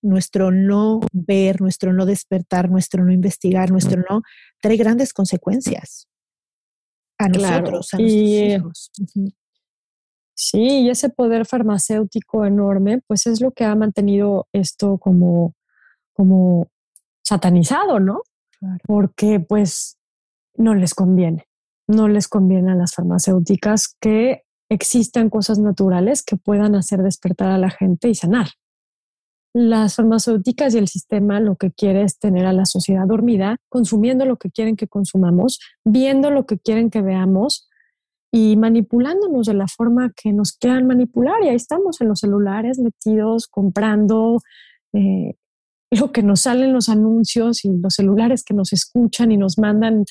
nuestro 0.00 0.52
no 0.52 1.00
ver, 1.12 1.60
nuestro 1.60 1.92
no 1.92 2.06
despertar, 2.06 2.70
nuestro 2.70 3.04
no 3.04 3.12
investigar, 3.12 3.70
nuestro 3.70 4.02
no, 4.08 4.22
trae 4.60 4.76
grandes 4.76 5.12
consecuencias 5.12 6.06
a 7.18 7.28
nosotros, 7.28 7.94
a 7.94 7.98
nuestros 7.98 8.00
hijos. 8.00 8.90
Sí, 10.40 10.82
y 10.82 10.90
ese 10.90 11.08
poder 11.08 11.46
farmacéutico 11.46 12.44
enorme, 12.44 13.02
pues 13.08 13.26
es 13.26 13.40
lo 13.40 13.50
que 13.50 13.64
ha 13.64 13.74
mantenido 13.74 14.46
esto 14.52 14.98
como, 14.98 15.54
como 16.14 16.68
satanizado, 17.24 17.98
¿no? 17.98 18.22
porque 18.86 19.40
pues 19.40 19.98
no 20.56 20.74
les 20.74 20.94
conviene, 20.94 21.46
no 21.86 22.08
les 22.08 22.28
conviene 22.28 22.72
a 22.72 22.74
las 22.74 22.94
farmacéuticas 22.94 23.94
que 24.00 24.42
existan 24.68 25.30
cosas 25.30 25.58
naturales 25.58 26.22
que 26.22 26.36
puedan 26.36 26.74
hacer 26.74 27.02
despertar 27.02 27.50
a 27.50 27.58
la 27.58 27.70
gente 27.70 28.08
y 28.08 28.14
sanar. 28.14 28.48
Las 29.54 29.96
farmacéuticas 29.96 30.74
y 30.74 30.78
el 30.78 30.88
sistema 30.88 31.40
lo 31.40 31.56
que 31.56 31.70
quiere 31.70 32.02
es 32.02 32.18
tener 32.18 32.44
a 32.44 32.52
la 32.52 32.66
sociedad 32.66 33.06
dormida, 33.06 33.56
consumiendo 33.68 34.26
lo 34.26 34.36
que 34.36 34.50
quieren 34.50 34.76
que 34.76 34.88
consumamos, 34.88 35.58
viendo 35.84 36.30
lo 36.30 36.44
que 36.44 36.58
quieren 36.58 36.90
que 36.90 37.00
veamos 37.00 37.67
y 38.30 38.56
manipulándonos 38.56 39.46
de 39.46 39.54
la 39.54 39.66
forma 39.68 40.12
que 40.14 40.32
nos 40.32 40.52
quieran 40.52 40.86
manipular. 40.86 41.42
Y 41.42 41.48
ahí 41.48 41.56
estamos 41.56 42.00
en 42.00 42.08
los 42.08 42.20
celulares 42.20 42.78
metidos, 42.78 43.46
comprando 43.46 44.38
eh, 44.92 45.34
lo 45.90 46.12
que 46.12 46.22
nos 46.22 46.42
salen 46.42 46.72
los 46.72 46.88
anuncios 46.88 47.64
y 47.64 47.70
los 47.70 47.94
celulares 47.94 48.44
que 48.44 48.54
nos 48.54 48.72
escuchan 48.72 49.32
y 49.32 49.36
nos 49.36 49.58
mandan 49.58 50.04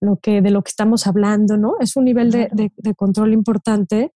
lo 0.00 0.16
que, 0.16 0.40
de 0.40 0.50
lo 0.50 0.62
que 0.62 0.70
estamos 0.70 1.06
hablando, 1.06 1.56
¿no? 1.56 1.74
Es 1.80 1.96
un 1.96 2.04
nivel 2.04 2.30
de, 2.30 2.70
control 2.96 3.32
importante 3.32 4.12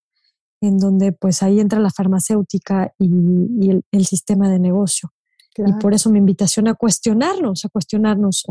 en 0.61 0.79
donde 0.79 1.13
pues 1.13 1.43
ahí 1.43 1.61
entra 1.61 1.81
la 1.81 1.91
farmacéutica 1.91 2.95
y, 2.99 3.83
el, 3.91 4.07
sistema 4.07 4.49
de 4.49 4.61
negocio. 4.61 5.13
Y 5.57 5.73
por 5.75 5.93
eso 5.93 6.09
mi 6.09 6.19
invitación 6.19 6.69
a 6.69 6.75
cuestionarnos, 6.75 7.65
a 7.65 7.69
cuestionarnos 7.69 8.45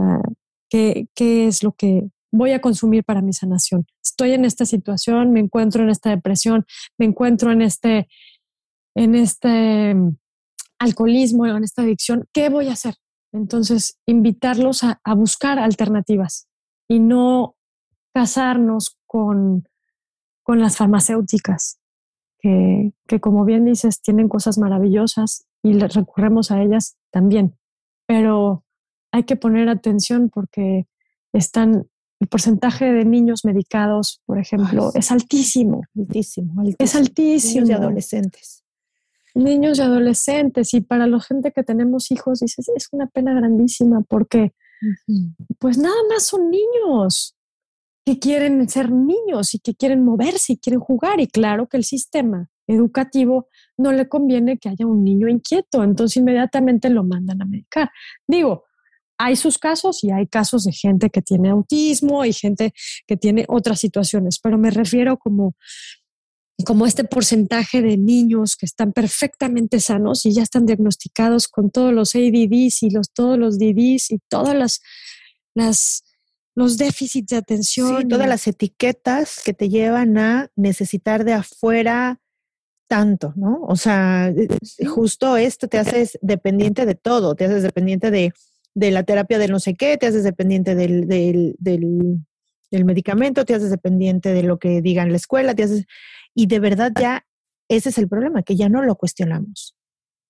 qué, 0.69 1.07
qué 1.15 1.47
es 1.47 1.63
lo 1.63 1.71
que 1.71 2.09
voy 2.31 2.51
a 2.51 2.61
consumir 2.61 3.03
para 3.03 3.21
mi 3.21 3.33
sanación. 3.33 3.85
Estoy 4.03 4.33
en 4.33 4.45
esta 4.45 4.65
situación, 4.65 5.31
me 5.31 5.39
encuentro 5.39 5.83
en 5.83 5.89
esta 5.89 6.09
depresión, 6.09 6.65
me 6.97 7.05
encuentro 7.05 7.51
en 7.51 7.61
este, 7.61 8.07
en 8.95 9.15
este 9.15 9.93
mm, 9.93 10.17
alcoholismo, 10.79 11.45
en 11.45 11.63
esta 11.63 11.81
adicción, 11.81 12.27
¿qué 12.33 12.49
voy 12.49 12.67
a 12.69 12.73
hacer? 12.73 12.95
Entonces, 13.33 13.99
invitarlos 14.05 14.83
a 14.83 15.13
buscar 15.15 15.57
alternativas 15.57 16.47
y 16.89 16.99
no 16.99 17.55
casarnos 18.13 18.97
con, 19.07 19.67
con 20.43 20.59
las 20.59 20.77
farmacéuticas, 20.77 21.79
que, 22.39 22.93
que, 23.07 23.19
como 23.19 23.45
bien 23.45 23.65
dices, 23.65 24.01
tienen 24.01 24.27
cosas 24.27 24.57
maravillosas 24.57 25.45
y 25.63 25.77
recurremos 25.79 26.51
a 26.51 26.61
ellas 26.61 26.97
también. 27.11 27.57
Pero 28.07 28.65
hay 29.11 29.23
que 29.23 29.35
poner 29.35 29.69
atención 29.69 30.29
porque 30.29 30.87
están, 31.33 31.87
el 32.21 32.27
porcentaje 32.27 32.85
de 32.85 33.03
niños 33.03 33.45
medicados, 33.45 34.21
por 34.27 34.37
ejemplo, 34.37 34.91
es 34.93 35.11
altísimo. 35.11 35.81
Altísimo, 35.97 36.63
Es 36.77 36.95
altísimo. 36.95 37.65
Niños 37.65 37.69
y 37.69 37.73
adolescentes. 37.73 38.63
Niños 39.33 39.79
y 39.79 39.81
adolescentes. 39.81 40.73
Y 40.75 40.81
para 40.81 41.07
la 41.07 41.19
gente 41.19 41.51
que 41.51 41.63
tenemos 41.63 42.11
hijos, 42.11 42.41
dices, 42.41 42.69
es 42.75 42.89
una 42.91 43.07
pena 43.07 43.33
grandísima 43.33 44.01
porque 44.07 44.53
pues 45.57 45.79
nada 45.79 45.95
más 46.09 46.27
son 46.27 46.51
niños 46.51 47.35
que 48.05 48.19
quieren 48.19 48.69
ser 48.69 48.91
niños 48.91 49.55
y 49.55 49.59
que 49.59 49.73
quieren 49.73 50.05
moverse 50.05 50.53
y 50.53 50.57
quieren 50.57 50.79
jugar. 50.79 51.19
Y 51.19 51.25
claro 51.25 51.67
que 51.67 51.77
el 51.77 51.83
sistema 51.83 52.51
educativo 52.67 53.47
no 53.77 53.91
le 53.93 54.07
conviene 54.07 54.59
que 54.59 54.69
haya 54.69 54.85
un 54.85 55.03
niño 55.03 55.27
inquieto, 55.27 55.83
entonces 55.83 56.17
inmediatamente 56.17 56.91
lo 56.91 57.03
mandan 57.03 57.41
a 57.41 57.45
medicar. 57.45 57.89
Digo, 58.27 58.65
hay 59.23 59.35
sus 59.35 59.57
casos 59.57 60.03
y 60.03 60.11
hay 60.11 60.27
casos 60.27 60.63
de 60.63 60.71
gente 60.71 61.09
que 61.09 61.21
tiene 61.21 61.49
autismo 61.49 62.25
y 62.25 62.33
gente 62.33 62.73
que 63.07 63.17
tiene 63.17 63.45
otras 63.47 63.79
situaciones, 63.79 64.39
pero 64.41 64.57
me 64.57 64.71
refiero 64.71 65.17
como 65.17 65.55
como 66.63 66.85
este 66.85 67.03
porcentaje 67.03 67.81
de 67.81 67.97
niños 67.97 68.55
que 68.55 68.67
están 68.67 68.93
perfectamente 68.93 69.79
sanos 69.79 70.27
y 70.27 70.33
ya 70.33 70.43
están 70.43 70.67
diagnosticados 70.67 71.47
con 71.47 71.71
todos 71.71 71.91
los 71.91 72.13
ADDs 72.13 72.83
y 72.83 72.91
los, 72.91 73.11
todos 73.11 73.39
los 73.39 73.57
DDs 73.57 74.11
y 74.11 74.19
todas 74.29 74.55
las, 74.55 74.79
las 75.55 76.03
los 76.53 76.77
déficits 76.77 77.27
de 77.27 77.37
atención. 77.37 78.07
todas 78.07 78.27
las 78.27 78.45
etiquetas 78.45 79.41
que 79.43 79.53
te 79.53 79.69
llevan 79.69 80.17
a 80.17 80.49
necesitar 80.55 81.23
de 81.23 81.33
afuera 81.33 82.19
tanto, 82.87 83.33
¿no? 83.37 83.61
O 83.61 83.77
sea, 83.77 84.33
justo 84.85 85.37
esto 85.37 85.67
te 85.67 85.77
haces 85.77 86.19
dependiente 86.21 86.85
de 86.85 86.95
todo, 86.95 87.35
te 87.35 87.45
haces 87.45 87.63
dependiente 87.63 88.11
de, 88.11 88.33
de 88.73 88.91
la 88.91 89.03
terapia 89.03 89.37
de 89.37 89.47
no 89.47 89.59
sé 89.59 89.75
qué, 89.75 89.97
te 89.97 90.07
haces 90.07 90.23
dependiente 90.23 90.75
del, 90.75 91.07
del, 91.07 91.55
del, 91.59 92.19
del 92.71 92.85
medicamento, 92.85 93.45
te 93.45 93.53
haces 93.53 93.69
dependiente 93.69 94.33
de 94.33 94.43
lo 94.43 94.59
que 94.59 94.81
digan 94.81 95.11
la 95.11 95.17
escuela, 95.17 95.53
te 95.53 95.63
haces 95.63 95.85
y 96.33 96.47
de 96.47 96.59
verdad 96.59 96.91
ya 96.99 97.25
ese 97.67 97.89
es 97.89 97.97
el 97.97 98.07
problema, 98.07 98.43
que 98.43 98.55
ya 98.55 98.69
no 98.69 98.81
lo 98.83 98.95
cuestionamos, 98.95 99.75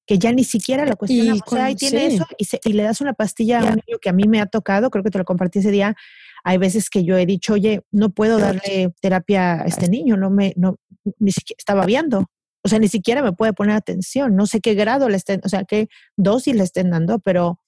que 0.05 0.19
ya 0.19 0.31
ni 0.31 0.43
siquiera 0.43 0.85
lo 0.85 0.95
cuestionamos. 0.95 1.41
o 1.45 1.55
sea, 1.55 1.65
ahí 1.65 1.75
tiene 1.75 2.07
eso 2.07 2.25
y, 2.37 2.73
le 2.73 2.83
das 2.83 3.01
una 3.01 3.13
pastilla 3.13 3.59
a 3.59 3.63
un 3.63 3.81
niño 3.87 3.99
que 3.99 4.09
a 4.09 4.13
mí 4.13 4.23
me 4.27 4.41
ha 4.41 4.45
tocado, 4.45 4.89
creo 4.89 5.03
que 5.03 5.11
te 5.11 5.17
lo 5.17 5.25
compartí 5.25 5.59
ese 5.59 5.71
día. 5.71 5.95
Hay 6.43 6.57
veces 6.57 6.89
que 6.89 7.03
yo 7.03 7.17
he 7.17 7.25
dicho, 7.25 7.53
oye, 7.53 7.81
no 7.91 8.09
puedo 8.09 8.39
darle 8.39 8.93
terapia 8.99 9.61
a 9.61 9.65
este 9.65 9.89
niño, 9.89 10.17
no 10.17 10.31
me, 10.31 10.53
no, 10.55 10.77
ni 11.19 11.31
siquiera 11.31 11.57
estaba 11.59 11.85
viendo. 11.85 12.25
O 12.63 12.67
sea, 12.67 12.79
ni 12.79 12.87
siquiera 12.87 13.23
me 13.23 13.33
puede 13.33 13.53
poner 13.53 13.75
atención. 13.75 14.35
No 14.35 14.45
sé 14.45 14.59
qué 14.59 14.73
grado 14.75 15.09
le 15.09 15.17
estén, 15.17 15.41
o 15.43 15.49
sea, 15.49 15.63
qué 15.63 15.87
dosis 16.17 16.55
le 16.55 16.63
estén 16.63 16.91
dando, 16.91 17.19
pero 17.19 17.59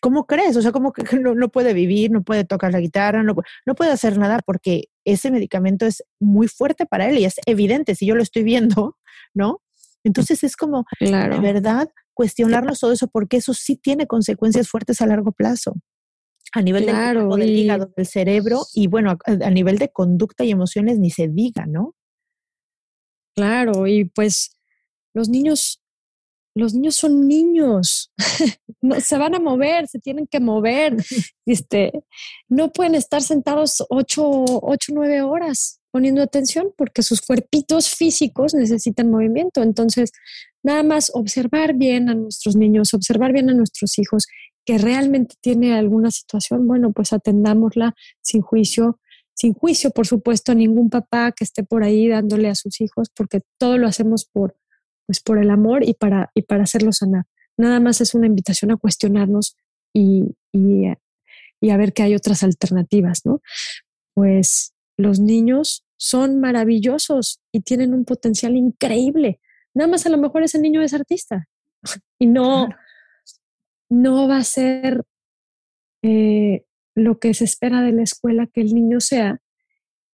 ¿cómo 0.00 0.26
crees? 0.26 0.56
O 0.56 0.62
sea, 0.62 0.72
como 0.72 0.92
que 0.92 1.18
no, 1.18 1.34
no, 1.34 1.48
puede 1.48 1.72
vivir, 1.74 2.10
no 2.10 2.22
puede 2.22 2.44
tocar 2.44 2.72
la 2.72 2.80
guitarra, 2.80 3.22
no, 3.22 3.34
no 3.64 3.74
puede 3.74 3.90
hacer 3.90 4.18
nada 4.18 4.40
porque 4.44 4.88
ese 5.04 5.30
medicamento 5.30 5.86
es 5.86 6.04
muy 6.20 6.48
fuerte 6.48 6.86
para 6.86 7.08
él 7.08 7.18
y 7.18 7.24
es 7.24 7.36
evidente 7.46 7.94
si 7.94 8.06
yo 8.06 8.14
lo 8.14 8.22
estoy 8.22 8.42
viendo, 8.42 8.96
¿no? 9.34 9.62
Entonces 10.04 10.44
es 10.44 10.56
como, 10.56 10.84
de 11.00 11.40
verdad, 11.40 11.88
cuestionarnos 12.14 12.78
todo 12.78 12.92
eso 12.92 13.08
porque 13.08 13.38
eso 13.38 13.54
sí 13.54 13.76
tiene 13.76 14.06
consecuencias 14.06 14.68
fuertes 14.68 15.00
a 15.00 15.06
largo 15.06 15.32
plazo 15.32 15.74
a 16.52 16.62
nivel 16.62 16.86
del, 16.86 17.50
hígado, 17.50 17.92
del 17.96 18.06
cerebro 18.06 18.62
y 18.72 18.86
bueno, 18.86 19.10
a, 19.10 19.18
a, 19.32 19.50
nivel 19.50 19.78
de 19.78 19.90
conducta 19.90 20.44
y 20.44 20.52
emociones 20.52 20.98
ni 20.98 21.10
se 21.10 21.28
diga, 21.28 21.66
¿no? 21.66 21.94
Claro, 23.34 23.86
y 23.86 24.04
pues 24.04 24.56
los 25.12 25.28
niños 25.28 25.82
los 26.56 26.72
niños 26.72 26.96
son 26.96 27.28
niños, 27.28 28.10
no, 28.80 28.98
se 28.98 29.18
van 29.18 29.34
a 29.34 29.38
mover, 29.38 29.86
se 29.88 29.98
tienen 29.98 30.26
que 30.26 30.40
mover, 30.40 30.96
este, 31.46 31.92
no 32.48 32.72
pueden 32.72 32.94
estar 32.94 33.22
sentados 33.22 33.84
ocho, 33.90 34.24
ocho, 34.62 34.92
nueve 34.94 35.20
horas 35.20 35.80
poniendo 35.90 36.22
atención 36.22 36.72
porque 36.76 37.02
sus 37.02 37.20
cuerpitos 37.20 37.88
físicos 37.88 38.54
necesitan 38.54 39.10
movimiento. 39.10 39.62
Entonces, 39.62 40.12
nada 40.62 40.82
más 40.82 41.10
observar 41.14 41.74
bien 41.74 42.08
a 42.08 42.14
nuestros 42.14 42.56
niños, 42.56 42.94
observar 42.94 43.32
bien 43.32 43.50
a 43.50 43.54
nuestros 43.54 43.98
hijos 43.98 44.26
que 44.64 44.78
realmente 44.78 45.36
tiene 45.40 45.74
alguna 45.74 46.10
situación, 46.10 46.66
bueno, 46.66 46.92
pues 46.92 47.12
atendámosla 47.12 47.94
sin 48.20 48.40
juicio, 48.40 48.98
sin 49.34 49.52
juicio, 49.52 49.90
por 49.90 50.06
supuesto, 50.06 50.52
a 50.52 50.54
ningún 50.54 50.88
papá 50.88 51.32
que 51.32 51.44
esté 51.44 51.62
por 51.62 51.84
ahí 51.84 52.08
dándole 52.08 52.48
a 52.48 52.54
sus 52.54 52.80
hijos, 52.80 53.08
porque 53.14 53.42
todo 53.58 53.76
lo 53.76 53.86
hacemos 53.86 54.24
por, 54.24 54.56
pues 55.06 55.20
por 55.20 55.38
el 55.38 55.50
amor 55.50 55.84
y 55.84 55.94
para, 55.94 56.30
y 56.34 56.42
para 56.42 56.64
hacerlo 56.64 56.92
sanar. 56.92 57.24
Nada 57.56 57.80
más 57.80 58.00
es 58.00 58.14
una 58.14 58.26
invitación 58.26 58.70
a 58.70 58.76
cuestionarnos 58.76 59.56
y, 59.92 60.36
y, 60.52 60.84
y 61.60 61.70
a 61.70 61.76
ver 61.76 61.92
que 61.92 62.02
hay 62.02 62.14
otras 62.14 62.42
alternativas, 62.42 63.24
¿no? 63.24 63.40
Pues 64.14 64.74
los 64.96 65.20
niños 65.20 65.84
son 65.96 66.40
maravillosos 66.40 67.40
y 67.52 67.60
tienen 67.60 67.94
un 67.94 68.04
potencial 68.04 68.56
increíble. 68.56 69.40
Nada 69.74 69.88
más 69.90 70.06
a 70.06 70.10
lo 70.10 70.18
mejor 70.18 70.42
ese 70.42 70.58
niño 70.58 70.82
es 70.82 70.94
artista 70.94 71.48
y 72.18 72.26
no, 72.26 72.68
no 73.88 74.28
va 74.28 74.38
a 74.38 74.44
ser 74.44 75.04
eh, 76.02 76.64
lo 76.94 77.18
que 77.18 77.34
se 77.34 77.44
espera 77.44 77.82
de 77.82 77.92
la 77.92 78.02
escuela 78.02 78.46
que 78.46 78.60
el 78.60 78.74
niño 78.74 79.00
sea 79.00 79.40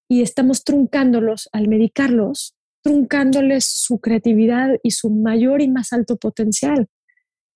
y 0.08 0.22
estamos 0.22 0.64
truncándolos 0.64 1.48
al 1.52 1.68
medicarlos 1.68 2.54
truncándoles 2.82 3.64
su 3.64 3.98
creatividad 3.98 4.70
y 4.82 4.90
su 4.90 5.10
mayor 5.10 5.62
y 5.62 5.68
más 5.68 5.92
alto 5.92 6.16
potencial. 6.16 6.88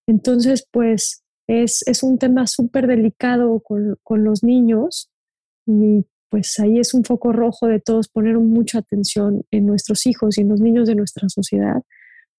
Entonces, 0.07 0.67
pues 0.71 1.25
es, 1.49 2.03
un 2.03 2.19
tema 2.19 2.47
súper 2.47 2.87
delicado 2.87 3.61
con, 3.61 3.97
con, 4.03 4.25
los 4.25 4.43
niños 4.43 5.11
y 5.67 6.05
pues 6.29 6.59
ahí 6.59 6.79
es 6.79 6.95
un 6.95 7.05
foco 7.05 7.33
rojo 7.33 7.67
de 7.67 7.81
todos 7.81 8.09
poner 8.09 8.39
mucha 8.39 8.79
atención 8.79 9.45
en 9.51 9.67
nuestros 9.67 10.07
hijos 10.07 10.39
y 10.39 10.43
en 10.43 10.49
los 10.49 10.61
niños 10.61 10.89
de 10.89 10.95
nuestra 10.95 11.29
sociedad, 11.29 11.83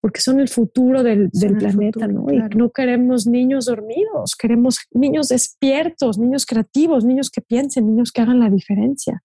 porque 0.00 0.20
son 0.20 0.40
el 0.40 0.48
futuro 0.48 1.02
del, 1.02 1.30
del 1.32 1.56
planeta, 1.56 2.06
¿no? 2.06 2.26
Y 2.32 2.38
no 2.56 2.70
queremos 2.70 3.26
niños 3.26 3.66
dormidos, 3.66 4.36
queremos 4.36 4.78
niños 4.92 5.28
despiertos, 5.28 6.18
niños 6.18 6.44
creativos, 6.44 7.04
niños 7.04 7.30
que 7.30 7.40
piensen, 7.40 7.86
niños 7.86 8.12
que 8.12 8.22
hagan 8.22 8.40
la 8.40 8.50
diferencia. 8.50 9.22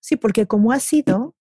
Sí, 0.00 0.16
porque 0.16 0.46
como 0.46 0.72
ha 0.72 0.80
sido, 0.80 1.34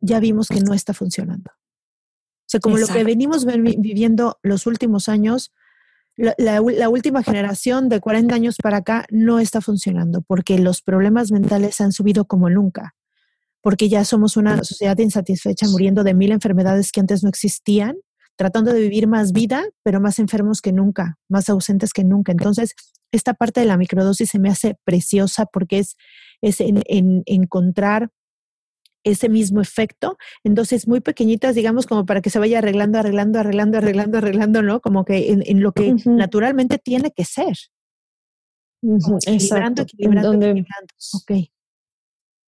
ya 0.00 0.20
vimos 0.20 0.48
que 0.48 0.60
no 0.60 0.74
está 0.74 0.94
funcionando. 0.94 1.50
O 1.50 2.48
sea, 2.52 2.60
como 2.60 2.76
lo 2.76 2.86
que 2.86 3.04
venimos 3.04 3.46
viviendo 3.46 4.38
los 4.42 4.66
últimos 4.66 5.08
años, 5.08 5.52
la, 6.16 6.60
última 6.90 7.22
generación 7.22 7.88
de 7.88 8.00
40 8.00 8.34
años 8.34 8.56
para 8.62 8.78
acá 8.78 9.06
no 9.10 9.38
está 9.38 9.60
funcionando 9.60 10.20
porque 10.22 10.58
los 10.58 10.82
problemas 10.82 11.32
mentales 11.32 11.80
han 11.80 11.92
subido 11.92 12.26
como 12.26 12.50
nunca, 12.50 12.94
porque 13.62 13.88
ya 13.88 14.04
somos 14.04 14.36
una 14.36 14.62
sociedad 14.64 14.98
insatisfecha 14.98 15.66
muriendo 15.68 16.04
de 16.04 16.14
mil 16.14 16.32
enfermedades 16.32 16.92
que 16.92 17.00
antes 17.00 17.22
no 17.22 17.30
existían, 17.30 17.96
tratando 18.36 18.72
de 18.72 18.80
vivir 18.80 19.06
más 19.06 19.32
vida, 19.32 19.64
pero 19.82 20.00
más 20.00 20.18
enfermos 20.18 20.60
que 20.60 20.72
nunca, 20.72 21.18
más 21.28 21.48
ausentes 21.48 21.92
que 21.92 22.04
nunca. 22.04 22.32
Entonces, 22.32 22.74
esta 23.12 23.34
parte 23.34 23.60
de 23.60 23.66
la 23.66 23.76
microdosis 23.76 24.30
se 24.30 24.38
me 24.38 24.50
hace 24.50 24.76
preciosa 24.84 25.46
porque 25.46 25.78
es, 25.78 25.96
es 26.42 26.60
en, 26.60 27.22
encontrar 27.26 28.10
ese 29.04 29.28
mismo 29.28 29.60
efecto 29.60 30.18
en 30.44 30.54
dosis 30.54 30.86
muy 30.86 31.00
pequeñitas, 31.00 31.54
digamos, 31.54 31.86
como 31.86 32.06
para 32.06 32.20
que 32.20 32.30
se 32.30 32.38
vaya 32.38 32.58
arreglando, 32.58 32.98
arreglando, 32.98 33.38
arreglando, 33.38 33.78
arreglando, 33.78 34.18
arreglando, 34.18 34.62
¿no? 34.62 34.80
Como 34.80 35.04
que 35.04 35.32
en, 35.32 35.62
lo 35.62 35.72
que 35.72 35.94
naturalmente 36.04 36.78
tiene 36.78 37.10
que 37.10 37.24
ser. 37.24 37.56
Equilibrando, 38.82 39.82
equilibrando, 39.82 40.32
equilibrando. 40.32 40.94
Ok 41.14 41.32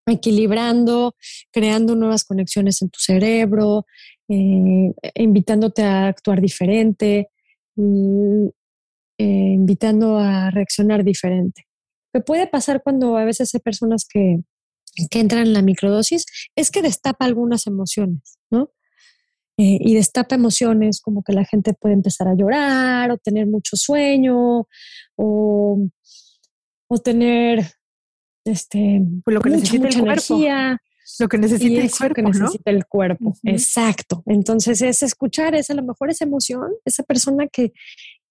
equilibrando, 0.07 1.15
creando 1.51 1.95
nuevas 1.95 2.25
conexiones 2.25 2.83
en 2.83 2.91
tu 2.91 2.99
cerebro, 3.01 3.87
eh, 4.29 4.93
invitándote 5.15 5.83
a 5.83 6.09
actuar 6.09 6.41
diferente, 6.41 7.29
mm, 7.77 8.47
eh, 9.19 9.53
invitando 9.55 10.19
a 10.19 10.51
reaccionar 10.51 11.05
diferente. 11.05 11.67
Que 12.13 12.21
puede 12.21 12.47
pasar 12.47 12.83
cuando 12.83 13.17
a 13.17 13.25
veces 13.25 13.55
hay 13.55 13.61
personas 13.61 14.07
que, 14.11 14.41
que 15.11 15.21
entran 15.21 15.43
en 15.43 15.53
la 15.53 15.63
microdosis 15.63 16.27
es 16.57 16.71
que 16.71 16.83
destapa 16.83 17.25
algunas 17.25 17.67
emociones, 17.67 18.39
¿no? 18.51 18.71
Eh, 19.59 19.79
y 19.81 19.95
destapa 19.95 20.35
emociones 20.35 21.01
como 21.01 21.23
que 21.23 21.33
la 21.33 21.45
gente 21.45 21.75
puede 21.75 21.95
empezar 21.95 22.27
a 22.27 22.35
llorar 22.35 23.11
o 23.11 23.19
tener 23.19 23.47
mucho 23.47 23.77
sueño 23.77 24.67
o, 25.17 25.89
o 26.89 26.99
tener 26.99 27.67
este, 28.45 29.03
pues 29.25 29.35
lo 29.35 29.41
que 29.41 29.51
necesita 29.51 29.89
el 29.89 30.01
cuerpo. 30.01 30.39
Lo 31.19 31.29
que 31.29 31.39
necesita 31.39 31.83
el 31.83 31.91
cuerpo. 31.91 32.15
que 32.15 32.23
necesita 32.23 32.71
el 32.71 32.87
cuerpo. 32.87 33.35
Exacto. 33.45 34.23
Entonces 34.27 34.81
es 34.83 35.03
escuchar, 35.03 35.55
es 35.55 35.71
a 35.71 35.75
lo 35.75 35.83
mejor 35.83 36.11
esa 36.11 36.25
emoción, 36.25 36.73
esa 36.85 37.03
persona 37.03 37.47
que 37.47 37.73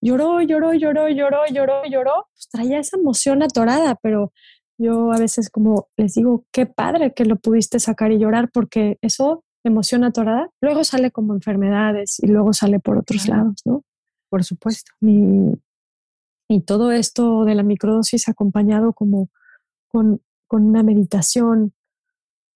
lloró, 0.02 0.42
lloró, 0.42 0.74
lloró, 0.74 1.08
lloró, 1.10 1.46
lloró, 1.52 1.86
lloró, 1.86 2.28
pues 2.34 2.50
traía 2.50 2.80
esa 2.80 2.98
emoción 2.98 3.44
atorada, 3.44 3.96
pero 4.02 4.34
yo 4.82 5.12
a 5.12 5.18
veces 5.18 5.50
como 5.50 5.88
les 5.98 6.16
digo, 6.16 6.46
qué 6.52 6.66
padre 6.66 7.14
que 7.14 7.26
lo 7.26 7.36
pudiste 7.38 7.80
sacar 7.80 8.12
y 8.12 8.20
llorar 8.20 8.50
porque 8.52 8.98
eso, 9.02 9.44
emoción 9.64 10.04
atorada, 10.04 10.50
luego 10.62 10.84
sale 10.84 11.12
como 11.12 11.34
enfermedades 11.34 12.20
y 12.20 12.28
luego 12.28 12.54
sale 12.54 12.80
por 12.80 12.98
otros 12.98 13.28
lados, 13.28 13.62
¿no? 13.66 13.84
Por 14.30 14.44
supuesto. 14.44 14.92
Y, 15.02 15.52
y 16.48 16.62
todo 16.62 16.92
esto 16.92 17.46
de 17.46 17.56
la 17.56 17.64
microdosis 17.64 18.28
acompañado 18.28 18.94
como 18.94 19.30
con, 19.88 20.22
una 20.50 20.84
meditación, 20.84 21.74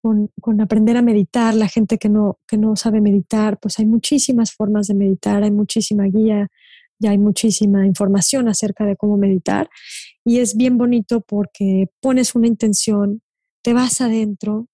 con, 0.01 0.29
aprender 0.61 0.97
a 0.97 1.01
meditar. 1.01 1.53
La 1.53 1.67
gente 1.67 1.97
que 1.97 2.09
no, 2.09 2.39
que 2.47 2.57
no 2.57 2.75
sabe 2.75 3.01
meditar, 3.01 3.57
pues 3.59 3.79
hay 3.79 3.85
muchísimas 3.85 4.53
formas 4.53 4.87
de 4.87 4.95
meditar, 4.95 5.43
hay 5.43 5.51
muchísima 5.51 6.05
guía, 6.05 6.49
ya 6.99 7.11
hay 7.11 7.17
muchísima 7.17 7.85
información 7.85 8.47
acerca 8.47 8.85
de 8.85 8.95
cómo 8.95 9.17
meditar. 9.17 9.69
Y 10.25 10.39
es 10.39 10.57
bien 10.57 10.77
bonito 10.77 11.21
porque 11.21 11.87
pones 12.01 12.35
una 12.35 12.47
intención, 12.47 13.21
te 13.63 13.73
vas 13.73 14.01
adentro, 14.01 14.67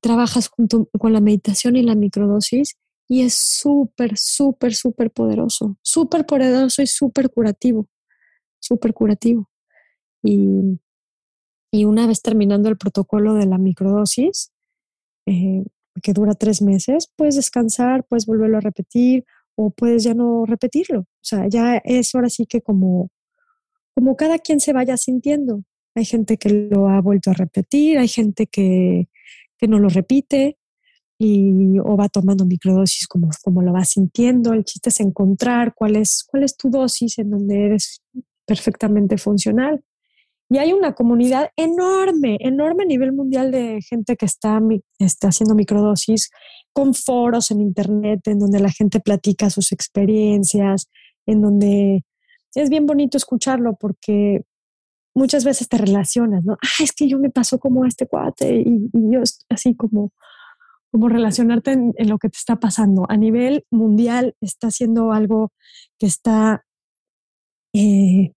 trabajas 0.00 0.50
con 0.50 1.12
la 1.12 1.20
meditación 1.20 1.76
y 1.76 1.82
la 1.82 1.94
microdosis 1.94 2.76
y 3.08 3.22
es 3.22 3.34
súper, 3.34 4.16
súper, 4.16 4.74
súper 4.74 5.10
poderoso, 5.10 5.76
súper 5.82 6.24
poderoso 6.26 6.80
y 6.82 6.86
súper 6.86 7.30
curativo, 7.30 7.88
súper 8.58 8.94
curativo. 8.94 9.50
Y 10.22 10.78
y 11.72 11.84
una 11.84 12.06
vez 12.06 12.20
terminando 12.22 12.68
el 12.68 12.76
protocolo 12.76 13.34
de 13.34 13.46
la 13.46 13.58
microdosis, 13.58 14.52
eh, 15.26 15.64
que 16.02 16.12
dura 16.12 16.34
tres 16.34 16.62
meses, 16.62 17.10
puedes 17.16 17.36
descansar, 17.36 18.04
puedes 18.08 18.26
volverlo 18.26 18.58
a 18.58 18.60
repetir 18.60 19.24
o 19.54 19.70
puedes 19.70 20.02
ya 20.02 20.14
no 20.14 20.46
repetirlo. 20.46 21.00
O 21.00 21.22
sea, 21.22 21.46
ya 21.48 21.76
es 21.84 22.14
ahora 22.14 22.28
sí 22.28 22.46
que 22.46 22.60
como, 22.60 23.10
como 23.94 24.16
cada 24.16 24.38
quien 24.38 24.60
se 24.60 24.72
vaya 24.72 24.96
sintiendo. 24.96 25.62
Hay 25.94 26.04
gente 26.04 26.36
que 26.36 26.68
lo 26.70 26.88
ha 26.88 27.00
vuelto 27.00 27.30
a 27.30 27.34
repetir, 27.34 27.98
hay 27.98 28.08
gente 28.08 28.46
que, 28.46 29.08
que 29.58 29.68
no 29.68 29.78
lo 29.78 29.88
repite 29.88 30.56
y, 31.18 31.78
o 31.80 31.96
va 31.98 32.08
tomando 32.08 32.46
microdosis 32.46 33.06
como, 33.06 33.28
como 33.42 33.60
lo 33.60 33.72
va 33.72 33.84
sintiendo. 33.84 34.54
El 34.54 34.64
chiste 34.64 34.88
es 34.88 35.00
encontrar 35.00 35.74
cuál 35.74 35.96
es, 35.96 36.26
tu 36.58 36.70
dosis 36.70 37.18
en 37.18 37.30
donde 37.30 37.66
eres 37.66 38.02
perfectamente 38.46 39.18
funcional. 39.18 39.82
Y 40.48 40.58
hay 40.58 40.72
una 40.72 40.94
comunidad 40.94 41.50
enorme, 41.56 42.38
enorme 42.40 42.84
a 42.84 42.86
nivel 42.86 43.12
mundial 43.12 43.52
de 43.52 43.80
gente 43.82 44.16
que 44.16 44.26
está, 44.26 44.60
está 44.98 45.28
haciendo 45.28 45.54
microdosis 45.54 46.30
con 46.72 46.94
foros 46.94 47.50
en 47.50 47.60
internet 47.60 48.26
en 48.26 48.38
donde 48.38 48.58
la 48.58 48.70
gente 48.70 48.98
platica 48.98 49.50
sus 49.50 49.72
experiencias, 49.72 50.88
en 51.26 51.42
donde 51.42 52.02
es 52.54 52.70
bien 52.70 52.86
bonito 52.86 53.16
escucharlo 53.16 53.76
porque 53.76 54.44
muchas 55.14 55.44
veces 55.44 55.68
te 55.68 55.78
relacionas, 55.78 56.44
¿no? 56.44 56.54
Ah, 56.54 56.82
es 56.82 56.92
que 56.92 57.08
yo 57.08 57.18
me 57.18 57.30
pasó 57.30 57.58
como 57.58 57.84
este 57.84 58.06
cuate 58.06 58.62
y, 58.64 58.90
yo 58.92 59.20
así 59.48 59.74
como, 59.74 60.12
como 60.90 61.08
relacionarte 61.08 61.72
en, 61.72 61.94
lo 62.08 62.18
que 62.18 62.28
te 62.28 62.38
está 62.38 62.56
pasando. 62.56 63.06
A 63.08 63.16
nivel 63.16 63.64
mundial 63.70 64.34
está 64.40 64.68
haciendo 64.68 65.12
algo 65.12 65.52
que 65.98 66.06
está 66.06 66.64
eh, 67.74 68.32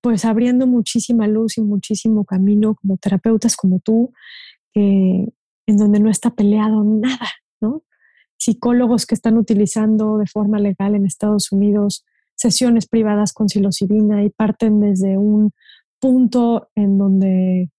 pues 0.00 0.24
abriendo 0.24 0.66
muchísima 0.66 1.26
luz 1.26 1.58
y 1.58 1.62
muchísimo 1.62 2.24
camino 2.24 2.74
como 2.74 2.96
terapeutas 2.96 3.56
como 3.56 3.80
tú, 3.80 4.12
en 4.74 5.76
donde 5.76 5.98
no 5.98 6.08
está 6.08 6.30
peleado 6.30 6.84
nada, 6.84 7.28
¿no? 7.60 7.82
Psicólogos 8.38 9.06
que 9.06 9.16
están 9.16 9.36
utilizando 9.36 10.18
de 10.18 10.26
forma 10.26 10.60
legal 10.60 10.94
en 10.94 11.04
Estados 11.04 11.50
Unidos 11.50 12.04
sesiones 12.38 12.86
privadas 12.86 13.32
con 13.32 13.48
psilocibina 13.48 14.24
y 14.24 14.30
parten 14.30 14.80
desde 14.80 15.18
un 15.18 15.50
punto 16.00 16.68
en 16.74 16.96
donde 16.96 17.70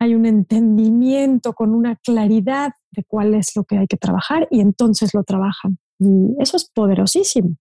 hay 0.00 0.14
un 0.14 0.26
entendimiento 0.26 1.52
con 1.52 1.74
una 1.74 1.96
claridad 1.96 2.72
de 2.90 3.04
cuál 3.04 3.34
es 3.34 3.54
lo 3.54 3.64
que 3.64 3.78
hay 3.78 3.86
que 3.86 3.96
trabajar 3.96 4.48
y 4.50 4.60
entonces 4.60 5.14
lo 5.14 5.22
trabajan. 5.22 5.78
Y 5.98 6.34
eso 6.40 6.56
es 6.56 6.70
poderosísimo 6.74 7.56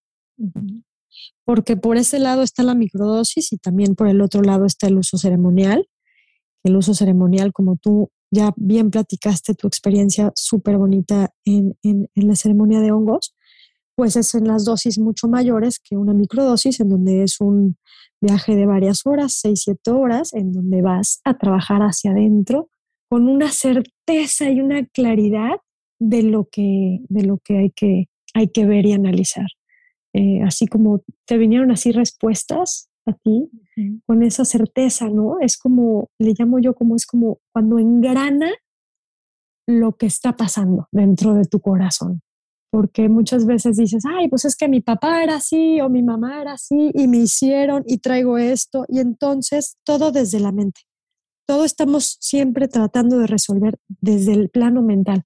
porque 1.46 1.78
por 1.78 1.98
ese 1.98 2.20
lado 2.20 2.42
está 2.42 2.64
la 2.64 2.76
microdosis 2.76 3.52
y 3.54 3.58
también 3.58 3.96
por 3.96 4.08
el 4.08 4.22
otro 4.22 4.42
lado 4.42 4.66
está 4.66 4.88
el 4.88 4.98
uso 4.98 5.18
ceremonial. 5.18 5.88
El 6.64 6.78
uso 6.78 6.94
ceremonial, 6.94 7.52
como 7.52 7.76
tú 7.76 8.10
ya 8.32 8.54
bien 8.56 8.90
platicaste 8.90 9.54
tu 9.54 9.68
experiencia 9.68 10.32
súper 10.36 10.78
bonita 10.78 11.32
en, 11.46 11.78
en, 11.84 12.08
la 12.16 12.36
ceremonia 12.36 12.80
de 12.80 12.92
hongos, 12.92 13.33
pues 13.96 14.16
es 14.16 14.34
en 14.36 14.48
las 14.48 14.66
dosis 14.66 15.00
mucho 15.00 15.28
mayores 15.28 15.80
que 15.80 15.98
una 15.98 16.14
microdosis, 16.14 16.80
en 16.80 16.90
donde 16.90 17.24
es 17.24 17.40
un 17.40 17.78
viaje 18.22 18.56
de 18.56 18.66
varias 18.66 19.06
horas, 19.06 19.38
seis, 19.40 19.62
siete 19.64 19.92
horas, 19.92 20.34
en 20.34 20.52
donde 20.52 20.82
vas 20.82 21.20
a 21.24 21.38
trabajar 21.38 21.82
hacia 21.82 22.12
adentro 22.12 22.70
con 23.10 23.28
una 23.28 23.52
certeza 23.52 24.50
y 24.50 24.60
una 24.62 24.86
claridad 24.88 25.60
de 26.00 26.24
lo 26.24 26.48
que, 26.52 27.00
de 27.10 27.24
lo 27.24 27.38
que, 27.38 27.58
hay, 27.58 27.70
que 27.70 28.06
hay 28.34 28.48
que 28.48 28.66
ver 28.66 28.86
y 28.86 28.94
analizar. 28.94 29.48
Eh, 30.14 30.42
así 30.44 30.68
como 30.68 31.04
te 31.26 31.38
vinieron 31.38 31.72
así 31.72 31.92
respuestas 31.92 32.90
a 33.06 33.14
ti, 33.14 33.50
con 34.06 34.24
esa 34.24 34.46
certeza, 34.46 35.10
¿no? 35.10 35.40
Es 35.42 35.58
como, 35.58 36.10
le 36.20 36.34
llamo 36.38 36.60
yo 36.60 36.74
como 36.74 36.96
es 36.96 37.06
como 37.06 37.40
cuando 37.52 37.78
engrana 37.78 38.52
lo 39.68 39.94
que 39.94 40.06
está 40.06 40.38
pasando 40.38 40.88
dentro 40.92 41.34
de 41.34 41.46
tu 41.46 41.60
corazón. 41.60 42.22
Porque 42.74 43.08
muchas 43.08 43.46
veces 43.46 43.78
dices, 43.78 44.04
ay, 44.04 44.30
pues 44.30 44.46
es 44.46 44.56
que 44.56 44.68
mi 44.68 44.82
papá 44.82 45.22
era 45.22 45.36
así 45.36 45.80
o 45.80 45.90
mi 45.90 46.02
mamá 46.02 46.42
era 46.42 46.54
así 46.54 46.90
y 46.96 47.08
me 47.08 47.18
hicieron 47.18 47.84
y 47.86 48.00
traigo 48.00 48.40
esto. 48.40 48.86
Y 48.88 48.98
entonces 48.98 49.78
todo 49.84 50.12
desde 50.12 50.40
la 50.40 50.52
mente. 50.52 50.82
Todo 51.46 51.66
estamos 51.66 52.18
siempre 52.20 52.68
tratando 52.68 53.20
de 53.20 53.28
resolver 53.28 53.78
desde 54.02 54.34
el 54.34 54.50
plano 54.50 54.82
mental. 54.82 55.24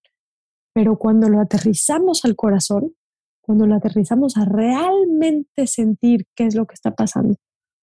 Pero 0.73 0.99
cuando 0.99 1.29
lo 1.29 1.39
aterrizamos 1.39 2.25
al 2.25 2.35
corazón, 2.35 2.91
cuando 3.39 3.65
lo 3.65 3.75
aterrizamos 3.75 4.35
a 4.35 4.43
realmente 4.43 5.67
sentir 5.67 6.25
qué 6.35 6.47
es 6.47 6.55
lo 6.55 6.67
que 6.67 6.73
está 6.73 6.95
pasando 6.95 7.37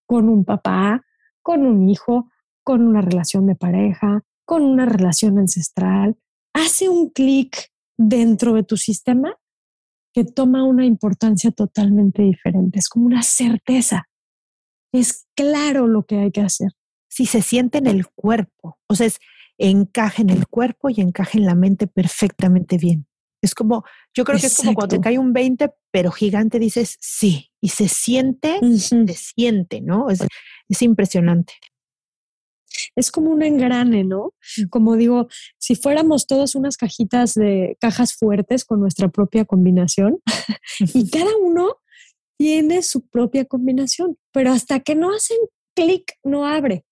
con 0.04 0.28
un 0.28 0.44
papá, 0.44 1.06
con 1.40 1.64
un 1.64 1.88
hijo, 1.88 2.28
con 2.62 2.86
una 2.86 3.00
relación 3.00 3.46
de 3.46 3.54
pareja, 3.54 4.24
con 4.44 4.62
una 4.62 4.84
relación 4.84 5.38
ancestral, 5.38 6.18
hace 6.52 6.90
un 6.90 7.08
clic 7.08 7.70
dentro 7.96 8.52
de 8.52 8.62
tu 8.62 8.76
sistema 8.76 9.38
que 10.14 10.24
toma 10.24 10.64
una 10.64 10.86
importancia 10.86 11.50
totalmente 11.50 12.22
diferente. 12.22 12.78
Es 12.78 12.88
como 12.88 13.06
una 13.06 13.22
certeza. 13.22 14.08
Es 14.92 15.26
claro 15.34 15.88
lo 15.88 16.04
que 16.04 16.18
hay 16.18 16.30
que 16.30 16.40
hacer. 16.40 16.70
Si 17.10 17.26
se 17.26 17.42
siente 17.42 17.78
en 17.78 17.88
el 17.88 18.06
cuerpo, 18.06 18.78
o 18.88 18.94
sea, 18.94 19.08
es 19.08 19.18
encaje 19.58 20.22
en 20.22 20.30
el 20.30 20.46
cuerpo 20.46 20.88
y 20.88 21.00
encaje 21.00 21.38
en 21.38 21.46
la 21.46 21.56
mente 21.56 21.88
perfectamente 21.88 22.78
bien. 22.78 23.06
Es 23.42 23.54
como, 23.54 23.84
yo 24.14 24.24
creo 24.24 24.38
que 24.38 24.46
es 24.46 24.56
como 24.56 24.72
cuando 24.72 24.96
te 24.96 25.02
cae 25.02 25.18
un 25.18 25.32
20, 25.32 25.70
pero 25.90 26.10
gigante 26.10 26.58
dices 26.58 26.96
sí, 27.00 27.50
y 27.60 27.68
se 27.68 27.88
siente, 27.88 28.58
se 28.78 29.14
siente, 29.14 29.80
¿no? 29.80 30.08
Es, 30.08 30.26
es 30.68 30.82
impresionante. 30.82 31.54
Es 32.96 33.10
como 33.10 33.30
un 33.30 33.42
engrane, 33.42 34.04
¿no? 34.04 34.34
Como 34.70 34.96
digo, 34.96 35.28
si 35.58 35.74
fuéramos 35.74 36.26
todos 36.26 36.54
unas 36.54 36.76
cajitas 36.76 37.34
de 37.34 37.76
cajas 37.80 38.14
fuertes 38.14 38.64
con 38.64 38.80
nuestra 38.80 39.08
propia 39.08 39.44
combinación 39.44 40.18
y 40.94 41.10
cada 41.10 41.36
uno 41.36 41.76
tiene 42.38 42.82
su 42.82 43.06
propia 43.08 43.44
combinación, 43.44 44.16
pero 44.32 44.52
hasta 44.52 44.80
que 44.80 44.94
no 44.94 45.14
hacen 45.14 45.38
clic, 45.74 46.12
no 46.22 46.46
abre. 46.46 46.84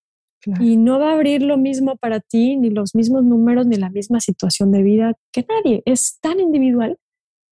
Y 0.60 0.76
no 0.76 0.98
va 0.98 1.10
a 1.10 1.14
abrir 1.14 1.40
lo 1.42 1.56
mismo 1.56 1.96
para 1.96 2.18
ti, 2.18 2.56
ni 2.56 2.70
los 2.70 2.96
mismos 2.96 3.22
números, 3.22 3.64
ni 3.66 3.76
la 3.76 3.90
misma 3.90 4.18
situación 4.18 4.72
de 4.72 4.82
vida 4.82 5.14
que 5.32 5.46
nadie. 5.48 5.82
Es 5.84 6.18
tan 6.20 6.40
individual 6.40 6.98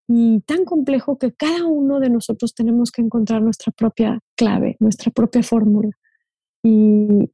y 0.07 0.41
tan 0.41 0.65
complejo 0.65 1.19
que 1.19 1.31
cada 1.31 1.65
uno 1.65 1.99
de 1.99 2.09
nosotros 2.09 2.55
tenemos 2.55 2.89
que 2.91 3.03
encontrar 3.03 3.43
nuestra 3.43 3.71
propia 3.71 4.19
clave, 4.35 4.75
nuestra 4.79 5.11
propia 5.11 5.43
fórmula. 5.43 5.91
Y 6.63 7.29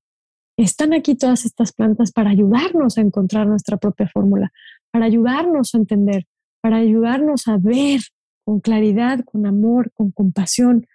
están 0.58 0.94
aquí 0.94 1.16
todas 1.16 1.46
estas 1.46 1.74
plantas 1.74 2.12
para 2.12 2.30
ayudarnos 2.30 2.98
a 2.98 3.02
encontrar 3.02 3.48
nuestra 3.48 3.78
propia 3.78 4.08
fórmula, 4.08 4.52
para 4.92 5.06
ayudarnos 5.06 5.76
a 5.76 5.78
entender, 5.78 6.26
para 6.62 6.78
ayudarnos 6.78 7.48
a 7.48 7.58
ver 7.58 8.02
con 8.46 8.60
claridad, 8.60 9.24
con 9.26 9.46
amor, 9.46 9.92
con 9.94 10.12
compasión, 10.12 10.88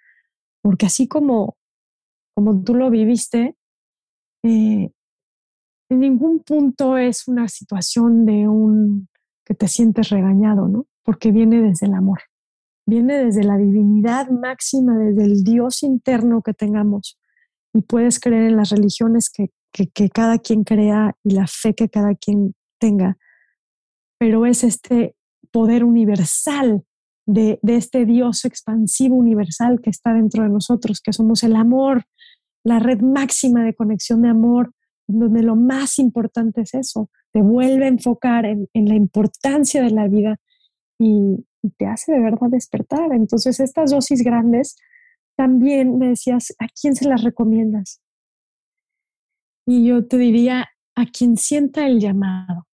porque 0.61 0.85
así 0.85 1.07
como, 1.07 1.57
como 2.35 2.63
tú 2.63 2.75
lo 2.75 2.89
viviste, 2.89 3.55
eh, 4.43 4.91
en 5.89 5.99
ningún 5.99 6.39
punto 6.39 6.97
es 6.97 7.27
una 7.27 7.47
situación 7.47 8.25
de 8.25 8.47
un 8.47 9.09
que 9.45 9.53
te 9.53 9.67
sientes 9.67 10.09
regañado, 10.09 10.67
¿no? 10.67 10.85
porque 11.03 11.31
viene 11.31 11.61
desde 11.61 11.87
el 11.87 11.93
amor, 11.93 12.19
viene 12.85 13.25
desde 13.25 13.43
la 13.43 13.57
divinidad 13.57 14.29
máxima, 14.29 14.97
desde 14.97 15.23
el 15.23 15.43
Dios 15.43 15.83
interno 15.83 16.41
que 16.41 16.53
tengamos. 16.53 17.19
Y 17.73 17.81
puedes 17.83 18.19
creer 18.19 18.49
en 18.49 18.57
las 18.57 18.69
religiones 18.69 19.29
que, 19.29 19.49
que, 19.71 20.09
cada 20.09 20.39
quien 20.39 20.63
crea 20.63 21.15
y 21.23 21.31
la 21.31 21.47
fe 21.47 21.73
que 21.73 21.89
cada 21.89 22.15
quien 22.15 22.53
tenga, 22.79 23.17
pero 24.19 24.45
es 24.45 24.63
este 24.63 25.15
poder 25.51 25.83
universal 25.83 26.83
de, 27.25 27.59
de, 27.61 27.75
este 27.75 28.05
Dios 28.05 28.45
expansivo 28.45 29.15
universal 29.15 29.79
que 29.81 29.89
está 29.89 30.13
dentro 30.13 30.43
de 30.43 30.49
nosotros, 30.49 31.01
que 31.01 31.13
somos 31.13 31.43
el 31.43 31.55
amor, 31.55 32.03
la 32.63 32.79
red 32.79 32.99
máxima 33.01 33.63
de 33.63 33.73
conexión 33.73 34.21
de 34.21 34.29
amor, 34.29 34.73
donde 35.07 35.43
lo 35.43 35.55
más 35.55 35.99
importante 35.99 36.61
es 36.61 36.73
eso, 36.73 37.09
te 37.31 37.41
vuelve 37.41 37.85
a 37.85 37.89
enfocar 37.89 38.45
en, 38.45 38.67
en 38.73 38.87
la 38.87 38.95
importancia 38.95 39.81
de 39.81 39.91
la 39.91 40.07
vida 40.07 40.37
y, 40.99 41.45
te 41.77 41.85
hace 41.85 42.11
de 42.11 42.19
verdad 42.19 42.47
despertar. 42.49 43.11
Entonces, 43.13 43.59
estas 43.59 43.91
dosis 43.91 44.23
grandes, 44.23 44.77
también 45.41 45.97
me 45.97 46.09
decías, 46.09 46.53
¿a 46.59 46.67
quién 46.67 46.95
se 46.95 47.09
las 47.09 47.23
recomiendas? 47.23 47.99
Y 49.65 49.87
yo 49.87 50.05
te 50.05 50.19
diría, 50.19 50.69
a 50.95 51.07
quien 51.07 51.35
sienta 51.35 51.87
el 51.87 51.99
llamado. 51.99 52.67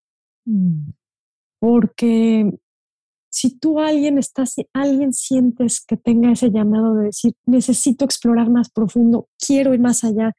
Mm. 0.45 0.89
Porque 1.61 2.59
si 3.29 3.57
tú 3.57 3.79
alguien 3.79 4.17
estás, 4.17 4.55
alguien 4.73 5.13
sientes 5.13 5.79
que 5.79 5.95
tenga 5.95 6.29
ese 6.29 6.51
llamado 6.51 6.95
de 6.95 7.05
decir, 7.05 7.35
necesito 7.45 8.03
explorar 8.03 8.49
más 8.49 8.69
profundo, 8.69 9.29
quiero 9.39 9.73
ir 9.73 9.79
más 9.79 10.03
allá, 10.03 10.33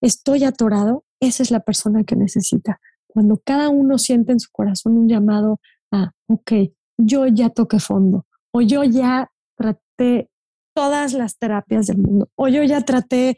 estoy 0.00 0.44
atorado, 0.44 1.04
esa 1.18 1.42
es 1.42 1.50
la 1.50 1.64
persona 1.64 2.04
que 2.04 2.14
necesita. 2.14 2.78
Cuando 3.08 3.42
cada 3.44 3.70
uno 3.70 3.98
siente 3.98 4.30
en 4.30 4.38
su 4.38 4.52
corazón 4.52 4.98
un 4.98 5.08
llamado 5.08 5.58
a, 5.90 6.12
ok, 6.28 6.52
yo 6.96 7.26
ya 7.26 7.50
toqué 7.50 7.80
fondo 7.80 8.24
o 8.52 8.60
yo 8.60 8.84
ya 8.84 9.32
traté 9.56 10.30
todas 10.74 11.12
las 11.12 11.38
terapias 11.38 11.86
del 11.86 11.98
mundo 11.98 12.28
o 12.34 12.48
yo 12.48 12.62
ya 12.62 12.80
traté 12.80 13.36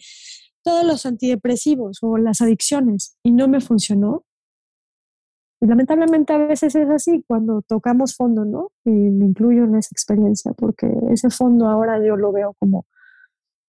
todos 0.62 0.85
los 0.85 1.05
antidepresivos 1.07 1.99
o 2.03 2.16
las 2.16 2.41
adicciones 2.41 3.16
y 3.22 3.32
no 3.32 3.49
me 3.49 3.61
funcionó. 3.61 4.24
Y 5.61 5.66
lamentablemente 5.66 6.32
a 6.32 6.39
veces 6.39 6.74
es 6.74 6.89
así 6.91 7.22
cuando 7.26 7.62
tocamos 7.62 8.16
fondo, 8.16 8.45
¿no? 8.45 8.70
Y 8.85 8.91
me 8.91 9.26
incluyo 9.26 9.64
en 9.64 9.76
esa 9.76 9.91
experiencia 9.93 10.53
porque 10.53 10.91
ese 11.11 11.30
fondo 11.30 11.68
ahora 11.68 12.05
yo 12.05 12.16
lo 12.16 12.32
veo 12.32 12.55
como, 12.59 12.87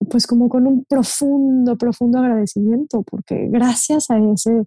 pues 0.09 0.25
como 0.25 0.49
con 0.49 0.67
un 0.67 0.85
profundo, 0.85 1.77
profundo 1.77 2.19
agradecimiento 2.19 3.03
porque 3.03 3.47
gracias 3.49 4.09
a 4.09 4.17
ese 4.17 4.65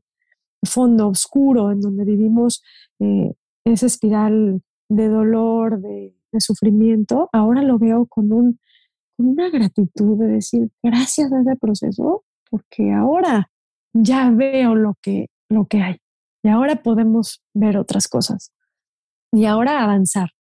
fondo 0.63 1.09
oscuro 1.09 1.71
en 1.71 1.81
donde 1.81 2.05
vivimos 2.05 2.63
eh, 3.01 3.33
esa 3.65 3.87
espiral 3.87 4.63
de 4.89 5.09
dolor, 5.09 5.81
de, 5.81 6.15
sufrimiento, 6.41 7.29
ahora 7.33 7.63
lo 7.63 7.79
veo 7.79 8.07
con, 8.07 8.33
un, 8.33 8.61
una 9.19 9.51
gratitud 9.51 10.19
de 10.19 10.27
decir 10.29 10.71
gracias 10.83 11.33
a 11.33 11.41
ese 11.41 11.57
proceso, 11.57 12.25
porque 12.51 12.93
ahora 12.93 13.51
ya 13.93 14.31
veo 14.31 14.75
lo 14.75 14.95
que, 15.03 15.29
lo 15.49 15.67
que 15.67 15.83
hay 15.83 15.97
y 16.43 16.49
ahora 16.49 16.77
podemos 16.77 17.43
ver 17.55 17.77
otras 17.77 18.09
cosas 18.09 18.53
y 19.33 19.45
ahora 19.45 19.83
avanzar. 19.83 20.31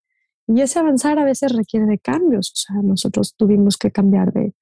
Y 0.46 0.62
ese 0.62 0.78
avanzar 0.78 1.18
a 1.18 1.24
veces 1.24 1.54
requiere 1.54 1.86
de 1.86 1.98
cambios, 1.98 2.50
o 2.52 2.56
sea, 2.56 2.82
nosotros 2.82 3.34
tuvimos 3.36 3.76
que 3.76 3.90
cambiar 3.90 4.32
de, 4.32 4.54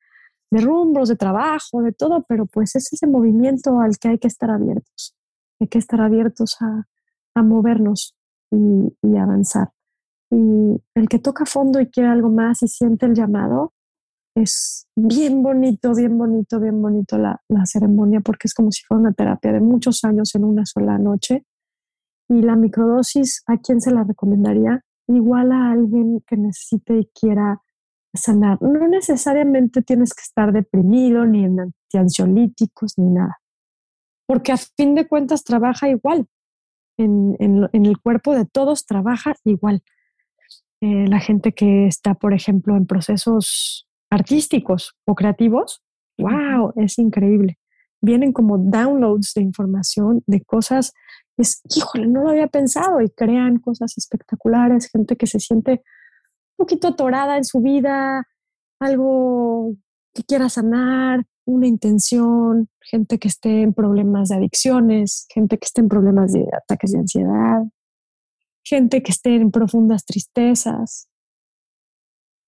de 0.50 0.60
rumbos, 0.60 1.08
de 1.08 1.16
trabajo, 1.16 1.82
de 1.82 1.92
todo, 1.92 2.24
pero 2.28 2.46
pues 2.46 2.74
es 2.74 2.92
ese 2.92 3.06
movimiento 3.06 3.80
al 3.80 3.96
que 3.98 4.08
hay 4.08 4.18
que 4.18 4.26
estar 4.26 4.50
abiertos, 4.50 5.14
hay 5.60 5.68
que 5.68 5.78
estar 5.78 6.00
abiertos 6.00 6.56
a, 6.60 6.88
a 7.36 7.42
movernos 7.42 8.16
y, 8.50 8.96
y 9.02 9.16
avanzar. 9.16 9.70
Y 10.30 10.82
el 10.94 11.08
que 11.08 11.20
toca 11.20 11.46
fondo 11.46 11.80
y 11.80 11.86
quiere 11.86 12.08
algo 12.08 12.30
más 12.30 12.64
y 12.64 12.68
siente 12.68 13.06
el 13.06 13.14
llamado, 13.14 13.72
es 14.36 14.86
bien 14.94 15.42
bonito, 15.42 15.94
bien 15.94 16.16
bonito, 16.18 16.60
bien 16.60 16.80
bonito 16.80 17.16
la, 17.16 17.42
la, 17.48 17.64
ceremonia 17.64 18.20
porque 18.20 18.48
es 18.48 18.54
como 18.54 18.70
si 18.70 18.82
fuera 18.84 19.00
una 19.00 19.12
terapia 19.12 19.50
de 19.50 19.60
muchos 19.60 20.04
años 20.04 20.34
en 20.34 20.44
una 20.44 20.66
sola 20.66 20.98
noche. 20.98 21.44
Y 22.28 22.42
la 22.42 22.54
microdosis, 22.54 23.42
¿a 23.46 23.56
quién 23.56 23.80
se 23.80 23.92
la 23.92 24.04
recomendaría? 24.04 24.84
Igual 25.08 25.52
a 25.52 25.70
alguien 25.70 26.22
que 26.26 26.36
necesite 26.36 26.98
y 26.98 27.10
quiera 27.18 27.62
sanar. 28.12 28.60
No 28.60 28.86
necesariamente 28.88 29.80
tienes 29.80 30.12
que 30.12 30.22
estar 30.22 30.52
deprimido, 30.52 31.24
ni 31.24 31.44
en 31.44 31.60
antiansiolíticos, 31.60 32.98
ni 32.98 33.08
nada. 33.10 33.38
Porque 34.26 34.52
a 34.52 34.58
fin 34.58 34.94
de 34.94 35.08
cuentas 35.08 35.44
trabaja 35.44 35.88
igual. 35.88 36.26
En, 36.98 37.36
en, 37.38 37.86
el 37.86 37.98
cuerpo 38.00 38.34
de 38.34 38.44
todos 38.44 38.84
trabaja 38.84 39.34
igual. 39.44 39.82
Eh, 40.82 41.06
la 41.08 41.20
gente 41.20 41.52
que 41.52 41.86
está, 41.86 42.14
por 42.14 42.34
ejemplo, 42.34 42.76
en 42.76 42.86
procesos 42.86 43.85
artísticos 44.10 44.94
o 45.04 45.14
creativos, 45.14 45.82
wow, 46.18 46.72
es 46.76 46.98
increíble. 46.98 47.58
Vienen 48.00 48.32
como 48.32 48.58
downloads 48.58 49.34
de 49.34 49.42
información, 49.42 50.22
de 50.26 50.42
cosas, 50.42 50.92
es, 51.36 51.62
híjole, 51.74 52.06
no 52.06 52.22
lo 52.22 52.30
había 52.30 52.46
pensado 52.46 53.00
y 53.00 53.10
crean 53.10 53.58
cosas 53.58 53.96
espectaculares, 53.98 54.90
gente 54.90 55.16
que 55.16 55.26
se 55.26 55.40
siente 55.40 55.82
un 56.56 56.64
poquito 56.64 56.88
atorada 56.88 57.36
en 57.36 57.44
su 57.44 57.60
vida, 57.60 58.26
algo 58.80 59.74
que 60.14 60.24
quiera 60.24 60.48
sanar, 60.48 61.24
una 61.44 61.66
intención, 61.66 62.68
gente 62.80 63.18
que 63.18 63.28
esté 63.28 63.62
en 63.62 63.72
problemas 63.72 64.30
de 64.30 64.36
adicciones, 64.36 65.26
gente 65.32 65.58
que 65.58 65.66
esté 65.66 65.80
en 65.80 65.88
problemas 65.88 66.32
de 66.32 66.46
ataques 66.52 66.92
de 66.92 66.98
ansiedad, 66.98 67.62
gente 68.64 69.02
que 69.02 69.12
esté 69.12 69.36
en 69.36 69.50
profundas 69.50 70.04
tristezas. 70.04 71.08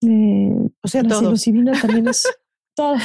Eh, 0.02 0.68
o 0.82 0.88
sea, 0.88 1.02
todos. 1.02 1.44
también 1.80 2.08
es 2.08 2.24
todos. 2.76 3.00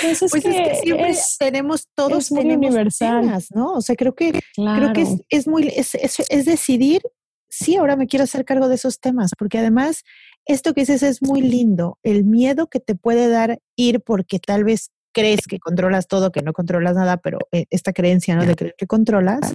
Pues 0.00 0.22
es, 0.22 0.32
que, 0.32 0.74
siempre 0.82 1.14
tenemos 1.38 1.88
todos 1.94 2.32
muy 2.32 2.52
universal, 2.52 3.42
¿no? 3.54 3.74
O 3.74 3.80
sea, 3.82 3.94
creo 3.96 4.14
que 4.14 4.40
creo 4.54 4.92
que 4.92 5.06
es, 5.28 5.46
muy 5.46 5.68
es, 5.68 5.94
es, 5.94 6.44
decidir 6.44 7.02
sí, 7.50 7.76
ahora 7.76 7.96
me 7.96 8.06
quiero 8.06 8.24
hacer 8.24 8.44
cargo 8.44 8.68
de 8.68 8.76
esos 8.76 9.00
temas, 9.00 9.32
porque 9.36 9.58
además 9.58 10.02
esto 10.46 10.72
que 10.72 10.82
dices 10.82 11.02
es 11.02 11.20
muy 11.20 11.42
lindo, 11.42 11.98
el 12.02 12.24
miedo 12.24 12.68
que 12.68 12.80
te 12.80 12.94
puede 12.94 13.28
dar 13.28 13.60
ir 13.76 14.00
porque 14.00 14.38
tal 14.38 14.64
vez 14.64 14.90
crees 15.12 15.40
que 15.48 15.58
controlas 15.58 16.06
todo, 16.06 16.30
que 16.32 16.42
no 16.42 16.52
controlas 16.52 16.94
nada, 16.94 17.16
pero 17.18 17.38
eh, 17.52 17.66
esta 17.70 17.92
creencia, 17.92 18.36
¿no? 18.36 18.46
De 18.46 18.54
creer 18.54 18.74
que 18.78 18.86
controlas, 18.86 19.54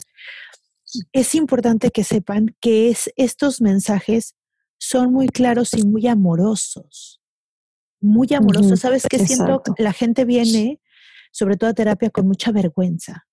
es 1.13 1.35
importante 1.35 1.89
que 1.89 2.03
sepan 2.03 2.55
que 2.59 2.89
es, 2.89 3.11
estos 3.15 3.61
mensajes 3.61 4.35
son 4.79 5.11
muy 5.11 5.27
claros 5.27 5.73
y 5.73 5.83
muy 5.83 6.07
amorosos. 6.07 7.21
Muy 8.01 8.27
amorosos. 8.33 8.79
¿Sabes 8.79 9.05
qué 9.09 9.19
siento? 9.19 9.63
La 9.77 9.93
gente 9.93 10.25
viene, 10.25 10.81
sobre 11.31 11.57
todo 11.57 11.69
a 11.69 11.73
terapia, 11.73 12.09
con 12.09 12.27
mucha 12.27 12.51
vergüenza, 12.51 13.25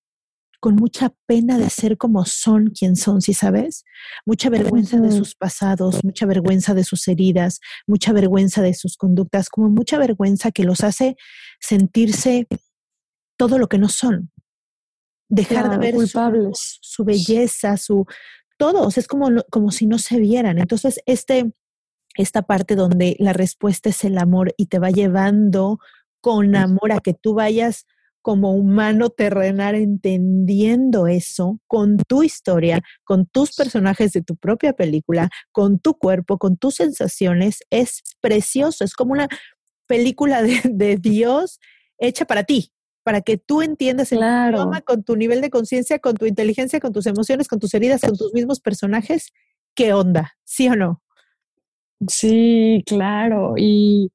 con 0.59 0.75
mucha 0.75 1.13
pena 1.25 1.57
de 1.57 1.69
ser 1.69 1.97
como 1.97 2.25
son 2.25 2.69
quien 2.69 2.95
son, 2.95 3.21
¿sí 3.21 3.33
sabes? 3.33 3.83
Mucha 4.25 4.49
vergüenza 4.49 4.99
de 4.99 5.11
sus 5.11 5.35
pasados, 5.35 6.03
mucha 6.03 6.25
vergüenza 6.25 6.73
de 6.73 6.83
sus 6.83 7.07
heridas, 7.07 7.59
mucha 7.85 8.13
vergüenza 8.13 8.61
de 8.61 8.73
sus 8.73 8.97
conductas, 8.97 9.49
como 9.49 9.69
mucha 9.69 9.97
vergüenza 9.97 10.51
que 10.51 10.63
los 10.63 10.81
hace 10.81 11.17
sentirse 11.59 12.47
todo 13.37 13.57
lo 13.57 13.67
que 13.67 13.77
no 13.77 13.89
son 13.89 14.31
dejar 15.33 15.69
de 15.69 15.77
ver 15.77 15.95
Su, 16.53 17.03
belleza, 17.03 17.77
su 17.77 18.05
todo, 18.57 18.87
es 18.87 19.07
como, 19.07 19.29
como 19.49 19.71
si 19.71 19.85
no 19.85 19.97
se 19.97 20.19
vieran. 20.19 20.59
Entonces, 20.59 20.99
este, 21.05 21.51
esta 22.15 22.43
parte 22.43 22.75
donde 22.75 23.15
la 23.19 23.33
respuesta 23.33 23.89
es 23.89 24.03
el 24.03 24.17
amor 24.17 24.53
y 24.57 24.67
te 24.67 24.79
va 24.79 24.89
llevando 24.89 25.79
con 26.21 26.55
amor 26.55 26.91
a 26.91 26.99
que 26.99 27.13
tú 27.13 27.33
vayas 27.33 27.85
como 28.23 28.53
humano 28.53 29.09
terrenal 29.09 29.75
entendiendo 29.75 31.07
eso 31.07 31.59
con 31.67 31.97
tu 31.97 32.23
historia, 32.23 32.81
con 33.03 33.25
tus 33.25 33.53
personajes 33.53 34.13
de 34.13 34.21
tu 34.21 34.37
propia 34.37 34.71
película, 34.73 35.29
con 35.51 35.77
tu 35.77 35.95
cuerpo, 35.95 36.37
con 36.37 36.55
tus 36.55 36.75
sensaciones, 36.75 37.59
es 37.69 38.01
precioso. 38.21 38.85
Es 38.85 38.93
como 38.93 39.11
una 39.11 39.27
película 39.87 40.41
de, 40.41 40.97
Dios 40.99 41.59
hecha 41.99 42.25
para 42.25 42.43
ti, 42.43 42.71
para 43.03 43.21
que 43.21 43.37
tú 43.37 43.61
entiendas 43.61 44.11
el 44.11 44.19
idioma 44.19 44.81
con 44.81 45.03
tu 45.03 45.15
nivel 45.15 45.41
de 45.41 45.49
conciencia, 45.49 45.99
con 45.99 46.15
tu 46.15 46.25
inteligencia, 46.25 46.79
con 46.79 46.93
tus 46.93 47.05
emociones, 47.05 47.47
con 47.47 47.59
tus 47.59 47.73
heridas, 47.73 48.01
con 48.01 48.17
tus 48.17 48.33
mismos 48.33 48.59
personajes. 48.59 49.31
¿Qué 49.75 49.93
onda? 49.93 50.33
¿Sí 50.43 50.67
o 50.69 50.75
no? 50.75 51.01
Sí, 52.07 52.83
claro. 52.85 53.55
Y 53.57 54.11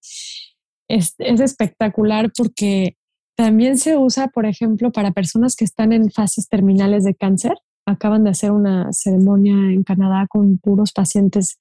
es, 0.88 1.14
es 1.18 1.40
espectacular 1.40 2.32
porque 2.36 2.96
también 3.36 3.78
se 3.78 3.96
usa, 3.96 4.28
por 4.28 4.46
ejemplo, 4.46 4.90
para 4.90 5.12
personas 5.12 5.54
que 5.54 5.64
están 5.64 5.92
en 5.92 6.10
fases 6.10 6.48
terminales 6.48 7.04
de 7.04 7.14
cáncer. 7.14 7.54
Acaban 7.86 8.24
de 8.24 8.30
hacer 8.30 8.50
una 8.50 8.92
ceremonia 8.92 9.54
en 9.54 9.84
Canadá 9.84 10.26
con 10.28 10.58
puros 10.58 10.92
pacientes 10.92 11.58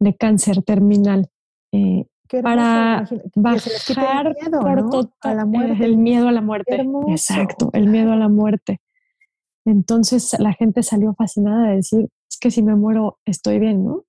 de 0.00 0.14
cáncer 0.16 0.62
terminal 0.62 1.28
eh, 1.72 2.06
para 2.42 3.08
bajar 3.34 4.36
por 4.50 4.90
total, 4.90 5.36
la 5.36 5.44
muerte. 5.44 5.84
el 5.84 5.96
miedo 5.96 6.28
a 6.28 6.32
la 6.32 6.40
muerte. 6.40 6.86
Exacto, 7.08 7.70
el 7.72 7.86
miedo 7.86 8.12
a 8.12 8.16
la 8.16 8.28
muerte. 8.28 8.80
Entonces 9.64 10.36
la 10.38 10.52
gente 10.52 10.82
salió 10.82 11.14
fascinada 11.14 11.68
de 11.68 11.76
decir, 11.76 12.08
es 12.30 12.38
que 12.38 12.50
si 12.50 12.62
me 12.62 12.76
muero 12.76 13.18
estoy 13.24 13.58
bien, 13.58 13.84
¿no? 13.84 14.04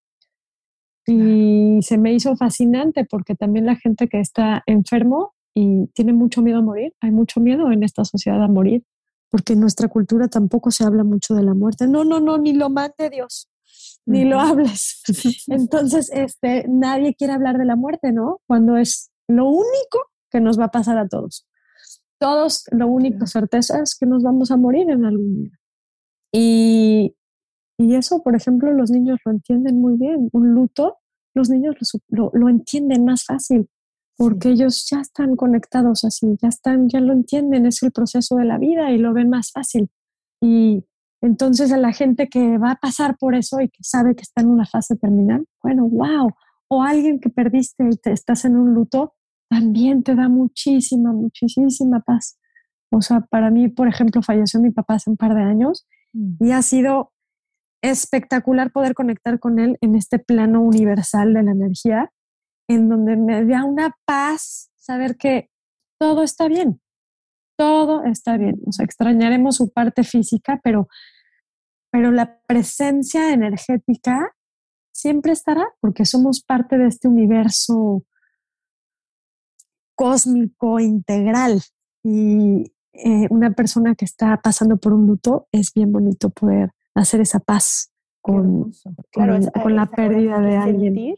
Y 1.07 1.79
se 1.81 1.97
me 1.97 2.13
hizo 2.13 2.35
fascinante 2.35 3.05
porque 3.05 3.35
también 3.35 3.65
la 3.65 3.75
gente 3.75 4.07
que 4.07 4.19
está 4.19 4.63
enfermo 4.65 5.33
y 5.53 5.87
tiene 5.87 6.13
mucho 6.13 6.41
miedo 6.41 6.59
a 6.59 6.61
morir. 6.61 6.93
Hay 7.01 7.11
mucho 7.11 7.39
miedo 7.39 7.71
en 7.71 7.83
esta 7.83 8.05
sociedad 8.05 8.41
a 8.41 8.47
morir, 8.47 8.83
porque 9.29 9.53
en 9.53 9.59
nuestra 9.59 9.87
cultura 9.87 10.27
tampoco 10.27 10.71
se 10.71 10.83
habla 10.83 11.03
mucho 11.03 11.33
de 11.35 11.43
la 11.43 11.53
muerte. 11.53 11.87
No, 11.87 12.03
no, 12.05 12.19
no, 12.19 12.37
ni 12.37 12.53
lo 12.53 12.69
mande 12.69 13.09
Dios, 13.09 13.49
ni 14.05 14.25
lo 14.25 14.39
hables. 14.39 15.03
Entonces, 15.47 16.09
este, 16.13 16.65
nadie 16.67 17.15
quiere 17.15 17.33
hablar 17.33 17.57
de 17.57 17.65
la 17.65 17.75
muerte, 17.75 18.11
¿no? 18.11 18.41
Cuando 18.47 18.77
es 18.77 19.11
lo 19.27 19.47
único 19.47 20.09
que 20.29 20.41
nos 20.41 20.59
va 20.59 20.65
a 20.65 20.71
pasar 20.71 20.97
a 20.97 21.07
todos. 21.07 21.47
Todos, 22.19 22.65
lo 22.71 22.87
único 22.87 23.25
certeza 23.25 23.81
es 23.81 23.95
que 23.95 24.05
nos 24.05 24.23
vamos 24.23 24.51
a 24.51 24.57
morir 24.57 24.89
en 24.89 25.05
algún 25.05 25.43
día. 25.43 25.59
Y, 26.31 27.15
y 27.77 27.95
eso, 27.95 28.21
por 28.23 28.35
ejemplo, 28.35 28.71
los 28.73 28.91
niños 28.91 29.19
lo 29.25 29.31
entienden 29.31 29.81
muy 29.81 29.97
bien. 29.97 30.29
Un 30.31 30.53
luto, 30.53 30.97
los 31.33 31.49
niños 31.49 31.75
lo, 32.09 32.31
lo 32.33 32.49
entienden 32.49 33.05
más 33.05 33.25
fácil 33.25 33.69
porque 34.21 34.49
ellos 34.49 34.87
ya 34.87 35.01
están 35.01 35.35
conectados 35.35 36.03
así, 36.03 36.37
ya 36.39 36.49
están, 36.49 36.87
ya 36.89 36.99
lo 36.99 37.11
entienden, 37.11 37.65
es 37.65 37.81
el 37.81 37.91
proceso 37.91 38.35
de 38.35 38.45
la 38.45 38.59
vida 38.59 38.91
y 38.91 38.99
lo 38.99 39.13
ven 39.13 39.29
más 39.29 39.51
fácil. 39.51 39.89
Y 40.39 40.83
entonces 41.21 41.71
a 41.71 41.77
la 41.77 41.93
gente 41.93 42.27
que 42.27 42.57
va 42.57 42.71
a 42.71 42.75
pasar 42.75 43.17
por 43.17 43.35
eso 43.35 43.61
y 43.61 43.69
que 43.69 43.83
sabe 43.83 44.15
que 44.15 44.23
está 44.23 44.41
en 44.41 44.49
una 44.49 44.65
fase 44.65 44.95
terminal, 44.95 45.45
bueno, 45.63 45.87
wow, 45.87 46.31
o 46.67 46.83
alguien 46.83 47.19
que 47.19 47.29
perdiste 47.29 47.83
y 47.89 47.97
te 47.97 48.11
estás 48.11 48.45
en 48.45 48.55
un 48.55 48.73
luto, 48.73 49.13
también 49.49 50.03
te 50.03 50.15
da 50.15 50.29
muchísima, 50.29 51.11
muchísima 51.11 51.99
paz. 52.01 52.39
O 52.91 53.01
sea, 53.01 53.21
para 53.21 53.51
mí, 53.51 53.69
por 53.69 53.87
ejemplo, 53.87 54.21
falleció 54.21 54.59
mi 54.59 54.71
papá 54.71 54.95
hace 54.95 55.09
un 55.09 55.17
par 55.17 55.35
de 55.35 55.41
años 55.41 55.85
mm. 56.13 56.43
y 56.43 56.51
ha 56.51 56.61
sido 56.61 57.11
espectacular 57.81 58.71
poder 58.71 58.93
conectar 58.93 59.39
con 59.39 59.59
él 59.59 59.77
en 59.81 59.95
este 59.95 60.19
plano 60.19 60.61
universal 60.61 61.33
de 61.33 61.43
la 61.43 61.51
energía 61.51 62.11
en 62.67 62.89
donde 62.89 63.17
me 63.17 63.45
da 63.45 63.65
una 63.65 63.95
paz 64.05 64.71
saber 64.75 65.17
que 65.17 65.49
todo 65.99 66.23
está 66.23 66.47
bien, 66.47 66.80
todo 67.57 68.03
está 68.05 68.37
bien. 68.37 68.59
O 68.65 68.71
sea, 68.71 68.85
extrañaremos 68.85 69.57
su 69.57 69.71
parte 69.71 70.03
física, 70.03 70.59
pero, 70.63 70.87
pero 71.91 72.11
la 72.11 72.39
presencia 72.47 73.33
energética 73.33 74.35
siempre 74.93 75.31
estará 75.31 75.67
porque 75.79 76.05
somos 76.05 76.41
parte 76.41 76.77
de 76.77 76.87
este 76.87 77.07
universo 77.07 78.03
cósmico 79.95 80.79
integral. 80.79 81.61
Y 82.03 82.73
eh, 82.93 83.27
una 83.29 83.51
persona 83.51 83.95
que 83.95 84.05
está 84.05 84.41
pasando 84.41 84.77
por 84.77 84.93
un 84.93 85.07
luto 85.07 85.47
es 85.51 85.73
bien 85.73 85.91
bonito 85.91 86.29
poder 86.29 86.71
hacer 86.93 87.21
esa 87.21 87.39
paz 87.39 87.91
con, 88.21 88.71
con, 89.13 89.75
la 89.75 89.85
pérdida 89.87 90.39
de 90.39 90.57
alguien 90.57 91.15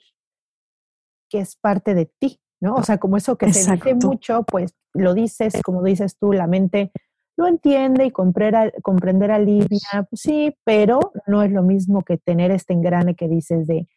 que 1.30 1.40
es 1.40 1.56
parte 1.56 1.96
de 1.96 2.06
ti, 2.06 2.40
¿no? 2.64 2.76
O 2.76 2.84
sea, 2.84 2.98
como 2.98 3.18
eso 3.18 3.36
que 3.36 3.52
se 3.52 3.74
dice 3.74 3.94
mucho, 3.96 4.44
pues 4.44 4.74
lo 4.94 5.14
dices, 5.14 5.54
como 5.66 5.84
dices 5.84 6.18
tú, 6.18 6.32
la 6.32 6.48
mente 6.48 6.94
lo 7.36 7.46
entiende 7.46 8.06
y 8.06 8.12
comprender, 8.12 8.74
comprender 8.82 9.32
alivia, 9.32 10.08
pues 10.10 10.22
sí, 10.22 10.56
pero 10.64 11.12
no 11.28 11.44
es 11.44 11.52
lo 11.52 11.62
mismo 11.62 12.04
que 12.04 12.18
tener 12.18 12.52
este 12.52 12.72
engrane 12.72 13.16
que 13.16 13.28
dices 13.28 13.68
de 13.68 13.90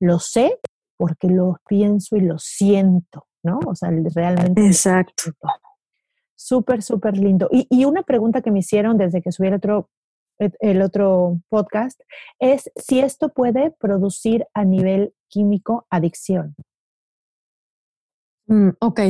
lo 0.00 0.18
sé 0.20 0.58
porque 0.96 1.28
lo 1.28 1.58
pienso 1.68 2.16
y 2.16 2.20
lo 2.20 2.38
siento, 2.38 3.26
¿no? 3.42 3.60
O 3.66 3.74
sea, 3.74 3.90
realmente. 4.14 4.64
Exacto. 4.64 5.32
Súper, 6.34 6.82
súper 6.82 7.18
lindo. 7.18 7.50
Y, 7.52 7.66
y, 7.68 7.84
una 7.84 8.04
pregunta 8.04 8.40
que 8.40 8.50
me 8.50 8.60
hicieron 8.60 8.96
desde 8.96 9.20
que 9.20 9.32
subí 9.32 9.48
el 9.48 9.54
otro, 9.54 9.90
el 10.38 10.80
otro 10.80 11.40
podcast 11.50 12.00
es 12.38 12.70
si 12.74 13.00
esto 13.00 13.28
puede 13.28 13.70
producir 13.70 14.46
a 14.54 14.64
nivel 14.64 15.12
químico 15.28 15.86
adicción. 15.90 16.54
Mm, 18.46 18.70
ok. 18.80 19.00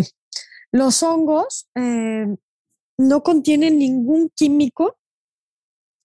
Los 0.72 1.02
hongos 1.02 1.68
eh, 1.74 2.26
no 2.98 3.22
contienen 3.22 3.78
ningún 3.78 4.30
químico, 4.34 4.96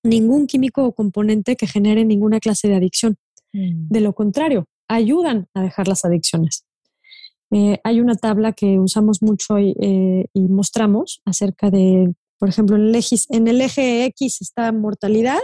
ningún 0.03 0.47
químico 0.47 0.83
o 0.85 0.93
componente 0.93 1.55
que 1.55 1.67
genere 1.67 2.05
ninguna 2.05 2.39
clase 2.39 2.67
de 2.67 2.75
adicción. 2.75 3.17
Mm. 3.53 3.87
De 3.89 4.01
lo 4.01 4.13
contrario, 4.13 4.67
ayudan 4.87 5.47
a 5.53 5.61
dejar 5.63 5.87
las 5.87 6.05
adicciones. 6.05 6.65
Eh, 7.51 7.79
hay 7.83 7.99
una 7.99 8.15
tabla 8.15 8.53
que 8.53 8.79
usamos 8.79 9.23
mucho 9.23 9.57
eh, 9.57 10.25
y, 10.33 10.41
mostramos 10.41 11.21
acerca 11.25 11.71
de, 11.71 12.13
por 12.37 12.49
ejemplo, 12.49 12.75
en 12.75 12.83
el, 12.83 12.95
eje, 12.95 13.15
en 13.29 13.47
el 13.47 13.61
eje 13.61 14.05
X 14.05 14.41
está 14.41 14.71
mortalidad 14.71 15.39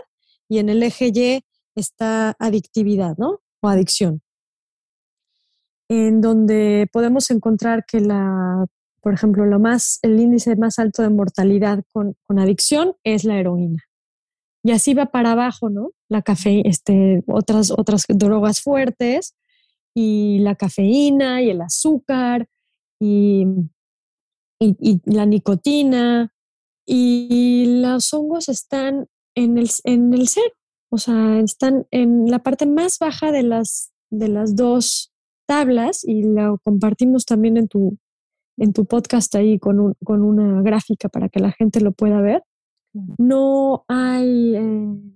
y 0.48 0.60
en 0.60 0.70
el 0.70 0.84
eje 0.84 1.12
Y 1.14 1.42
está 1.74 2.36
adictividad, 2.38 3.18
¿no? 3.18 3.42
O 3.62 3.68
adicción 3.68 4.22
en 5.90 6.22
donde 6.22 6.88
podemos 6.92 7.30
encontrar 7.32 7.86
que 7.86 8.00
la, 8.00 8.66
por 9.02 9.14
ejemplo, 9.14 9.46
lo 9.46 9.60
más, 9.60 10.00
el 10.02 10.20
índice 10.20 10.56
más 10.56 10.80
alto 10.80 11.04
de 11.04 11.10
mortalidad 11.10 11.84
con, 11.92 12.16
adicción 12.38 12.96
es 13.04 13.24
la 13.24 13.40
heroína. 13.40 13.84
Y 14.64 14.72
así 14.72 14.96
va 14.96 15.08
para 15.08 15.34
abajo, 15.34 15.70
¿no? 15.70 15.92
La 16.10 16.24
cafeína, 16.24 16.68
este, 16.68 17.24
otras, 17.28 17.70
otras 17.70 18.06
drogas 18.10 18.62
fuertes, 18.62 19.36
y 19.94 20.40
la 20.40 20.56
cafeína, 20.56 21.44
y 21.44 21.52
el 21.52 21.62
azúcar, 21.62 22.48
y, 23.00 23.46
y, 24.60 25.02
la 25.06 25.28
nicotina, 25.28 26.34
y 26.86 27.82
los 27.82 28.12
hongos 28.14 28.50
están 28.50 29.08
en 29.36 29.58
el, 29.58 29.70
en 29.84 30.14
el 30.14 30.28
cero, 30.28 30.54
o 30.90 30.98
sea, 30.98 31.40
están 31.40 31.86
en 31.92 32.30
la 32.30 32.40
parte 32.40 32.66
más 32.66 32.98
baja 33.00 33.32
de 33.32 33.44
las, 33.44 33.92
de 34.10 34.30
las 34.30 34.56
dos 34.56 35.15
tablas 35.46 36.04
y 36.04 36.24
lo 36.24 36.58
compartimos 36.64 37.26
también 37.26 37.58
en 37.58 37.68
tu, 37.68 37.98
en 38.58 38.74
tu 38.74 38.86
podcast 38.86 39.34
ahí 39.36 39.60
con, 39.60 39.80
un, 39.80 39.94
con 40.04 40.24
una 40.24 40.62
gráfica 40.62 41.10
para 41.10 41.30
que 41.30 41.40
la 41.40 41.52
gente 41.52 41.82
lo 41.82 41.92
pueda 41.92 42.22
ver. 42.22 42.44
No 43.18 43.84
hay... 43.88 44.56
Eh... 44.56 45.16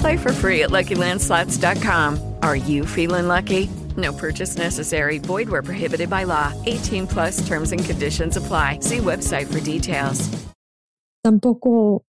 Play 0.00 0.16
for 0.16 0.32
free 0.32 0.62
at 0.62 0.70
LuckyLandSlots.com. 0.70 2.34
Are 2.42 2.56
you 2.56 2.84
feeling 2.84 3.28
lucky? 3.28 3.68
No 3.96 4.12
purchase 4.12 4.56
necessary. 4.56 5.18
Void 5.18 5.48
where 5.48 5.62
prohibited 5.62 6.08
by 6.08 6.24
law. 6.24 6.52
18 6.66 7.06
plus 7.06 7.46
terms 7.46 7.72
and 7.72 7.84
conditions 7.84 8.36
apply. 8.36 8.80
See 8.80 8.98
website 8.98 9.46
for 9.46 9.60
details. 9.60 10.28
Tampoco 11.24 12.04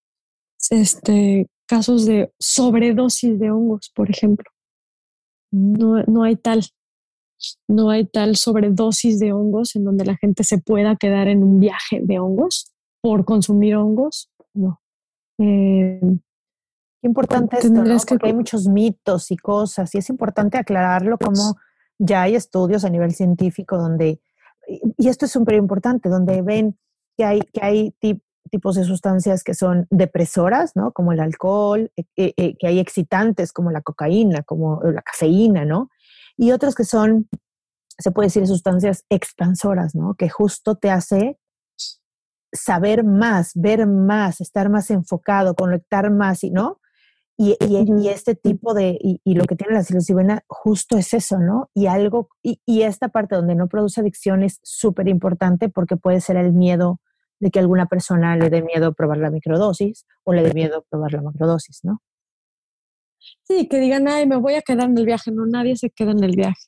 este, 0.69 1.47
casos 1.67 2.05
de 2.05 2.31
sobredosis 2.39 3.39
de 3.39 3.49
hongos, 3.51 3.89
por 3.95 4.09
ejemplo. 4.09 4.45
No, 5.51 6.03
no 6.07 6.23
hay 6.23 6.35
tal. 6.35 6.61
No 7.67 7.89
hay 7.89 8.05
tal 8.05 8.35
sobredosis 8.35 9.19
de 9.19 9.31
hongos 9.33 9.75
en 9.75 9.85
donde 9.85 10.05
la 10.05 10.15
gente 10.17 10.43
se 10.43 10.59
pueda 10.59 10.95
quedar 10.95 11.27
en 11.27 11.41
un 11.41 11.59
viaje 11.59 12.01
de 12.03 12.19
hongos 12.19 12.71
por 13.01 13.25
consumir 13.25 13.75
hongos. 13.75 14.29
No. 14.53 14.79
Eh, 15.39 16.01
Qué 17.01 17.07
importante 17.07 17.57
esto, 17.57 17.69
¿no? 17.69 17.97
Porque 18.07 18.27
hay 18.27 18.33
muchos 18.33 18.67
mitos 18.67 19.31
y 19.31 19.37
cosas, 19.37 19.93
y 19.95 19.99
es 19.99 20.09
importante 20.09 20.57
aclararlo 20.57 21.17
como 21.17 21.55
ya 21.97 22.23
hay 22.23 22.35
estudios 22.35 22.83
a 22.85 22.89
nivel 22.89 23.13
científico 23.13 23.77
donde, 23.77 24.21
y 24.97 25.07
esto 25.07 25.25
es 25.25 25.31
súper 25.31 25.55
importante, 25.55 26.09
donde 26.09 26.41
ven 26.41 26.77
que 27.17 27.25
hay, 27.25 27.41
que 27.41 27.61
hay 27.61 27.95
tipos 28.49 28.75
de 28.75 28.83
sustancias 28.83 29.43
que 29.43 29.53
son 29.53 29.87
depresoras, 29.89 30.75
¿no? 30.75 30.91
Como 30.91 31.11
el 31.11 31.19
alcohol, 31.19 31.91
eh, 31.95 32.03
eh, 32.15 32.33
eh, 32.37 32.55
que 32.57 32.67
hay 32.67 32.79
excitantes 32.79 33.51
como 33.51 33.71
la 33.71 33.81
cocaína, 33.81 34.43
como 34.43 34.81
la 34.83 35.01
cafeína, 35.01 35.65
¿no? 35.65 35.89
Y 36.37 36.51
otros 36.51 36.75
que 36.75 36.85
son, 36.85 37.29
se 37.97 38.11
puede 38.11 38.27
decir, 38.27 38.47
sustancias 38.47 39.05
expansoras, 39.09 39.95
¿no? 39.95 40.15
Que 40.15 40.29
justo 40.29 40.75
te 40.75 40.89
hace 40.89 41.37
saber 42.51 43.03
más, 43.03 43.51
ver 43.55 43.85
más, 43.85 44.41
estar 44.41 44.69
más 44.69 44.89
enfocado, 44.89 45.55
conectar 45.55 46.09
más, 46.11 46.43
y 46.43 46.49
¿no? 46.49 46.79
Y, 47.41 47.55
este 48.09 48.35
tipo 48.35 48.73
de, 48.73 48.99
y, 49.01 49.33
lo 49.33 49.45
que 49.45 49.55
tiene 49.55 49.73
la 49.73 49.83
psilocibina 49.83 50.43
justo 50.47 50.97
es 50.97 51.13
eso, 51.13 51.39
¿no? 51.39 51.69
Y 51.73 51.85
algo, 51.85 52.27
y, 52.43 52.81
esta 52.81 53.07
parte 53.07 53.37
donde 53.37 53.55
no 53.55 53.69
produce 53.69 54.01
adicción 54.01 54.43
es 54.43 54.59
súper 54.61 55.07
importante 55.07 55.69
porque 55.69 55.95
puede 55.95 56.19
ser 56.19 56.35
el 56.35 56.51
miedo 56.51 56.99
de 57.39 57.49
que 57.49 57.59
alguna 57.59 57.85
persona 57.85 58.35
le 58.35 58.49
dé 58.49 58.61
miedo 58.61 58.93
probar 58.93 59.19
la 59.19 59.31
microdosis 59.31 60.05
o 60.25 60.33
le 60.33 60.43
dé 60.43 60.53
miedo 60.53 60.85
probar 60.89 61.13
la 61.13 61.21
macrodosis, 61.21 61.79
¿no? 61.83 62.01
Sí, 63.43 63.69
que 63.69 63.79
digan, 63.79 64.09
ay, 64.09 64.27
me 64.27 64.35
voy 64.35 64.55
a 64.55 64.61
quedar 64.61 64.89
en 64.89 64.97
el 64.97 65.05
viaje. 65.05 65.31
No, 65.31 65.45
nadie 65.45 65.77
se 65.77 65.89
queda 65.91 66.11
en 66.11 66.25
el 66.25 66.35
viaje. 66.35 66.67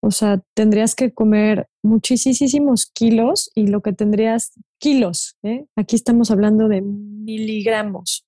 O 0.00 0.10
sea, 0.10 0.42
tendrías 0.52 0.94
que 0.94 1.14
comer 1.14 1.66
muchísimos 1.82 2.84
kilos 2.92 3.50
y 3.54 3.68
lo 3.68 3.80
que 3.80 3.94
tendrías, 3.94 4.52
kilos, 4.78 5.38
¿eh? 5.42 5.64
aquí 5.76 5.96
estamos 5.96 6.30
hablando 6.30 6.68
de 6.68 6.82
miligramos 6.82 8.26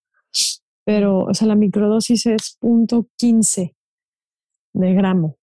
pero 0.86 1.24
o 1.24 1.34
sea, 1.34 1.48
la 1.48 1.56
microdosis 1.56 2.26
es 2.26 2.56
punto 2.60 3.08
.15 3.20 3.74
de 4.72 4.94
gramo. 4.94 5.36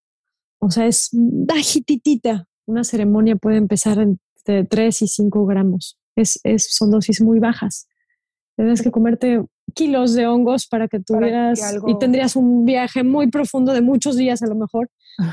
O 0.59 0.71
sea, 0.71 0.87
es 0.87 1.09
bajititita. 1.11 2.47
Una 2.65 2.85
ceremonia 2.85 3.35
puede 3.35 3.57
empezar 3.57 3.99
entre 3.99 4.63
3 4.63 5.01
y 5.01 5.07
5 5.07 5.45
gramos. 5.45 5.99
Es, 6.15 6.39
es, 6.45 6.73
son 6.73 6.91
dosis 6.91 7.21
muy 7.21 7.39
bajas. 7.39 7.89
Tienes 8.55 8.81
que 8.81 8.91
comerte 8.91 9.43
kilos 9.75 10.13
de 10.13 10.27
hongos 10.27 10.67
para 10.67 10.87
que 10.87 11.01
tuvieras 11.01 11.75
y 11.87 11.97
tendrías 11.97 12.37
un 12.37 12.63
viaje 12.63 13.03
muy 13.03 13.29
profundo 13.29 13.73
de 13.73 13.81
muchos 13.81 14.15
días 14.15 14.41
a 14.43 14.47
lo 14.47 14.55
mejor, 14.55 14.89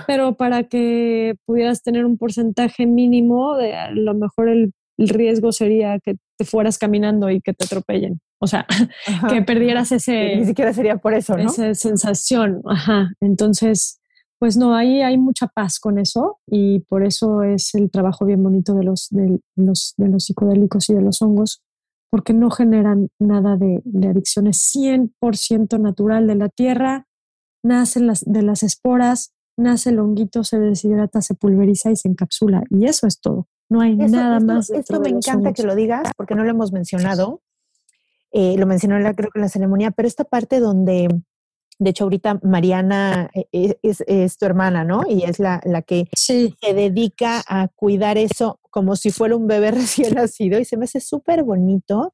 pero 0.07 0.35
para 0.35 0.65
que 0.65 1.37
pudieras 1.45 1.83
tener 1.83 2.05
un 2.05 2.17
porcentaje 2.17 2.87
mínimo, 2.87 3.57
de 3.57 3.75
a 3.75 3.91
lo 3.91 4.15
mejor 4.15 4.49
el, 4.49 4.73
el 5.01 5.09
riesgo 5.09 5.51
sería 5.51 5.99
que 5.99 6.17
te 6.37 6.45
fueras 6.45 6.79
caminando 6.79 7.31
y 7.31 7.41
que 7.41 7.55
te 7.55 7.65
atropellen. 7.65 8.21
O 8.39 8.47
sea, 8.47 8.67
que 9.31 9.43
perdieras 9.43 9.93
ese... 9.93 10.37
Ni 10.37 10.45
siquiera 10.45 10.73
sería 10.75 10.99
por 10.99 11.15
eso, 11.15 11.37
¿no? 11.37 11.49
Esa 11.49 11.75
sensación, 11.75 12.63
ajá. 12.67 13.13
Entonces, 13.21 14.01
pues 14.39 14.57
no, 14.57 14.75
ahí 14.75 15.01
hay 15.01 15.17
mucha 15.17 15.47
paz 15.47 15.81
con 15.81 15.99
eso 15.99 16.39
y 16.47 16.81
por 16.81 17.05
eso 17.05 17.43
es 17.43 17.75
el 17.75 17.91
trabajo 17.91 18.27
bien 18.27 18.43
bonito 18.43 18.75
de 18.75 18.85
los, 18.85 19.09
de 19.11 19.41
los, 19.57 19.95
de 19.97 20.09
los 20.09 20.25
psicodélicos 20.25 20.91
y 20.91 20.95
de 20.95 21.03
los 21.03 21.23
hongos, 21.23 21.63
porque 22.11 22.35
no 22.35 22.51
generan 22.51 23.09
nada 23.19 23.57
de, 23.57 23.81
de 23.85 24.09
adicciones 24.09 24.59
100% 24.75 25.81
natural 25.81 26.27
de 26.27 26.35
la 26.35 26.49
tierra, 26.51 27.07
nacen 27.63 28.07
las, 28.07 28.23
de 28.25 28.43
las 28.43 28.63
esporas, 28.63 29.33
nace 29.57 29.91
el 29.91 29.99
honguito, 29.99 30.45
se 30.45 30.59
deshidrata, 30.59 31.23
se 31.23 31.35
pulveriza 31.35 31.91
y 31.91 31.97
se 31.97 32.09
encapsula. 32.09 32.65
Y 32.71 32.87
eso 32.87 33.07
es 33.07 33.21
todo. 33.21 33.47
No 33.71 33.81
hay 33.81 33.97
nada 33.97 34.39
más. 34.41 34.69
Esto 34.69 35.01
me 35.01 35.09
encanta 35.09 35.55
que 35.55 35.63
lo 35.63 35.75
digas 35.75 36.11
porque 36.17 36.35
no 36.35 36.45
lo 36.45 36.51
hemos 36.51 36.73
mencionado 36.73 37.41
eh, 38.33 38.57
lo 38.57 38.67
mencionó 38.67 38.99
la, 38.99 39.15
creo 39.15 39.31
que 39.31 39.39
en 39.39 39.43
la 39.43 39.49
ceremonia, 39.49 39.91
pero 39.91 40.07
esta 40.07 40.25
parte 40.25 40.61
donde, 40.61 41.09
de 41.79 41.91
hecho 41.91 42.05
ahorita 42.05 42.39
Mariana 42.43 43.29
eh, 43.35 43.47
eh, 43.53 43.79
es, 43.83 44.39
tu 44.39 44.47
hermana, 44.47 44.85
¿no? 44.85 45.03
Y 45.09 45.25
es 45.25 45.41
la, 45.41 45.61
la 45.65 45.83
que 45.83 46.09
se 46.15 46.55
dedica 46.61 47.43
a 47.49 47.69
cuidar 47.69 48.19
eso 48.19 48.61
como 48.71 48.95
si 48.95 49.11
fuera 49.11 49.37
un 49.37 49.49
bebé 49.49 49.71
recién 49.73 50.15
nacido 50.15 50.61
y 50.61 50.65
se 50.65 50.77
me 50.77 50.85
hace 50.85 51.01
súper 51.01 51.43
bonito. 51.43 52.13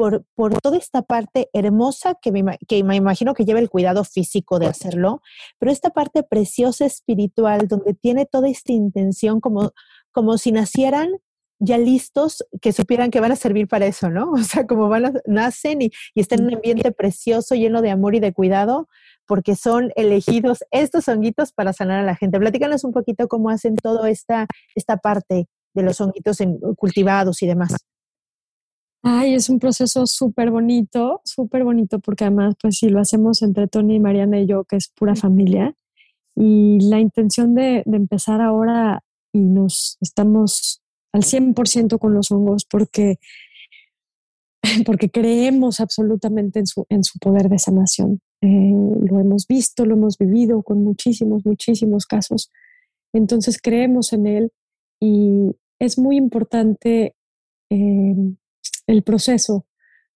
Por, 0.00 0.24
por, 0.34 0.58
toda 0.62 0.78
esta 0.78 1.02
parte 1.02 1.50
hermosa 1.52 2.14
que 2.22 2.32
me, 2.32 2.56
que 2.66 2.82
me 2.84 2.96
imagino 2.96 3.34
que 3.34 3.44
lleva 3.44 3.58
el 3.58 3.68
cuidado 3.68 4.02
físico 4.02 4.58
de 4.58 4.66
hacerlo, 4.66 5.20
pero 5.58 5.70
esta 5.70 5.90
parte 5.90 6.22
preciosa 6.22 6.86
espiritual 6.86 7.68
donde 7.68 7.92
tiene 7.92 8.24
toda 8.24 8.48
esta 8.48 8.72
intención 8.72 9.42
como, 9.42 9.72
como 10.10 10.38
si 10.38 10.52
nacieran 10.52 11.10
ya 11.58 11.76
listos 11.76 12.42
que 12.62 12.72
supieran 12.72 13.10
que 13.10 13.20
van 13.20 13.32
a 13.32 13.36
servir 13.36 13.68
para 13.68 13.84
eso, 13.84 14.08
¿no? 14.08 14.32
O 14.32 14.42
sea, 14.42 14.66
como 14.66 14.88
van 14.88 15.04
a, 15.04 15.12
nacen 15.26 15.82
y, 15.82 15.90
están 16.14 16.40
en 16.40 16.46
un 16.46 16.54
ambiente 16.54 16.92
precioso, 16.92 17.54
lleno 17.54 17.82
de 17.82 17.90
amor 17.90 18.14
y 18.14 18.20
de 18.20 18.32
cuidado, 18.32 18.88
porque 19.26 19.54
son 19.54 19.92
elegidos 19.96 20.64
estos 20.70 21.08
honguitos 21.08 21.52
para 21.52 21.74
sanar 21.74 22.00
a 22.00 22.04
la 22.06 22.16
gente. 22.16 22.38
Platícanos 22.38 22.84
un 22.84 22.92
poquito 22.92 23.28
cómo 23.28 23.50
hacen 23.50 23.76
toda 23.76 24.08
esta, 24.08 24.46
esta 24.74 24.96
parte 24.96 25.46
de 25.74 25.82
los 25.82 26.00
honguitos 26.00 26.40
en, 26.40 26.58
cultivados 26.76 27.42
y 27.42 27.46
demás. 27.46 27.76
Ay, 29.02 29.34
es 29.34 29.48
un 29.48 29.58
proceso 29.58 30.06
súper 30.06 30.50
bonito, 30.50 31.22
súper 31.24 31.64
bonito, 31.64 32.00
porque 32.00 32.24
además, 32.24 32.54
pues 32.60 32.78
sí, 32.78 32.90
lo 32.90 33.00
hacemos 33.00 33.42
entre 33.42 33.66
Tony, 33.66 33.98
Mariana 33.98 34.40
y 34.40 34.46
yo, 34.46 34.64
que 34.64 34.76
es 34.76 34.88
pura 34.88 35.14
familia. 35.14 35.74
Y 36.36 36.78
la 36.88 37.00
intención 37.00 37.54
de, 37.54 37.82
de 37.86 37.96
empezar 37.96 38.40
ahora 38.40 39.02
y 39.32 39.40
nos 39.40 39.96
estamos 40.00 40.82
al 41.12 41.22
100% 41.22 41.98
con 41.98 42.14
los 42.14 42.30
hongos 42.30 42.64
porque, 42.64 43.18
porque 44.86 45.10
creemos 45.10 45.80
absolutamente 45.80 46.60
en 46.60 46.66
su, 46.66 46.86
en 46.88 47.04
su 47.04 47.18
poder 47.18 47.48
de 47.48 47.58
sanación. 47.58 48.20
Eh, 48.42 48.48
lo 48.48 49.20
hemos 49.20 49.46
visto, 49.46 49.84
lo 49.84 49.94
hemos 49.94 50.16
vivido 50.18 50.62
con 50.62 50.82
muchísimos, 50.82 51.44
muchísimos 51.44 52.06
casos. 52.06 52.50
Entonces 53.12 53.60
creemos 53.60 54.12
en 54.12 54.26
él 54.26 54.52
y 55.00 55.50
es 55.78 55.98
muy 55.98 56.16
importante 56.16 57.14
eh, 57.70 58.14
el 58.90 59.02
proceso. 59.02 59.66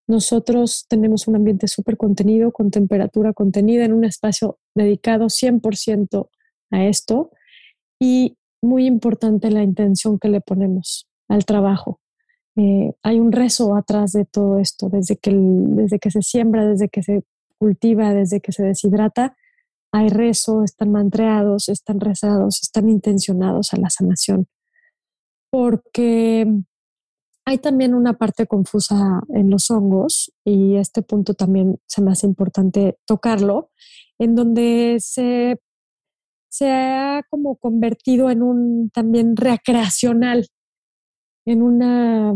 Nosotros 0.07 0.87
tenemos 0.89 1.29
un 1.29 1.37
ambiente 1.37 1.69
súper 1.69 1.97
contenido, 1.97 2.53
con 2.53 2.71
temperatura 2.71 3.33
contenida, 3.33 3.85
en 3.85 3.93
un 3.93 4.05
espacio 4.05 4.59
dedicado 4.75 5.27
100% 5.27 6.29
a 6.71 6.85
esto. 6.85 7.31
Y 7.99 8.37
muy 8.63 8.87
importante 8.87 9.51
la 9.51 9.63
intención 9.63 10.19
que 10.19 10.29
le 10.29 10.41
ponemos 10.41 11.09
al 11.29 11.45
trabajo. 11.45 12.01
Eh, 12.57 12.93
hay 13.03 13.19
un 13.19 13.33
rezo 13.33 13.75
atrás 13.75 14.13
de 14.13 14.25
todo 14.25 14.59
esto, 14.59 14.89
desde 14.89 15.17
que, 15.17 15.33
desde 15.35 15.99
que 15.99 16.11
se 16.11 16.23
siembra, 16.23 16.67
desde 16.67 16.89
que 16.89 17.03
se 17.03 17.25
cultiva, 17.59 18.13
desde 18.13 18.41
que 18.41 18.53
se 18.53 18.63
deshidrata, 18.63 19.37
hay 19.93 20.09
rezo, 20.09 20.65
están 20.65 20.91
mantreados, 20.91 21.69
están 21.69 22.01
rezados, 22.01 22.61
están 22.63 22.89
intencionados 22.89 23.73
a 23.73 23.77
la 23.79 23.91
sanación. 23.91 24.49
Porque 25.51 26.47
hay 27.47 27.59
también 27.59 27.95
una 27.95 28.15
parte 28.15 28.47
confusa 28.47 29.23
en 29.29 29.51
los 29.51 29.71
hongos, 29.71 30.33
y 30.45 30.77
este 30.77 31.03
punto 31.03 31.35
también 31.35 31.79
se 31.87 32.03
me 32.03 32.13
hace 32.13 32.27
importante 32.27 32.99
tocarlo, 33.07 33.71
en 34.19 34.35
donde 34.35 34.97
se 35.01 35.59
se 36.55 36.71
ha 36.71 37.25
como 37.31 37.57
convertido 37.57 38.31
en 38.31 38.41
un 38.41 38.89
también 38.91 39.35
recreacional, 39.35 40.47
en 41.45 41.63
una 41.63 42.33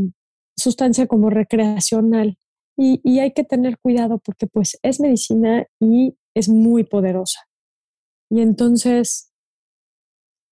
sustancia 0.56 1.06
como 1.06 1.30
recreacional. 1.30 2.36
Y, 2.76 3.20
hay 3.20 3.32
que 3.32 3.44
tener 3.44 3.78
cuidado 3.78 4.18
porque 4.18 4.48
pues 4.48 4.76
es 4.82 4.98
medicina 4.98 5.66
y 5.80 6.16
es 6.34 6.48
muy 6.48 6.82
poderosa. 6.82 7.40
Y 8.28 8.40
entonces 8.40 9.32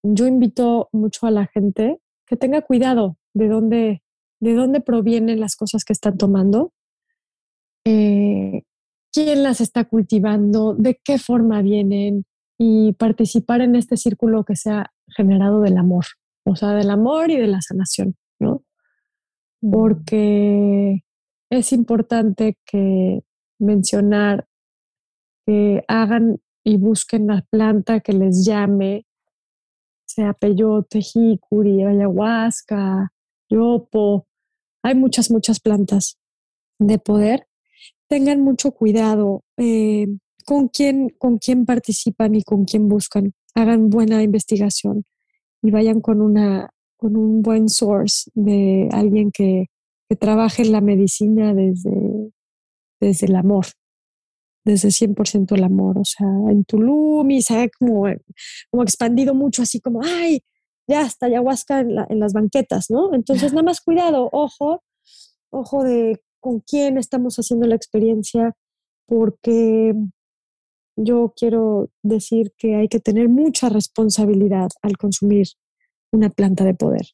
yo 0.05 0.29
invito 0.29 0.89
mucho 0.93 1.27
a 1.27 1.33
la 1.33 1.47
gente 1.47 2.01
que 2.25 2.37
tenga 2.37 2.63
cuidado 2.63 3.17
de 3.35 3.49
dónde, 3.49 4.03
de 4.41 4.55
dónde 4.55 4.81
provienen 4.81 5.41
las 5.41 5.57
cosas 5.57 5.85
que 5.85 5.93
están 5.93 6.19
tomando, 6.19 6.73
eh, 7.85 8.63
quién 9.13 9.43
las 9.43 9.61
está 9.61 9.85
cultivando, 9.85 10.75
de 10.75 11.01
qué 11.03 11.19
forma 11.19 11.63
vienen, 11.63 12.25
y 12.59 12.93
participar 12.95 13.61
en 13.61 13.77
este 13.77 13.97
círculo 13.97 14.45
que 14.45 14.57
se 14.57 14.71
ha 14.71 14.93
generado 15.09 15.61
del 15.61 15.77
amor, 15.77 16.07
o 16.45 16.57
sea, 16.57 16.71
del 16.71 16.91
amor 16.91 17.31
y 17.31 17.37
de 17.37 17.47
la 17.47 17.61
sanación, 17.61 18.17
¿no? 18.41 18.63
Mm. 19.61 19.71
Porque 19.71 21.05
es 21.51 21.73
importante 21.73 22.59
que 22.65 23.23
mencionar 23.59 24.47
que 25.47 25.85
hagan 25.87 26.39
y 26.65 26.79
busquen 26.79 27.29
la 27.29 27.43
planta 27.51 28.01
que 28.01 28.13
les 28.13 28.45
llame 28.45 29.07
sea 30.07 30.33
peyote, 30.33 31.01
jicuri, 31.01 31.85
ayahuasca, 31.85 33.13
yopo, 33.49 34.27
hay 34.83 34.95
muchas, 34.95 35.31
muchas 35.31 35.61
plantas 35.61 36.19
de 36.79 36.99
poder. 36.99 37.47
Tengan 38.09 38.41
mucho 38.41 38.71
cuidado 38.71 39.43
eh, 39.57 40.07
con, 40.45 40.69
quién, 40.69 41.11
con 41.19 41.39
quién 41.39 41.67
participan 41.67 42.35
y 42.35 42.43
con 42.43 42.65
quién 42.65 42.89
buscan. 42.89 43.33
Hagan 43.55 43.91
buena 43.91 44.23
investigación 44.23 45.05
y 45.63 45.71
vayan 45.71 46.01
con, 46.01 46.21
una, 46.21 46.71
con 46.97 47.17
un 47.17 47.43
buen 47.43 47.69
source 47.69 48.31
de 48.35 48.89
alguien 48.93 49.33
que, 49.33 49.67
que 50.09 50.17
trabaje 50.17 50.63
en 50.63 50.73
la 50.73 50.81
medicina 50.81 51.55
desde, 51.55 52.31
desde 53.01 53.27
el 53.27 53.37
amor, 53.37 53.67
desde 54.65 54.89
100% 54.89 55.57
el 55.57 55.65
amor. 55.65 55.99
O 55.99 56.05
sea, 56.05 56.29
en 56.51 56.65
Tulum 56.65 57.29
y 57.31 57.43
se 57.43 57.59
ha 57.59 57.69
como, 57.69 58.05
como 58.71 58.83
expandido 58.83 59.35
mucho, 59.35 59.63
así 59.63 59.81
como, 59.81 60.01
ay, 60.05 60.43
ya 60.87 61.03
está 61.03 61.27
ayahuasca 61.27 61.81
en, 61.81 61.91
en 62.09 62.21
las 62.21 62.33
banquetas, 62.33 62.91
¿no? 62.91 63.15
Entonces, 63.15 63.53
nada 63.53 63.65
más 63.65 63.81
cuidado, 63.81 64.29
ojo, 64.33 64.83
ojo 65.51 65.85
de 65.85 66.21
con 66.41 66.61
quién 66.61 66.97
estamos 66.99 67.37
haciendo 67.37 67.67
la 67.67 67.75
experiencia, 67.75 68.55
porque 69.07 69.95
yo 70.97 71.35
quiero 71.37 71.91
decir 72.03 72.53
que 72.57 72.77
hay 72.77 72.89
que 72.89 73.01
tener 73.01 73.29
mucha 73.29 73.69
responsabilidad 73.69 74.69
al 74.83 74.97
consumir 74.97 75.49
una 76.13 76.31
planta 76.31 76.65
de 76.65 76.75
poder. 76.75 77.07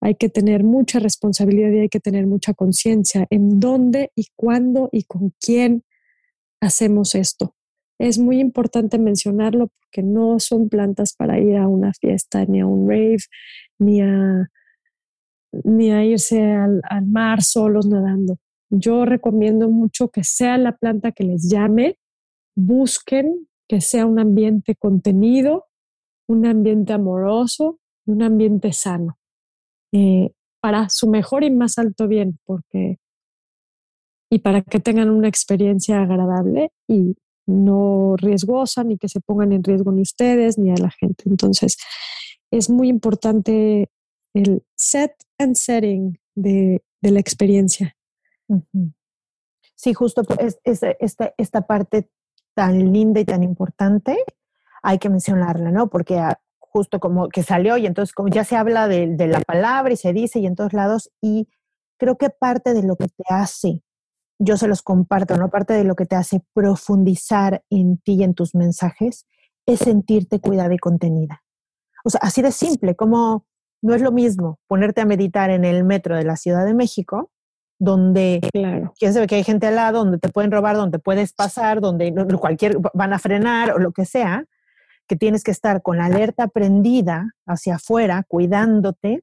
Hay 0.00 0.16
que 0.16 0.28
tener 0.28 0.64
mucha 0.64 0.98
responsabilidad 0.98 1.70
y 1.70 1.78
hay 1.80 1.88
que 1.88 2.00
tener 2.00 2.26
mucha 2.26 2.54
conciencia 2.54 3.26
en 3.30 3.60
dónde 3.60 4.10
y 4.16 4.26
cuándo 4.36 4.88
y 4.92 5.04
con 5.04 5.32
quién 5.40 5.84
hacemos 6.60 7.14
esto. 7.14 7.54
Es 8.02 8.18
muy 8.18 8.40
importante 8.40 8.98
mencionarlo 8.98 9.68
porque 9.68 10.02
no 10.02 10.40
son 10.40 10.68
plantas 10.68 11.14
para 11.14 11.38
ir 11.38 11.56
a 11.56 11.68
una 11.68 11.92
fiesta, 11.92 12.44
ni 12.46 12.58
a 12.58 12.66
un 12.66 12.90
rave, 12.90 13.18
ni 13.78 14.00
a, 14.00 14.50
ni 15.62 15.92
a 15.92 16.04
irse 16.04 16.42
al, 16.42 16.82
al 16.90 17.06
mar 17.06 17.42
solos 17.42 17.86
nadando. 17.86 18.38
Yo 18.70 19.04
recomiendo 19.04 19.70
mucho 19.70 20.08
que 20.08 20.24
sea 20.24 20.58
la 20.58 20.76
planta 20.76 21.12
que 21.12 21.22
les 21.22 21.48
llame, 21.48 21.96
busquen 22.56 23.46
que 23.68 23.80
sea 23.80 24.04
un 24.04 24.18
ambiente 24.18 24.74
contenido, 24.74 25.66
un 26.26 26.44
ambiente 26.44 26.92
amoroso 26.92 27.78
y 28.04 28.10
un 28.10 28.22
ambiente 28.22 28.72
sano. 28.72 29.16
Eh, 29.92 30.32
para 30.60 30.88
su 30.88 31.08
mejor 31.08 31.44
y 31.44 31.52
más 31.52 31.78
alto 31.78 32.08
bien, 32.08 32.40
porque 32.46 32.98
y 34.28 34.40
para 34.40 34.62
que 34.62 34.80
tengan 34.80 35.08
una 35.08 35.28
experiencia 35.28 36.02
agradable 36.02 36.72
y 36.88 37.14
no 37.46 38.16
riesgosa, 38.16 38.84
ni 38.84 38.98
que 38.98 39.08
se 39.08 39.20
pongan 39.20 39.52
en 39.52 39.64
riesgo 39.64 39.92
ni 39.92 40.02
ustedes 40.02 40.58
ni 40.58 40.70
a 40.70 40.76
la 40.76 40.90
gente. 40.90 41.24
Entonces, 41.26 41.76
es 42.50 42.70
muy 42.70 42.88
importante 42.88 43.90
el 44.34 44.64
set 44.74 45.12
and 45.38 45.56
setting 45.56 46.18
de, 46.34 46.82
de 47.00 47.10
la 47.10 47.20
experiencia. 47.20 47.96
Sí, 49.74 49.94
justo 49.94 50.22
es, 50.38 50.58
es, 50.64 50.82
esta, 51.00 51.34
esta 51.36 51.62
parte 51.62 52.08
tan 52.54 52.92
linda 52.92 53.20
y 53.20 53.24
tan 53.24 53.42
importante 53.42 54.24
hay 54.82 54.98
que 54.98 55.08
mencionarla, 55.08 55.70
¿no? 55.70 55.88
Porque 55.88 56.18
ah, 56.18 56.40
justo 56.58 57.00
como 57.00 57.28
que 57.28 57.42
salió 57.42 57.76
y 57.76 57.86
entonces 57.86 58.14
como 58.14 58.28
ya 58.28 58.44
se 58.44 58.56
habla 58.56 58.88
de, 58.88 59.08
de, 59.08 59.26
la 59.26 59.40
palabra 59.40 59.92
y 59.92 59.96
se 59.96 60.12
dice 60.12 60.38
y 60.38 60.46
en 60.46 60.54
todos 60.54 60.72
lados 60.72 61.10
y 61.20 61.48
creo 61.98 62.16
que 62.16 62.30
parte 62.30 62.74
de 62.74 62.82
lo 62.82 62.96
que 62.96 63.08
te 63.08 63.24
hace 63.28 63.82
yo 64.42 64.56
se 64.56 64.68
los 64.68 64.82
comparto, 64.82 65.36
¿no? 65.36 65.50
Parte 65.50 65.74
de 65.74 65.84
lo 65.84 65.94
que 65.94 66.06
te 66.06 66.16
hace 66.16 66.42
profundizar 66.52 67.62
en 67.70 67.98
ti 67.98 68.14
y 68.14 68.22
en 68.24 68.34
tus 68.34 68.54
mensajes 68.54 69.26
es 69.66 69.80
sentirte 69.80 70.40
cuidada 70.40 70.74
y 70.74 70.78
contenida. 70.78 71.42
O 72.04 72.10
sea, 72.10 72.20
así 72.22 72.42
de 72.42 72.50
simple, 72.50 72.96
como 72.96 73.46
no 73.82 73.94
es 73.94 74.02
lo 74.02 74.10
mismo 74.12 74.58
ponerte 74.66 75.00
a 75.00 75.06
meditar 75.06 75.50
en 75.50 75.64
el 75.64 75.84
metro 75.84 76.16
de 76.16 76.24
la 76.24 76.36
Ciudad 76.36 76.64
de 76.64 76.74
México, 76.74 77.30
donde 77.78 78.40
claro. 78.52 78.92
quién 78.98 79.12
sabe 79.12 79.26
que 79.26 79.36
hay 79.36 79.44
gente 79.44 79.68
al 79.68 79.76
lado, 79.76 80.00
donde 80.00 80.18
te 80.18 80.28
pueden 80.28 80.50
robar, 80.50 80.76
donde 80.76 80.98
puedes 80.98 81.32
pasar, 81.32 81.80
donde 81.80 82.12
cualquier 82.38 82.78
van 82.94 83.12
a 83.12 83.18
frenar 83.18 83.72
o 83.72 83.78
lo 83.78 83.92
que 83.92 84.04
sea, 84.04 84.44
que 85.08 85.16
tienes 85.16 85.42
que 85.44 85.50
estar 85.50 85.82
con 85.82 85.98
la 85.98 86.06
alerta 86.06 86.48
prendida 86.48 87.34
hacia 87.46 87.76
afuera, 87.76 88.24
cuidándote, 88.26 89.22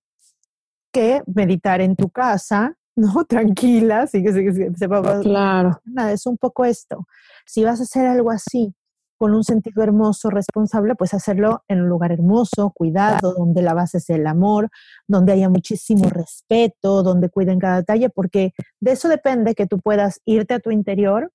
que 0.92 1.24
meditar 1.26 1.82
en 1.82 1.96
tu 1.96 2.10
casa 2.10 2.78
¿no? 2.96 3.26
Tranquila, 3.28 4.08
sí 4.08 4.24
que, 4.24 4.34
sí, 4.34 4.66
sepa. 4.76 5.22
Claro. 5.22 5.80
Nada, 5.86 6.12
es 6.12 6.26
un 6.26 6.38
poco 6.38 6.66
esto. 6.66 7.08
Si 7.46 7.64
vas 7.64 7.80
a 7.80 7.84
hacer 7.84 8.06
algo 8.06 8.32
así, 8.32 8.74
con 9.20 9.36
un 9.36 9.44
sentido 9.44 9.84
hermoso, 9.84 10.30
responsable, 10.30 10.96
pues 10.96 11.14
hacerlo 11.14 11.64
en 11.68 11.82
un 11.82 11.90
lugar 11.90 12.14
hermoso, 12.14 12.72
cuidado, 12.74 13.34
donde 13.34 13.62
la 13.62 13.74
base 13.74 13.98
es 13.98 14.10
el 14.10 14.26
amor, 14.26 14.70
donde 15.08 15.34
haya 15.34 15.50
muchísimo 15.50 16.10
respeto, 16.10 17.04
donde 17.04 17.30
cuiden 17.30 17.60
cada 17.60 17.78
detalle, 17.78 18.10
porque 18.10 18.54
de 18.80 18.94
eso 18.94 19.10
depende 19.10 19.56
que 19.56 19.68
tú 19.68 19.80
puedas 19.82 20.22
irte 20.24 20.54
a 20.54 20.60
tu 20.60 20.72
interior 20.72 21.34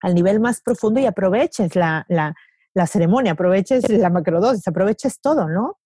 al 0.00 0.16
nivel 0.16 0.40
más 0.40 0.60
profundo 0.60 0.98
y 0.98 1.06
aproveches 1.06 1.76
la, 1.76 2.04
la, 2.08 2.34
la 2.74 2.86
ceremonia, 2.88 3.32
aproveches 3.32 3.88
la 3.88 4.10
macrodosis, 4.10 4.66
aproveches 4.66 5.20
todo, 5.20 5.48
¿no? 5.48 5.78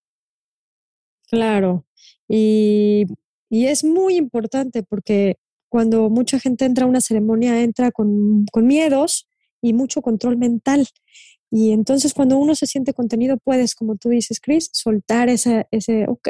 Claro. 1.28 1.85
Y 2.28 3.07
y 3.51 3.66
es 3.66 3.85
muy 3.85 4.16
importante 4.16 4.82
porque 4.82 5.36
cuando 5.68 6.09
mucha 6.10 6.39
gente 6.39 6.64
entra 6.64 6.85
a 6.85 6.89
una 6.89 7.01
ceremonia, 7.01 7.62
entra 7.62 7.90
con, 7.90 8.47
con 8.52 8.66
miedos 8.66 9.28
y 9.62 9.73
mucho 9.73 10.02
control 10.02 10.36
mental. 10.36 10.86
Y 11.51 11.73
entonces 11.73 12.14
cuando 12.14 12.39
uno 12.39 12.55
se 12.55 12.66
siente 12.66 12.93
contenido, 12.93 13.36
puedes, 13.39 13.74
como 13.74 13.97
tú 13.97 14.09
dices, 14.09 14.40
Chris, 14.40 14.68
soltar 14.73 15.28
ese, 15.28 15.66
ese, 15.70 16.06
ok, 16.09 16.28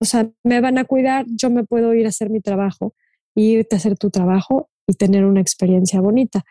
o 0.00 0.04
sea, 0.04 0.30
me 0.42 0.60
van 0.60 0.78
a 0.78 0.84
cuidar, 0.84 1.26
yo 1.28 1.50
me 1.50 1.64
puedo 1.64 1.94
ir 1.94 2.06
a 2.06 2.08
hacer 2.08 2.30
mi 2.30 2.40
trabajo, 2.40 2.94
irte 3.36 3.76
a 3.76 3.78
hacer 3.78 3.96
tu 3.96 4.10
trabajo 4.10 4.68
y 4.86 4.94
tener 4.94 5.24
una 5.24 5.40
experiencia 5.40 6.00
bonita. 6.00 6.44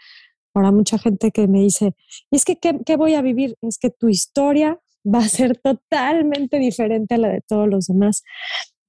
Ahora 0.53 0.71
mucha 0.71 0.97
gente 0.97 1.31
que 1.31 1.47
me 1.47 1.59
dice, 1.59 1.93
y 2.29 2.37
es 2.37 2.45
que, 2.45 2.57
¿qué, 2.57 2.79
¿qué, 2.85 2.95
voy 2.95 3.15
a 3.15 3.21
vivir? 3.21 3.57
Es 3.61 3.77
que 3.77 3.89
tu 3.89 4.09
historia 4.09 4.79
va 5.05 5.19
a 5.19 5.27
ser 5.27 5.57
totalmente 5.57 6.59
diferente 6.59 7.15
a 7.15 7.17
la 7.17 7.29
de 7.29 7.41
todos 7.41 7.67
los 7.67 7.87
demás, 7.87 8.23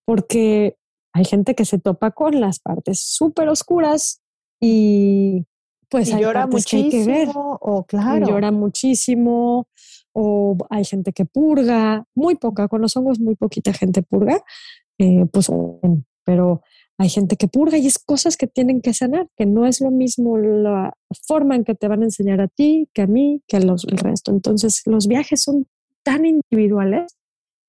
porque 0.04 0.76
hay 1.12 1.24
gente 1.24 1.54
que 1.54 1.64
se 1.64 1.78
topa 1.78 2.10
con 2.10 2.40
las 2.40 2.60
partes 2.60 3.00
súper 3.02 3.48
oscuras 3.48 4.20
y 4.60 5.46
pues 5.88 6.08
y 6.08 6.12
hay 6.12 6.22
llora 6.22 6.46
muchísimo 6.46 6.90
que, 6.90 6.96
hay 6.96 7.04
que 7.04 7.10
ver. 7.10 7.28
o 7.34 7.84
claro. 7.84 8.26
Y 8.26 8.30
llora 8.30 8.50
muchísimo 8.50 9.66
o 10.12 10.56
hay 10.70 10.84
gente 10.84 11.12
que 11.12 11.24
purga, 11.24 12.06
muy 12.14 12.34
poca, 12.36 12.68
con 12.68 12.80
los 12.80 12.96
hongos 12.96 13.18
muy 13.18 13.34
poquita 13.34 13.72
gente 13.72 14.02
purga, 14.02 14.42
eh, 14.98 15.26
pues, 15.32 15.50
pero 16.24 16.62
hay 16.98 17.08
gente 17.08 17.36
que 17.36 17.48
purga 17.48 17.78
y 17.78 17.86
es 17.86 17.98
cosas 17.98 18.36
que 18.36 18.46
tienen 18.46 18.80
que 18.80 18.94
sanar, 18.94 19.28
que 19.36 19.46
no 19.46 19.66
es 19.66 19.80
lo 19.80 19.90
mismo 19.90 20.36
la 20.38 20.92
forma 21.26 21.56
en 21.56 21.64
que 21.64 21.74
te 21.74 21.88
van 21.88 22.02
a 22.02 22.04
enseñar 22.04 22.40
a 22.40 22.48
ti, 22.48 22.88
que 22.92 23.02
a 23.02 23.06
mí, 23.06 23.42
que 23.48 23.56
a 23.56 23.60
los, 23.60 23.84
el 23.84 23.98
resto. 23.98 24.30
Entonces, 24.30 24.82
los 24.86 25.08
viajes 25.08 25.42
son 25.42 25.66
tan 26.02 26.26
individuales 26.26 27.16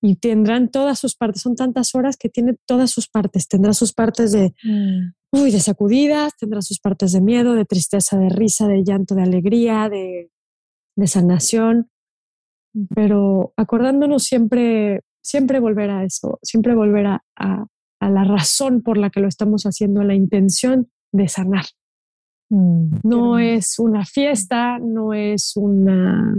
y 0.04 0.18
tendrán 0.18 0.70
todas 0.70 1.00
sus 1.00 1.16
partes. 1.16 1.42
Son 1.42 1.56
tantas 1.56 1.96
horas 1.96 2.18
que 2.18 2.28
tiene 2.28 2.58
todas 2.66 2.92
sus 2.92 3.08
partes. 3.08 3.48
Tendrá 3.48 3.72
sus 3.72 3.94
partes 3.94 4.34
de, 4.34 4.54
mm. 4.62 5.14
uy, 5.32 5.50
de 5.50 5.62
sacudidas, 5.62 6.36
tendrá 6.38 6.62
sus 6.62 6.82
partes 6.82 7.14
de 7.14 7.22
miedo, 7.22 7.54
de 7.54 7.64
tristeza, 7.64 8.18
de 8.18 8.28
risa, 8.28 8.68
de 8.68 8.84
llanto, 8.84 9.16
de 9.16 9.24
alegría, 9.24 9.88
de, 9.88 10.30
de 10.98 11.08
sanación. 11.08 11.90
Pero 12.94 13.54
acordándonos 13.56 14.24
siempre, 14.26 15.04
siempre 15.22 15.62
volver 15.62 15.90
a 15.90 16.04
eso, 16.04 16.38
siempre 16.44 16.76
volver 16.76 17.06
a, 17.06 17.24
a, 17.38 17.66
a, 18.02 18.10
la 18.10 18.26
razón 18.26 18.82
por 18.82 18.98
la 18.98 19.10
que 19.10 19.22
lo 19.22 19.30
estamos 19.30 19.64
haciendo, 19.64 20.04
la 20.04 20.16
intención 20.16 20.90
de 21.14 21.30
sanar. 21.30 21.66
Mm, 22.50 22.98
no 23.04 23.40
es 23.40 23.80
una 23.80 24.04
fiesta, 24.04 24.80
no 24.80 25.14
es 25.14 25.54
una 25.56 26.36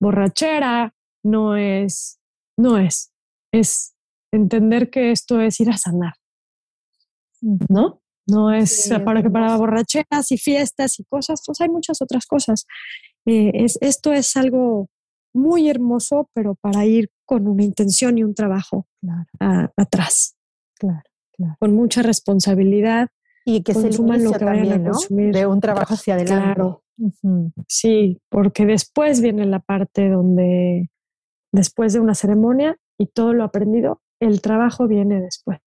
borrachera, 0.00 0.94
no 1.22 1.56
es 1.56 2.21
no 2.56 2.78
es. 2.78 3.12
Es 3.52 3.94
entender 4.32 4.90
que 4.90 5.10
esto 5.10 5.40
es 5.40 5.60
ir 5.60 5.70
a 5.70 5.76
sanar. 5.76 6.14
¿No? 7.68 8.02
No 8.26 8.52
es 8.52 8.84
sí, 8.84 8.98
para 9.04 9.22
que 9.22 9.30
para 9.30 9.56
borracheras 9.56 10.30
y 10.30 10.38
fiestas 10.38 10.98
y 11.00 11.04
cosas, 11.04 11.42
pues 11.44 11.60
hay 11.60 11.68
muchas 11.68 12.00
otras 12.00 12.26
cosas. 12.26 12.66
Eh, 13.26 13.50
es, 13.54 13.78
esto 13.80 14.12
es 14.12 14.36
algo 14.36 14.88
muy 15.34 15.68
hermoso, 15.68 16.30
pero 16.32 16.54
para 16.54 16.84
ir 16.84 17.10
con 17.24 17.48
una 17.48 17.64
intención 17.64 18.18
y 18.18 18.24
un 18.24 18.34
trabajo 18.34 18.86
claro. 19.00 19.26
a, 19.40 19.72
atrás. 19.76 20.36
Claro, 20.78 21.02
claro. 21.32 21.56
Con 21.58 21.74
mucha 21.74 22.02
responsabilidad. 22.02 23.08
Y 23.44 23.62
que 23.62 23.74
se 23.74 23.90
lo 23.90 24.32
que 24.32 24.44
vayan 24.44 24.86
a. 24.86 24.92
De 25.10 25.46
un 25.46 25.60
trabajo 25.60 25.94
hacia 25.94 26.14
adelante. 26.14 26.44
Claro. 26.54 26.84
Uh 26.98 27.10
-huh. 27.22 27.52
Sí, 27.66 28.20
porque 28.28 28.66
después 28.66 29.20
viene 29.20 29.46
la 29.46 29.58
parte 29.58 30.08
donde 30.08 30.90
después 31.52 31.92
de 31.92 32.00
una 32.00 32.14
ceremonia 32.14 32.76
y 32.98 33.06
todo 33.06 33.34
lo 33.34 33.44
aprendido, 33.44 34.00
el 34.20 34.40
trabajo 34.40 34.88
viene 34.88 35.20
después, 35.20 35.60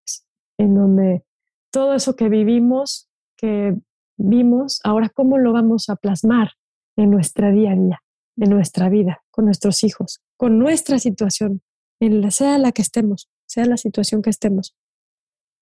en 0.57 0.75
donde 0.75 1.23
todo 1.71 1.93
eso 1.93 2.15
que 2.15 2.29
vivimos, 2.29 3.09
que 3.37 3.75
vimos, 4.17 4.81
ahora 4.83 5.09
cómo 5.09 5.37
lo 5.37 5.53
vamos 5.53 5.89
a 5.89 5.95
plasmar 5.95 6.51
en 6.95 7.11
nuestra 7.11 7.51
día 7.51 7.71
a 7.71 7.75
día, 7.75 8.03
en 8.37 8.49
nuestra 8.49 8.89
vida, 8.89 9.23
con 9.29 9.45
nuestros 9.45 9.83
hijos, 9.83 10.21
con 10.37 10.57
nuestra 10.57 10.99
situación 10.99 11.61
en 11.99 12.21
la, 12.21 12.31
sea 12.31 12.57
la 12.57 12.71
que 12.71 12.81
estemos, 12.81 13.29
sea 13.45 13.65
la 13.65 13.77
situación 13.77 14.21
que 14.21 14.29
estemos. 14.29 14.75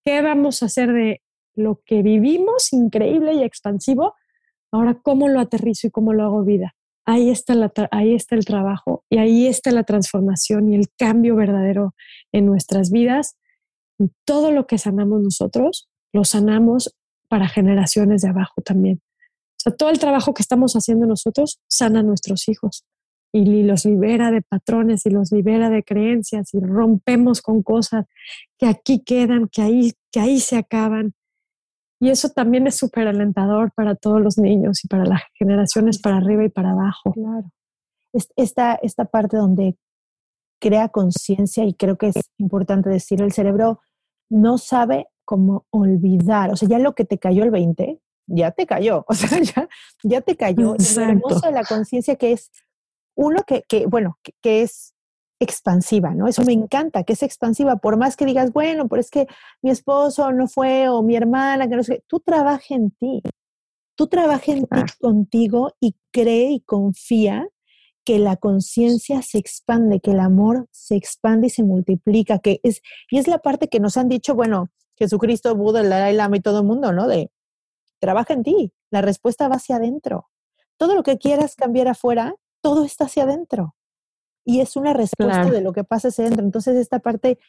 ¿Qué 0.05 0.21
vamos 0.21 0.61
a 0.61 0.67
hacer 0.67 0.91
de 0.91 1.21
lo 1.55 1.81
que 1.85 2.01
vivimos, 2.01 2.73
increíble 2.73 3.33
y 3.33 3.43
expansivo? 3.43 4.15
Ahora, 4.71 4.95
¿cómo 5.01 5.27
lo 5.27 5.39
aterrizo 5.39 5.87
y 5.87 5.91
cómo 5.91 6.13
lo 6.13 6.23
hago 6.23 6.43
vida? 6.43 6.75
Ahí 7.05 7.30
está, 7.30 7.53
la, 7.55 7.71
ahí 7.91 8.15
está 8.15 8.35
el 8.35 8.45
trabajo 8.45 9.03
y 9.09 9.17
ahí 9.17 9.47
está 9.47 9.71
la 9.71 9.84
transformación 9.84 10.71
y 10.71 10.75
el 10.75 10.88
cambio 10.97 11.35
verdadero 11.35 11.93
en 12.31 12.45
nuestras 12.45 12.91
vidas. 12.91 13.35
todo 14.25 14.51
lo 14.51 14.65
que 14.67 14.77
sanamos 14.77 15.21
nosotros, 15.21 15.89
lo 16.13 16.23
sanamos 16.23 16.95
para 17.27 17.47
generaciones 17.47 18.21
de 18.21 18.30
abajo 18.30 18.61
también. 18.61 19.01
Todo 19.77 19.89
el 19.89 19.99
trabajo 19.99 20.34
que 20.34 20.41
estamos 20.41 20.73
haciendo 20.73 21.05
nosotros 21.05 21.59
sana 21.67 22.01
a 22.01 22.03
nuestros 22.03 22.49
hijos 22.49 22.85
y 23.34 23.63
los 23.63 23.85
libera 23.85 24.30
de 24.30 24.41
patrones 24.41 25.05
y 25.05 25.09
los 25.09 25.31
libera 25.31 25.69
de 25.69 25.84
creencias 25.84 26.53
y 26.53 26.59
rompemos 26.59 27.41
con 27.41 27.63
cosas 27.63 28.05
que 28.59 28.67
aquí 28.67 29.03
quedan, 29.03 29.47
que 29.47 29.61
ahí, 29.61 29.93
que 30.11 30.19
ahí 30.19 30.39
se 30.39 30.57
acaban. 30.57 31.13
Y 32.03 32.09
eso 32.09 32.27
también 32.27 32.67
es 32.67 32.75
súper 32.75 33.07
alentador 33.07 33.71
para 33.71 33.95
todos 33.95 34.19
los 34.19 34.38
niños 34.38 34.84
y 34.84 34.89
para 34.89 35.05
las 35.05 35.21
generaciones 35.35 36.01
para 36.01 36.17
arriba 36.17 36.43
y 36.43 36.49
para 36.49 36.71
abajo. 36.71 37.13
Claro. 37.13 37.49
Esta, 38.35 38.75
esta 38.75 39.05
parte 39.05 39.38
donde 39.38 39.77
crea 40.59 40.89
conciencia 40.89 41.63
y 41.63 41.73
creo 41.73 41.97
que 41.97 42.07
es 42.07 42.15
importante 42.38 42.89
decir, 42.89 43.21
el 43.21 43.31
cerebro 43.31 43.80
no 44.30 44.57
sabe 44.57 45.07
cómo 45.23 45.65
olvidar. 45.69 46.51
O 46.51 46.57
sea, 46.57 46.67
ya 46.67 46.77
lo 46.77 46.93
que 46.93 47.05
te 47.05 47.19
cayó 47.19 47.45
el 47.45 47.51
20, 47.51 48.01
ya 48.27 48.51
te 48.51 48.65
cayó. 48.65 49.05
O 49.07 49.13
sea, 49.13 49.39
ya, 49.39 49.69
ya 50.03 50.19
te 50.19 50.35
cayó. 50.35 50.73
Exacto. 50.73 51.05
Lo 51.05 51.09
hermoso 51.09 51.47
de 51.47 51.53
la 51.53 51.63
conciencia 51.63 52.17
que 52.17 52.34
es 52.34 52.51
uno 53.15 53.43
que, 53.47 53.63
que 53.65 53.85
bueno, 53.85 54.19
que, 54.41 54.61
es 54.61 54.92
expansiva, 55.43 56.13
¿no? 56.13 56.27
Eso 56.27 56.43
me 56.43 56.53
encanta, 56.53 57.03
que 57.03 57.13
es 57.13 57.23
expansiva, 57.23 57.77
por 57.77 57.97
más 57.97 58.15
que 58.15 58.25
digas, 58.25 58.51
bueno, 58.51 58.87
pero 58.87 58.99
es 58.99 59.09
que 59.09 59.27
mi 59.61 59.69
esposo 59.69 60.31
no 60.31 60.47
fue 60.47 60.89
o 60.89 61.03
mi 61.03 61.15
hermana, 61.15 61.67
que 61.67 61.75
no 61.75 61.83
sé, 61.83 62.03
tú 62.07 62.19
trabaja 62.19 62.75
en 62.75 62.91
ti, 62.91 63.21
tú 63.95 64.07
trabaja 64.07 64.51
en 64.51 64.65
ti 64.65 64.81
contigo 64.99 65.73
y 65.79 65.95
cree 66.11 66.51
y 66.51 66.61
confía 66.61 67.47
que 68.05 68.19
la 68.19 68.35
conciencia 68.35 69.21
se 69.21 69.37
expande, 69.37 69.99
que 69.99 70.11
el 70.11 70.19
amor 70.19 70.67
se 70.71 70.95
expande 70.95 71.47
y 71.47 71.49
se 71.49 71.63
multiplica, 71.63 72.39
que 72.39 72.59
es, 72.63 72.81
y 73.09 73.17
es 73.17 73.27
la 73.27 73.39
parte 73.39 73.69
que 73.69 73.79
nos 73.79 73.97
han 73.97 74.09
dicho, 74.09 74.35
bueno, 74.35 74.69
Jesucristo, 74.97 75.55
Buda, 75.55 75.81
el 75.81 75.89
Dalai 75.89 76.13
Lama 76.13 76.37
y 76.37 76.41
todo 76.41 76.59
el 76.59 76.65
mundo, 76.65 76.91
¿no? 76.91 77.07
De, 77.07 77.31
trabaja 77.99 78.33
en 78.33 78.43
ti, 78.43 78.73
la 78.91 79.01
respuesta 79.01 79.47
va 79.47 79.55
hacia 79.55 79.77
adentro. 79.77 80.29
Todo 80.77 80.95
lo 80.95 81.03
que 81.03 81.17
quieras 81.17 81.55
cambiar 81.55 81.87
afuera, 81.87 82.35
todo 82.61 82.83
está 82.83 83.05
hacia 83.05 83.23
adentro. 83.23 83.75
Y 84.45 84.59
es 84.59 84.75
una 84.75 84.93
respuesta 84.93 85.49
de 85.49 85.61
lo 85.61 85.73
que 85.73 85.83
pasa 85.83 86.09
hacia 86.09 86.25
adentro. 86.25 86.45
Entonces, 86.45 86.75
esta 86.75 86.99
parte, 86.99 87.39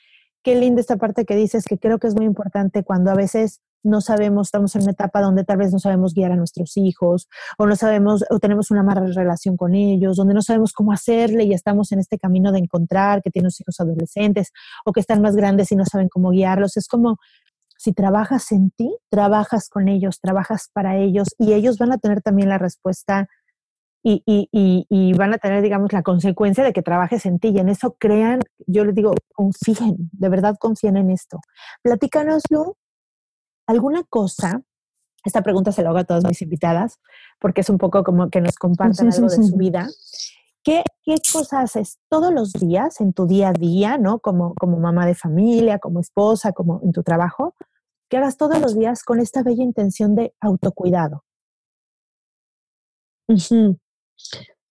qué 0.43 0.55
linda 0.55 0.81
esta 0.81 0.97
parte 0.97 1.25
que 1.25 1.37
dices, 1.37 1.65
que 1.65 1.79
creo 1.79 1.99
que 1.99 2.07
es 2.07 2.15
muy 2.15 2.25
importante 2.25 2.85
cuando 2.85 3.11
a 3.11 3.15
veces 3.15 3.61
no 3.85 4.01
sabemos, 4.01 4.49
estamos 4.49 4.75
en 4.77 4.83
una 4.83 4.93
etapa 4.93 5.21
donde 5.21 5.45
tal 5.45 5.59
vez 5.59 5.73
no 5.73 5.79
sabemos 5.79 6.15
guiar 6.15 6.33
a 6.33 6.37
nuestros 6.37 6.77
hijos, 6.77 7.29
o 7.59 7.67
no 7.67 7.77
sabemos, 7.77 8.25
o 8.31 8.39
tenemos 8.39 8.71
una 8.71 8.83
mala 8.83 9.07
relación 9.15 9.57
con 9.57 9.75
ellos, 9.75 10.17
donde 10.17 10.35
no 10.35 10.43
sabemos 10.43 10.73
cómo 10.73 10.93
hacerle 10.93 11.45
y 11.45 11.53
estamos 11.53 11.93
en 11.93 11.99
este 11.99 12.19
camino 12.19 12.51
de 12.51 12.61
encontrar 12.61 13.23
que 13.23 13.31
tienen 13.31 13.51
hijos 13.59 13.79
adolescentes 13.79 14.53
o 14.87 14.93
que 14.93 15.01
están 15.01 15.21
más 15.21 15.37
grandes 15.37 15.71
y 15.71 15.77
no 15.77 15.85
saben 15.85 16.09
cómo 16.09 16.31
guiarlos. 16.31 16.77
Es 16.79 16.89
como 16.89 17.19
si 17.77 17.93
trabajas 17.93 18.51
en 18.53 18.71
ti, 18.71 18.97
trabajas 19.11 19.69
con 19.69 19.89
ellos, 19.89 20.19
trabajas 20.21 20.71
para 20.73 20.97
ellos 20.97 21.29
y 21.39 21.53
ellos 21.53 21.77
van 21.77 21.93
a 21.93 21.99
tener 21.99 22.23
también 22.23 22.49
la 22.49 22.57
respuesta 22.59 23.29
y, 24.07 24.23
y, 24.27 24.87
y, 24.91 25.13
van 25.15 25.33
a 25.33 25.39
tener, 25.39 25.63
digamos, 25.63 25.91
la 25.95 26.03
consecuencia 26.03 26.63
de 26.63 26.75
que 26.75 26.83
trabajes 26.83 27.25
en 27.25 27.39
ti. 27.39 27.49
Y 27.49 27.59
en 27.59 27.71
eso 27.71 27.97
crean, 27.99 28.41
yo 28.67 28.85
les 28.85 28.95
digo, 28.95 29.15
confíen, 29.33 29.97
de 30.13 30.29
verdad 30.29 30.57
confíen 30.61 30.99
en 30.99 31.11
esto. 31.11 31.41
Platícanoslo, 31.83 32.77
alguna 33.67 34.03
cosa, 34.05 34.61
esta 35.25 35.41
pregunta 35.41 35.73
se 35.73 35.83
lo 35.83 35.89
hago 35.89 36.01
a 36.01 36.05
todas 36.05 36.25
mis 36.27 36.43
invitadas, 36.43 37.01
porque 37.41 37.63
es 37.63 37.71
un 37.71 37.79
poco 37.79 38.05
como 38.05 38.29
que 38.29 38.43
nos 38.43 38.57
compartan 38.57 39.11
algo 39.11 39.27
de 39.27 39.43
su 39.43 39.57
vida. 39.57 39.89
¿Qué, 40.63 40.85
¿Qué 41.03 41.17
cosa 41.33 41.61
haces 41.61 41.99
todos 42.11 42.33
los 42.33 42.53
días 42.53 43.01
en 43.01 43.15
tu 43.15 43.27
día 43.27 43.49
a 43.49 43.53
día, 43.55 43.97
¿no? 43.97 44.19
Como, 44.19 44.55
como 44.55 44.79
mamá 44.79 45.07
de 45.07 45.15
familia, 45.15 45.79
como 45.79 46.01
esposa, 46.01 46.53
como 46.53 46.81
en 46.83 46.93
tu 46.93 47.03
trabajo, 47.03 47.55
que 48.11 48.19
hagas 48.19 48.37
todos 48.37 48.61
los 48.61 48.79
días 48.79 49.03
con 49.03 49.19
esta 49.19 49.43
bella 49.43 49.63
intención 49.63 50.15
de 50.15 50.35
autocuidado? 50.41 51.25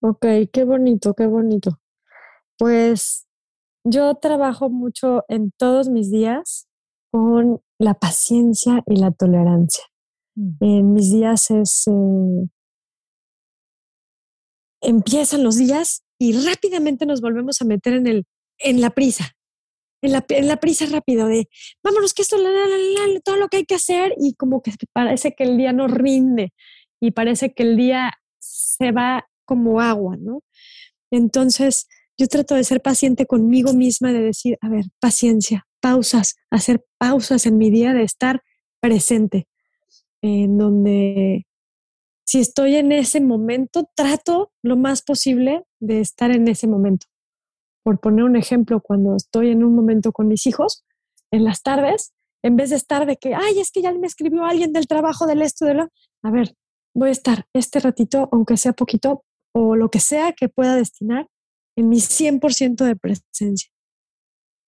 Ok, 0.00 0.26
qué 0.52 0.64
bonito, 0.64 1.14
qué 1.14 1.26
bonito. 1.26 1.80
Pues 2.58 3.26
yo 3.84 4.14
trabajo 4.14 4.70
mucho 4.70 5.24
en 5.28 5.50
todos 5.56 5.88
mis 5.88 6.10
días 6.10 6.68
con 7.10 7.60
la 7.78 7.94
paciencia 7.94 8.82
y 8.86 8.96
la 8.96 9.10
tolerancia. 9.12 9.84
Mm. 10.34 10.56
En 10.60 10.92
mis 10.92 11.10
días 11.10 11.50
es... 11.50 11.84
Eh, 11.86 12.48
empiezan 14.82 15.42
los 15.42 15.56
días 15.56 16.04
y 16.18 16.32
rápidamente 16.46 17.06
nos 17.06 17.20
volvemos 17.20 17.60
a 17.60 17.64
meter 17.64 17.94
en, 17.94 18.06
el, 18.06 18.26
en 18.58 18.80
la 18.80 18.90
prisa. 18.90 19.32
En 20.02 20.12
la, 20.12 20.24
en 20.28 20.48
la 20.48 20.58
prisa 20.58 20.84
rápido 20.84 21.26
de 21.28 21.48
vámonos 21.82 22.12
que 22.12 22.20
esto, 22.20 22.36
todo 23.24 23.36
lo 23.36 23.48
que 23.48 23.56
hay 23.58 23.64
que 23.64 23.76
hacer 23.76 24.14
y 24.18 24.34
como 24.34 24.60
que 24.60 24.72
parece 24.92 25.34
que 25.34 25.44
el 25.44 25.56
día 25.56 25.72
no 25.72 25.88
rinde 25.88 26.52
y 27.00 27.12
parece 27.12 27.54
que 27.54 27.62
el 27.62 27.78
día 27.78 28.12
se 28.38 28.92
va 28.92 29.26
como 29.44 29.80
agua, 29.80 30.16
¿no? 30.16 30.42
Entonces, 31.10 31.86
yo 32.18 32.28
trato 32.28 32.54
de 32.54 32.64
ser 32.64 32.80
paciente 32.80 33.26
conmigo 33.26 33.72
misma, 33.72 34.12
de 34.12 34.22
decir, 34.22 34.58
a 34.60 34.68
ver, 34.68 34.84
paciencia, 35.00 35.66
pausas, 35.80 36.36
hacer 36.50 36.84
pausas 36.98 37.46
en 37.46 37.58
mi 37.58 37.70
día, 37.70 37.92
de 37.92 38.02
estar 38.02 38.42
presente, 38.80 39.48
en 40.22 40.58
donde 40.58 41.46
si 42.26 42.40
estoy 42.40 42.76
en 42.76 42.92
ese 42.92 43.20
momento, 43.20 43.88
trato 43.94 44.52
lo 44.62 44.76
más 44.76 45.02
posible 45.02 45.64
de 45.80 46.00
estar 46.00 46.30
en 46.30 46.48
ese 46.48 46.66
momento. 46.66 47.06
Por 47.82 48.00
poner 48.00 48.24
un 48.24 48.36
ejemplo, 48.36 48.80
cuando 48.80 49.16
estoy 49.16 49.50
en 49.50 49.62
un 49.62 49.74
momento 49.74 50.10
con 50.12 50.28
mis 50.28 50.46
hijos, 50.46 50.84
en 51.30 51.44
las 51.44 51.62
tardes, 51.62 52.14
en 52.42 52.56
vez 52.56 52.70
de 52.70 52.76
estar 52.76 53.06
de 53.06 53.16
que, 53.16 53.34
ay, 53.34 53.58
es 53.58 53.70
que 53.70 53.82
ya 53.82 53.92
me 53.92 54.06
escribió 54.06 54.44
alguien 54.44 54.72
del 54.72 54.86
trabajo, 54.86 55.26
del 55.26 55.42
esto, 55.42 55.66
de 55.66 55.74
lo, 55.74 55.88
a 56.22 56.30
ver, 56.30 56.54
voy 56.94 57.10
a 57.10 57.12
estar 57.12 57.46
este 57.52 57.80
ratito, 57.80 58.28
aunque 58.32 58.56
sea 58.56 58.72
poquito, 58.72 59.24
o 59.54 59.76
lo 59.76 59.88
que 59.90 60.00
sea 60.00 60.32
que 60.32 60.48
pueda 60.48 60.76
destinar 60.76 61.28
en 61.76 61.88
mi 61.88 61.98
100% 61.98 62.84
de 62.84 62.96
presencia. 62.96 63.70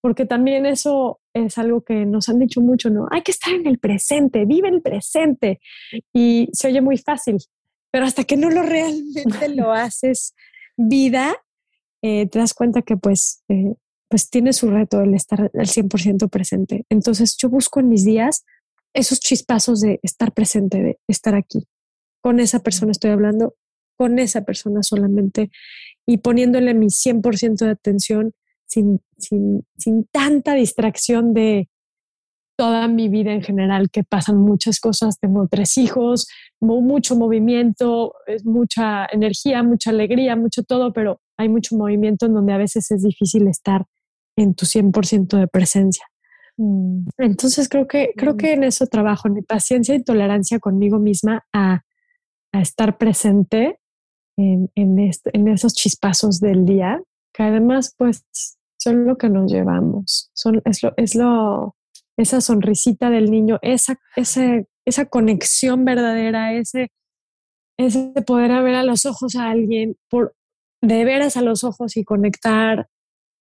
Porque 0.00 0.24
también 0.24 0.66
eso 0.66 1.20
es 1.34 1.58
algo 1.58 1.82
que 1.82 2.06
nos 2.06 2.28
han 2.28 2.38
dicho 2.38 2.60
mucho, 2.60 2.90
¿no? 2.90 3.08
Hay 3.10 3.22
que 3.22 3.32
estar 3.32 3.52
en 3.52 3.66
el 3.66 3.78
presente, 3.78 4.44
vive 4.44 4.68
el 4.68 4.80
presente. 4.80 5.60
Y 6.12 6.48
se 6.52 6.68
oye 6.68 6.80
muy 6.80 6.98
fácil, 6.98 7.38
pero 7.90 8.06
hasta 8.06 8.24
que 8.24 8.36
no 8.36 8.50
lo 8.50 8.62
realmente 8.62 9.48
lo 9.48 9.72
haces 9.72 10.34
vida, 10.76 11.34
eh, 12.02 12.26
te 12.26 12.38
das 12.38 12.54
cuenta 12.54 12.82
que 12.82 12.96
pues, 12.96 13.42
eh, 13.48 13.74
pues 14.08 14.30
tiene 14.30 14.52
su 14.52 14.70
reto 14.70 15.00
el 15.00 15.14
estar 15.14 15.40
al 15.40 15.66
100% 15.66 16.28
presente. 16.30 16.84
Entonces 16.88 17.36
yo 17.36 17.48
busco 17.48 17.80
en 17.80 17.88
mis 17.88 18.04
días 18.04 18.44
esos 18.94 19.18
chispazos 19.18 19.80
de 19.80 19.98
estar 20.02 20.32
presente, 20.32 20.80
de 20.80 20.98
estar 21.08 21.34
aquí. 21.34 21.66
Con 22.22 22.38
esa 22.38 22.60
persona 22.60 22.92
estoy 22.92 23.10
hablando, 23.10 23.54
con 23.96 24.18
esa 24.18 24.42
persona 24.44 24.82
solamente 24.82 25.50
y 26.06 26.18
poniéndole 26.18 26.74
mi 26.74 26.86
100% 26.86 27.64
de 27.64 27.70
atención 27.70 28.32
sin, 28.66 29.00
sin, 29.18 29.66
sin 29.76 30.04
tanta 30.12 30.54
distracción 30.54 31.34
de 31.34 31.68
toda 32.56 32.88
mi 32.88 33.08
vida 33.08 33.32
en 33.32 33.42
general, 33.42 33.90
que 33.90 34.02
pasan 34.02 34.38
muchas 34.38 34.80
cosas. 34.80 35.18
Tengo 35.20 35.46
tres 35.48 35.76
hijos, 35.76 36.26
mucho 36.60 37.14
movimiento, 37.14 38.14
es 38.26 38.44
mucha 38.44 39.06
energía, 39.12 39.62
mucha 39.62 39.90
alegría, 39.90 40.36
mucho 40.36 40.62
todo, 40.62 40.92
pero 40.92 41.20
hay 41.36 41.48
mucho 41.48 41.76
movimiento 41.76 42.26
en 42.26 42.34
donde 42.34 42.54
a 42.54 42.58
veces 42.58 42.90
es 42.90 43.02
difícil 43.02 43.46
estar 43.46 43.84
en 44.36 44.54
tu 44.54 44.64
100% 44.64 45.38
de 45.38 45.48
presencia. 45.48 46.06
Mm. 46.56 47.08
Entonces 47.18 47.68
creo 47.68 47.86
que, 47.86 48.12
creo 48.16 48.36
que 48.36 48.54
en 48.54 48.64
eso 48.64 48.86
trabajo, 48.86 49.28
en 49.28 49.34
mi 49.34 49.42
paciencia 49.42 49.94
y 49.94 50.02
tolerancia 50.02 50.58
conmigo 50.58 50.98
misma 50.98 51.44
a, 51.52 51.82
a 52.52 52.60
estar 52.60 52.96
presente 52.96 53.78
en, 54.36 54.70
en, 54.74 55.48
esos 55.48 55.74
chispazos 55.74 56.40
del 56.40 56.64
día, 56.64 57.02
que 57.32 57.42
además 57.42 57.94
pues 57.96 58.24
son 58.78 59.06
lo 59.06 59.16
que 59.16 59.28
nos 59.28 59.50
llevamos, 59.50 60.30
son, 60.34 60.62
es, 60.64 60.82
lo, 60.82 60.92
es 60.96 61.14
lo, 61.14 61.76
esa 62.16 62.40
sonrisita 62.40 63.10
del 63.10 63.30
niño, 63.30 63.58
esa, 63.62 63.98
ese, 64.14 64.66
esa 64.84 65.06
conexión 65.06 65.84
verdadera, 65.84 66.54
ese, 66.54 66.90
ese 67.78 68.12
poder 68.26 68.62
ver 68.62 68.74
a 68.74 68.84
los 68.84 69.06
ojos 69.06 69.36
a 69.36 69.50
alguien, 69.50 69.96
por, 70.08 70.34
de 70.82 71.04
veras 71.04 71.36
a 71.36 71.42
los 71.42 71.64
ojos 71.64 71.96
y 71.96 72.04
conectar, 72.04 72.88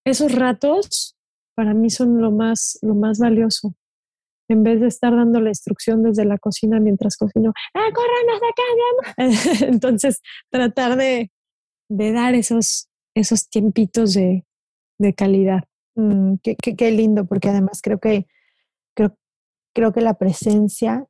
esos 0.05 0.34
ratos 0.34 1.15
para 1.55 1.73
mí 1.73 1.89
son 1.89 2.22
lo 2.22 2.31
más, 2.31 2.77
lo 2.81 2.95
más 2.95 3.19
valioso 3.19 3.76
en 4.47 4.63
vez 4.63 4.80
de 4.80 4.88
estar 4.88 5.15
dando 5.15 5.39
la 5.39 5.49
instrucción 5.49 6.03
desde 6.03 6.26
la 6.26 6.38
cocina 6.38 6.80
mientras 6.80 7.17
cocino, 7.17 7.53
¡ah, 7.73 7.89
corran 7.93 8.30
hasta 8.34 8.47
acá! 8.47 9.65
Entonces, 9.67 10.22
tratar 10.49 10.97
de, 10.97 11.31
de, 11.89 12.11
dar 12.11 12.35
esos, 12.35 12.89
esos 13.15 13.49
tiempitos 13.49 14.13
de, 14.13 14.45
de 14.99 15.13
calidad. 15.13 15.63
Mm, 15.95 16.35
qué, 16.43 16.91
lindo, 16.91 17.26
porque 17.26 17.49
además 17.49 17.81
creo 17.81 17.99
que, 17.99 18.27
creo, 18.95 19.17
creo 19.73 19.93
que 19.93 20.01
la 20.01 20.15
presencia 20.15 21.05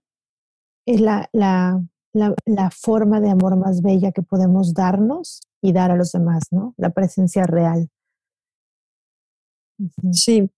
es 0.85 1.01
la, 1.01 1.29
la, 1.33 1.81
la, 2.13 2.35
la, 2.45 2.69
forma 2.69 3.19
de 3.19 3.31
amor 3.31 3.57
más 3.57 3.81
bella 3.81 4.11
que 4.11 4.21
podemos 4.21 4.73
darnos 4.73 5.41
y 5.61 5.73
dar 5.73 5.91
a 5.91 5.95
los 5.95 6.11
demás, 6.11 6.43
¿no? 6.51 6.75
La 6.77 6.91
presencia 6.91 7.43
real. 7.45 7.89
Sí. 10.11 10.49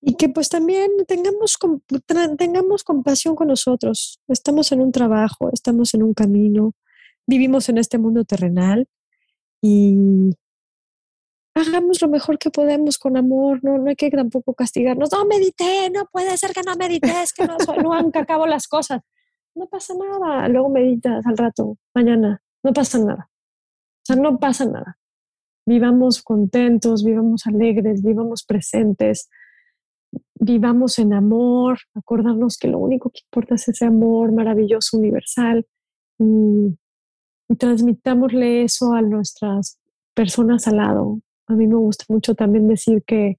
Y 0.00 0.14
que 0.14 0.28
pues 0.28 0.48
también 0.48 0.90
tengamos, 1.06 1.58
tengamos 2.38 2.84
compasión 2.84 3.34
con 3.34 3.48
nosotros. 3.48 4.20
Estamos 4.28 4.70
en 4.72 4.80
un 4.80 4.92
trabajo, 4.92 5.50
estamos 5.52 5.92
en 5.94 6.04
un 6.04 6.14
camino, 6.14 6.74
vivimos 7.26 7.68
en 7.68 7.78
este 7.78 7.98
mundo 7.98 8.24
terrenal 8.24 8.86
y 9.60 9.96
hagamos 11.54 12.00
lo 12.00 12.08
mejor 12.08 12.38
que 12.38 12.50
podemos 12.50 12.98
con 12.98 13.16
amor, 13.16 13.60
no, 13.62 13.78
no 13.78 13.88
hay 13.88 13.96
que 13.96 14.10
tampoco 14.10 14.54
castigarnos. 14.54 15.10
No 15.12 15.24
medité, 15.24 15.90
no 15.90 16.06
puede 16.10 16.36
ser 16.36 16.52
que 16.52 16.62
no 16.62 16.76
medites, 16.76 17.32
que 17.32 17.46
no, 17.46 17.56
nunca 17.82 18.20
acabo 18.20 18.46
las 18.46 18.68
cosas. 18.68 19.02
No 19.54 19.66
pasa 19.66 19.94
nada, 19.94 20.48
luego 20.48 20.68
meditas 20.68 21.26
al 21.26 21.36
rato, 21.36 21.76
mañana, 21.94 22.40
no 22.62 22.72
pasa 22.72 22.98
nada. 22.98 23.28
O 23.30 24.04
sea, 24.04 24.16
no 24.16 24.38
pasa 24.38 24.64
nada. 24.64 24.98
Vivamos 25.66 26.22
contentos, 26.22 27.04
vivamos 27.04 27.46
alegres, 27.46 28.02
vivamos 28.02 28.44
presentes, 28.44 29.28
vivamos 30.34 30.98
en 30.98 31.12
amor, 31.12 31.78
acordarnos 31.94 32.58
que 32.58 32.68
lo 32.68 32.78
único 32.78 33.10
que 33.10 33.20
importa 33.24 33.56
es 33.56 33.68
ese 33.68 33.84
amor 33.84 34.32
maravilloso, 34.32 34.96
universal, 34.96 35.66
y, 36.18 36.78
y 37.48 37.56
transmitámosle 37.56 38.62
eso 38.62 38.92
a 38.92 39.02
nuestras 39.02 39.78
personas 40.14 40.66
al 40.66 40.76
lado, 40.76 41.20
a 41.48 41.54
mí 41.54 41.66
me 41.66 41.76
gusta 41.76 42.04
mucho 42.08 42.34
también 42.34 42.68
decir 42.68 43.02
que 43.06 43.38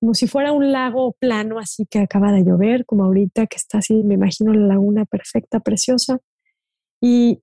como 0.00 0.14
si 0.14 0.26
fuera 0.26 0.52
un 0.52 0.72
lago 0.72 1.12
plano, 1.18 1.58
así 1.58 1.84
que 1.84 1.98
acaba 1.98 2.32
de 2.32 2.42
llover, 2.42 2.86
como 2.86 3.04
ahorita 3.04 3.46
que 3.46 3.56
está 3.56 3.78
así, 3.78 4.02
me 4.02 4.14
imagino 4.14 4.54
la 4.54 4.66
laguna 4.66 5.04
perfecta, 5.04 5.60
preciosa, 5.60 6.20
y 7.02 7.42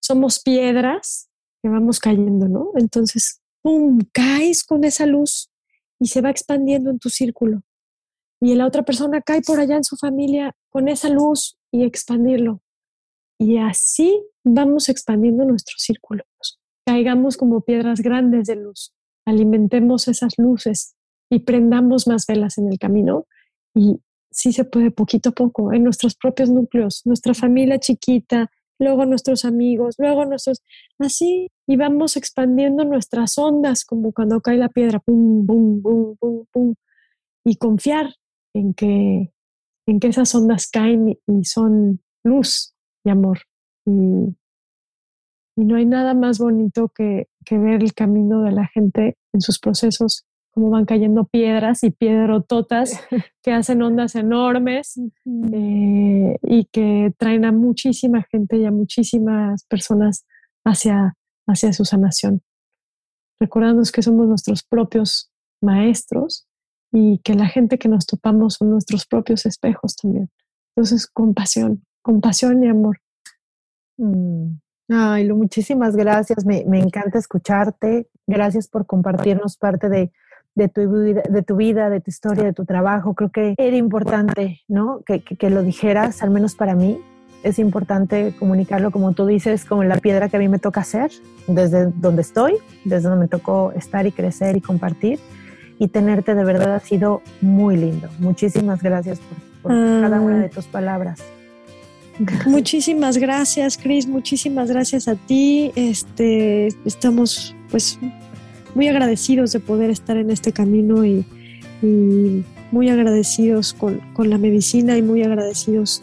somos 0.00 0.40
piedras 0.40 1.28
que 1.62 1.68
vamos 1.68 1.98
cayendo, 1.98 2.46
¿no? 2.46 2.70
Entonces, 2.76 3.40
¡pum!, 3.60 3.98
caes 4.12 4.62
con 4.62 4.84
esa 4.84 5.06
luz 5.06 5.50
y 5.98 6.06
se 6.06 6.20
va 6.20 6.30
expandiendo 6.30 6.90
en 6.90 7.00
tu 7.00 7.08
círculo. 7.08 7.62
Y 8.44 8.54
la 8.56 8.66
otra 8.66 8.82
persona 8.82 9.22
cae 9.22 9.40
por 9.40 9.58
allá 9.58 9.76
en 9.76 9.84
su 9.84 9.96
familia 9.96 10.54
con 10.68 10.88
esa 10.88 11.08
luz 11.08 11.56
y 11.72 11.84
expandirlo. 11.84 12.60
Y 13.38 13.56
así 13.56 14.22
vamos 14.44 14.88
expandiendo 14.88 15.44
nuestros 15.44 15.80
círculos. 15.80 16.60
Caigamos 16.84 17.36
como 17.36 17.62
piedras 17.62 18.00
grandes 18.00 18.46
de 18.46 18.56
luz 18.56 18.92
alimentemos 19.24 20.08
esas 20.08 20.34
luces 20.38 20.94
y 21.30 21.40
prendamos 21.40 22.06
más 22.06 22.26
velas 22.26 22.58
en 22.58 22.70
el 22.70 22.78
camino. 22.78 23.26
Y 23.74 24.00
sí 24.30 24.52
se 24.52 24.64
puede 24.64 24.90
poquito 24.90 25.30
a 25.30 25.32
poco, 25.32 25.72
en 25.72 25.84
nuestros 25.84 26.14
propios 26.14 26.50
núcleos, 26.50 27.02
nuestra 27.04 27.34
familia 27.34 27.78
chiquita, 27.78 28.50
luego 28.78 29.06
nuestros 29.06 29.44
amigos, 29.44 29.94
luego 29.98 30.24
nuestros... 30.26 30.62
Así, 30.98 31.50
y 31.66 31.76
vamos 31.76 32.16
expandiendo 32.16 32.84
nuestras 32.84 33.38
ondas, 33.38 33.84
como 33.84 34.12
cuando 34.12 34.40
cae 34.40 34.58
la 34.58 34.68
piedra, 34.68 35.00
pum, 35.00 35.46
pum, 35.46 35.82
pum, 35.82 36.16
pum, 36.16 36.44
pum, 36.52 36.74
y 37.44 37.56
confiar 37.56 38.14
en 38.54 38.74
que, 38.74 39.32
en 39.86 40.00
que 40.00 40.08
esas 40.08 40.34
ondas 40.34 40.68
caen 40.70 41.18
y 41.26 41.44
son 41.44 42.00
luz 42.24 42.74
y 43.04 43.10
amor. 43.10 43.40
Y 43.86 44.34
y 45.56 45.64
no 45.64 45.76
hay 45.76 45.86
nada 45.86 46.14
más 46.14 46.38
bonito 46.38 46.88
que, 46.88 47.28
que, 47.44 47.58
ver 47.58 47.82
el 47.82 47.94
camino 47.94 48.42
de 48.42 48.52
la 48.52 48.66
gente 48.66 49.16
en 49.32 49.40
sus 49.40 49.58
procesos, 49.60 50.26
como 50.50 50.70
van 50.70 50.84
cayendo 50.84 51.24
piedras 51.24 51.84
y 51.84 51.90
piedrototas 51.90 53.00
que 53.42 53.52
hacen 53.52 53.82
ondas 53.82 54.16
enormes 54.16 55.00
eh, 55.52 56.36
y 56.42 56.64
que 56.72 57.12
traen 57.18 57.44
a 57.44 57.52
muchísima 57.52 58.24
gente 58.30 58.56
y 58.56 58.64
a 58.64 58.72
muchísimas 58.72 59.64
personas 59.66 60.26
hacia, 60.64 61.14
hacia 61.46 61.72
su 61.72 61.84
sanación. 61.84 62.42
Recordándonos 63.38 63.92
que 63.92 64.02
somos 64.02 64.26
nuestros 64.26 64.64
propios 64.64 65.30
maestros 65.60 66.48
y 66.94 67.18
que 67.18 67.34
la 67.34 67.46
gente 67.46 67.76
que 67.76 67.88
nos 67.88 68.06
topamos 68.06 68.54
son 68.54 68.70
nuestros 68.70 69.04
propios 69.04 69.44
espejos 69.46 69.96
también. 69.96 70.30
Entonces, 70.76 71.08
compasión, 71.08 71.84
compasión 72.02 72.62
y 72.62 72.68
amor. 72.68 73.00
Mm. 73.98 74.58
Ay, 74.90 75.26
Lu, 75.26 75.36
muchísimas 75.36 75.96
gracias. 75.96 76.46
Me, 76.46 76.64
me, 76.68 76.78
encanta 76.78 77.18
escucharte. 77.18 78.06
Gracias 78.28 78.68
por 78.68 78.86
compartirnos 78.86 79.56
parte 79.56 79.88
de, 79.88 80.12
de, 80.54 80.68
tu 80.68 80.88
vida, 80.88 81.22
de 81.28 81.42
tu 81.42 81.56
vida, 81.56 81.90
de 81.90 82.00
tu 82.00 82.10
historia, 82.10 82.44
de 82.44 82.52
tu 82.52 82.64
trabajo. 82.64 83.14
Creo 83.14 83.32
que 83.32 83.54
era 83.58 83.76
importante, 83.76 84.60
¿no? 84.68 85.02
Que, 85.04 85.24
que, 85.24 85.36
que, 85.36 85.50
lo 85.50 85.64
dijeras, 85.64 86.22
al 86.22 86.30
menos 86.30 86.54
para 86.54 86.76
mí. 86.76 87.00
Es 87.42 87.58
importante 87.58 88.34
comunicarlo, 88.38 88.92
como 88.92 89.14
tú 89.14 89.26
dices, 89.26 89.64
como 89.64 89.82
la 89.82 89.96
piedra 89.96 90.28
que 90.28 90.36
a 90.36 90.40
mí 90.40 90.48
me 90.48 90.60
toca 90.60 90.82
hacer, 90.82 91.10
desde 91.48 91.90
donde 91.96 92.22
estoy, 92.22 92.54
desde 92.84 93.08
donde 93.08 93.24
me 93.24 93.28
tocó 93.28 93.72
estar 93.72 94.06
y 94.06 94.12
crecer 94.12 94.56
y 94.56 94.60
compartir. 94.60 95.18
Y 95.78 95.88
tenerte 95.88 96.34
de 96.34 96.44
verdad 96.44 96.74
ha 96.74 96.80
sido 96.80 97.22
muy 97.40 97.76
lindo. 97.76 98.08
Muchísimas 98.18 98.82
gracias 98.82 99.18
por, 99.18 99.72
por 99.72 99.72
cada 99.72 100.20
una 100.20 100.38
de 100.38 100.48
tus 100.48 100.66
palabras. 100.66 101.20
Muchísimas 102.46 103.18
gracias, 103.18 103.76
Cris. 103.76 104.06
Muchísimas 104.06 104.70
gracias 104.70 105.08
a 105.08 105.16
ti. 105.16 105.72
Este, 105.74 106.68
estamos, 106.84 107.54
pues, 107.70 107.98
muy 108.74 108.88
agradecidos 108.88 109.52
de 109.52 109.60
poder 109.60 109.90
estar 109.90 110.16
en 110.16 110.30
este 110.30 110.52
camino 110.52 111.04
y, 111.04 111.24
y 111.82 112.44
muy 112.70 112.88
agradecidos 112.88 113.72
con, 113.72 114.00
con, 114.14 114.30
la 114.30 114.38
medicina 114.38 114.96
y 114.96 115.02
muy 115.02 115.22
agradecidos 115.22 116.02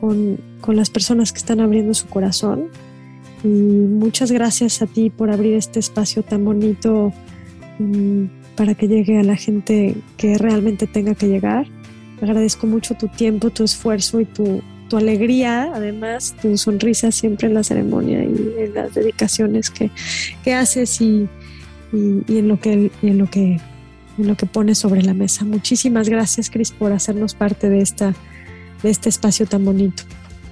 con, 0.00 0.38
con, 0.60 0.76
las 0.76 0.90
personas 0.90 1.32
que 1.32 1.38
están 1.38 1.60
abriendo 1.60 1.94
su 1.94 2.06
corazón. 2.06 2.68
Y 3.44 3.48
muchas 3.48 4.30
gracias 4.30 4.80
a 4.82 4.86
ti 4.86 5.10
por 5.10 5.30
abrir 5.30 5.54
este 5.54 5.80
espacio 5.80 6.22
tan 6.22 6.44
bonito 6.44 7.12
um, 7.80 8.28
para 8.56 8.74
que 8.74 8.88
llegue 8.88 9.18
a 9.18 9.22
la 9.22 9.36
gente 9.36 9.94
que 10.16 10.38
realmente 10.38 10.86
tenga 10.86 11.14
que 11.14 11.28
llegar. 11.28 11.66
Agradezco 12.20 12.66
mucho 12.66 12.94
tu 12.94 13.08
tiempo, 13.08 13.50
tu 13.50 13.64
esfuerzo 13.64 14.20
y 14.20 14.24
tu, 14.24 14.62
tu 14.88 14.96
alegría, 14.96 15.72
además, 15.74 16.36
tu 16.40 16.56
sonrisa 16.56 17.10
siempre 17.10 17.48
en 17.48 17.54
la 17.54 17.64
ceremonia 17.64 18.22
y 18.22 18.54
en 18.58 18.74
las 18.74 18.94
dedicaciones 18.94 19.70
que, 19.70 19.90
que 20.44 20.54
haces 20.54 21.00
y, 21.00 21.28
y, 21.92 22.22
y, 22.28 22.38
en 22.38 22.48
lo 22.48 22.60
que, 22.60 22.90
y 23.02 23.08
en 23.08 23.18
lo 23.18 23.28
que 23.28 23.60
en 24.18 24.26
lo 24.26 24.36
que 24.36 24.46
pones 24.46 24.78
sobre 24.78 25.02
la 25.02 25.14
mesa. 25.14 25.44
Muchísimas 25.44 26.08
gracias, 26.08 26.50
Cris, 26.50 26.70
por 26.70 26.92
hacernos 26.92 27.34
parte 27.34 27.68
de 27.68 27.80
esta 27.80 28.14
de 28.82 28.90
este 28.90 29.08
espacio 29.08 29.46
tan 29.46 29.64
bonito. 29.64 30.02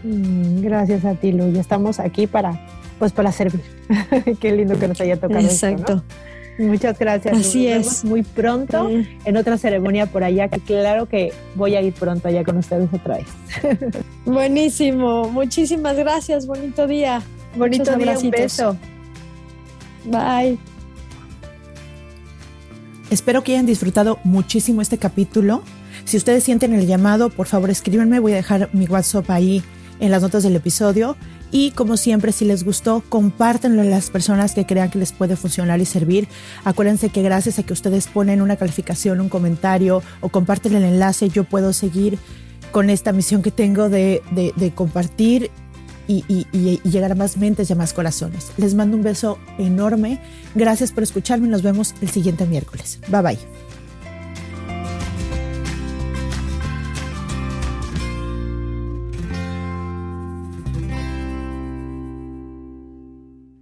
Mm, 0.05 0.63
gracias 0.63 1.05
a 1.05 1.15
ti, 1.15 1.33
Lu. 1.33 1.47
estamos 1.59 2.01
aquí 2.01 2.27
para 2.27 2.67
pues 2.99 3.13
para 3.13 3.33
servir. 3.33 3.63
Qué 4.41 4.53
lindo 4.53 4.79
que 4.79 4.89
nos 4.89 5.01
haya 5.01 5.17
tocado. 5.17 5.41
Exacto. 5.41 5.81
Esto, 5.81 5.95
¿no? 5.97 6.30
Muchas 6.61 6.99
gracias. 6.99 7.39
Así 7.39 7.67
es. 7.67 8.05
Muy 8.05 8.23
pronto 8.23 8.89
sí. 8.89 9.09
en 9.25 9.37
otra 9.37 9.57
ceremonia 9.57 10.07
por 10.07 10.23
allá, 10.25 10.49
que 10.49 10.61
claro 10.61 11.07
que 11.07 11.33
voy 11.55 11.75
a 11.75 11.81
ir 11.81 11.95
pronto 11.95 12.29
allá 12.29 12.45
con 12.45 12.59
ustedes 12.59 12.89
otra 12.93 13.19
vez. 13.19 13.27
Buenísimo. 14.27 15.31
Muchísimas 15.31 15.97
gracias. 15.97 16.47
Bonito 16.47 16.87
día. 16.87 17.23
Bonito 17.57 17.97
día. 17.97 18.19
Un 18.19 18.31
beso. 18.31 18.77
Bye. 20.05 20.59
Espero 23.11 23.43
que 23.43 23.53
hayan 23.53 23.67
disfrutado 23.67 24.19
muchísimo 24.23 24.83
este 24.83 24.99
capítulo. 24.99 25.63
Si 26.05 26.17
ustedes 26.17 26.45
sienten 26.45 26.75
el 26.75 26.87
llamado, 26.87 27.31
por 27.31 27.47
favor 27.47 27.71
escríbanme. 27.71 28.21
Voy 28.21 28.33
a 28.33 28.37
dejar 28.37 28.69
mi 28.73 28.87
WhatsApp 28.87 29.31
ahí 29.31 29.63
en 29.99 30.11
las 30.11 30.23
notas 30.23 30.43
del 30.43 30.57
episodio. 30.57 31.17
Y 31.53 31.73
como 31.73 31.97
siempre, 31.97 32.33
si 32.33 32.45
les 32.45 32.65
gustó, 32.65 33.03
compártanlo 33.09 33.83
a 33.83 33.85
las 33.85 34.11
personas 34.11 34.55
que 34.55 34.67
crean 34.67 34.91
que 34.91 34.99
les 34.99 35.13
puede 35.13 35.37
funcionar 35.37 35.81
y 35.81 35.85
servir. 35.85 36.29
Acuérdense 36.65 37.09
que 37.09 37.23
gracias 37.23 37.59
a 37.59 37.65
que 37.65 37.73
ustedes 37.73 38.07
ponen 38.07 38.41
una 38.41 38.57
calificación, 38.57 39.21
un 39.21 39.29
comentario 39.29 40.03
o 40.21 40.29
comparten 40.29 40.75
el 40.75 40.85
enlace, 40.85 41.29
yo 41.29 41.45
puedo 41.45 41.73
seguir 41.73 42.19
con 42.71 42.89
esta 42.89 43.13
misión 43.13 43.43
que 43.43 43.51
tengo 43.51 43.89
de, 43.89 44.23
de, 44.31 44.71
compartir 44.73 45.51
y, 46.07 46.25
y, 46.29 46.47
y, 46.53 46.81
llegar 46.89 47.13
a 47.13 47.15
más 47.17 47.37
mentes 47.37 47.69
y 47.69 47.73
a 47.73 47.77
más 47.77 47.93
corazones. 47.93 48.53
Les 48.57 48.75
mando 48.75 48.97
un 48.97 49.03
beso 49.03 49.39
enorme. 49.59 50.21
Gracias 50.55 50.93
por 50.93 51.03
escucharme. 51.03 51.49
Nos 51.49 51.63
vemos 51.63 51.95
el 52.01 52.11
siguiente 52.11 52.47
miércoles. 52.47 53.01
Bye 53.09 53.23
bye. 53.23 53.70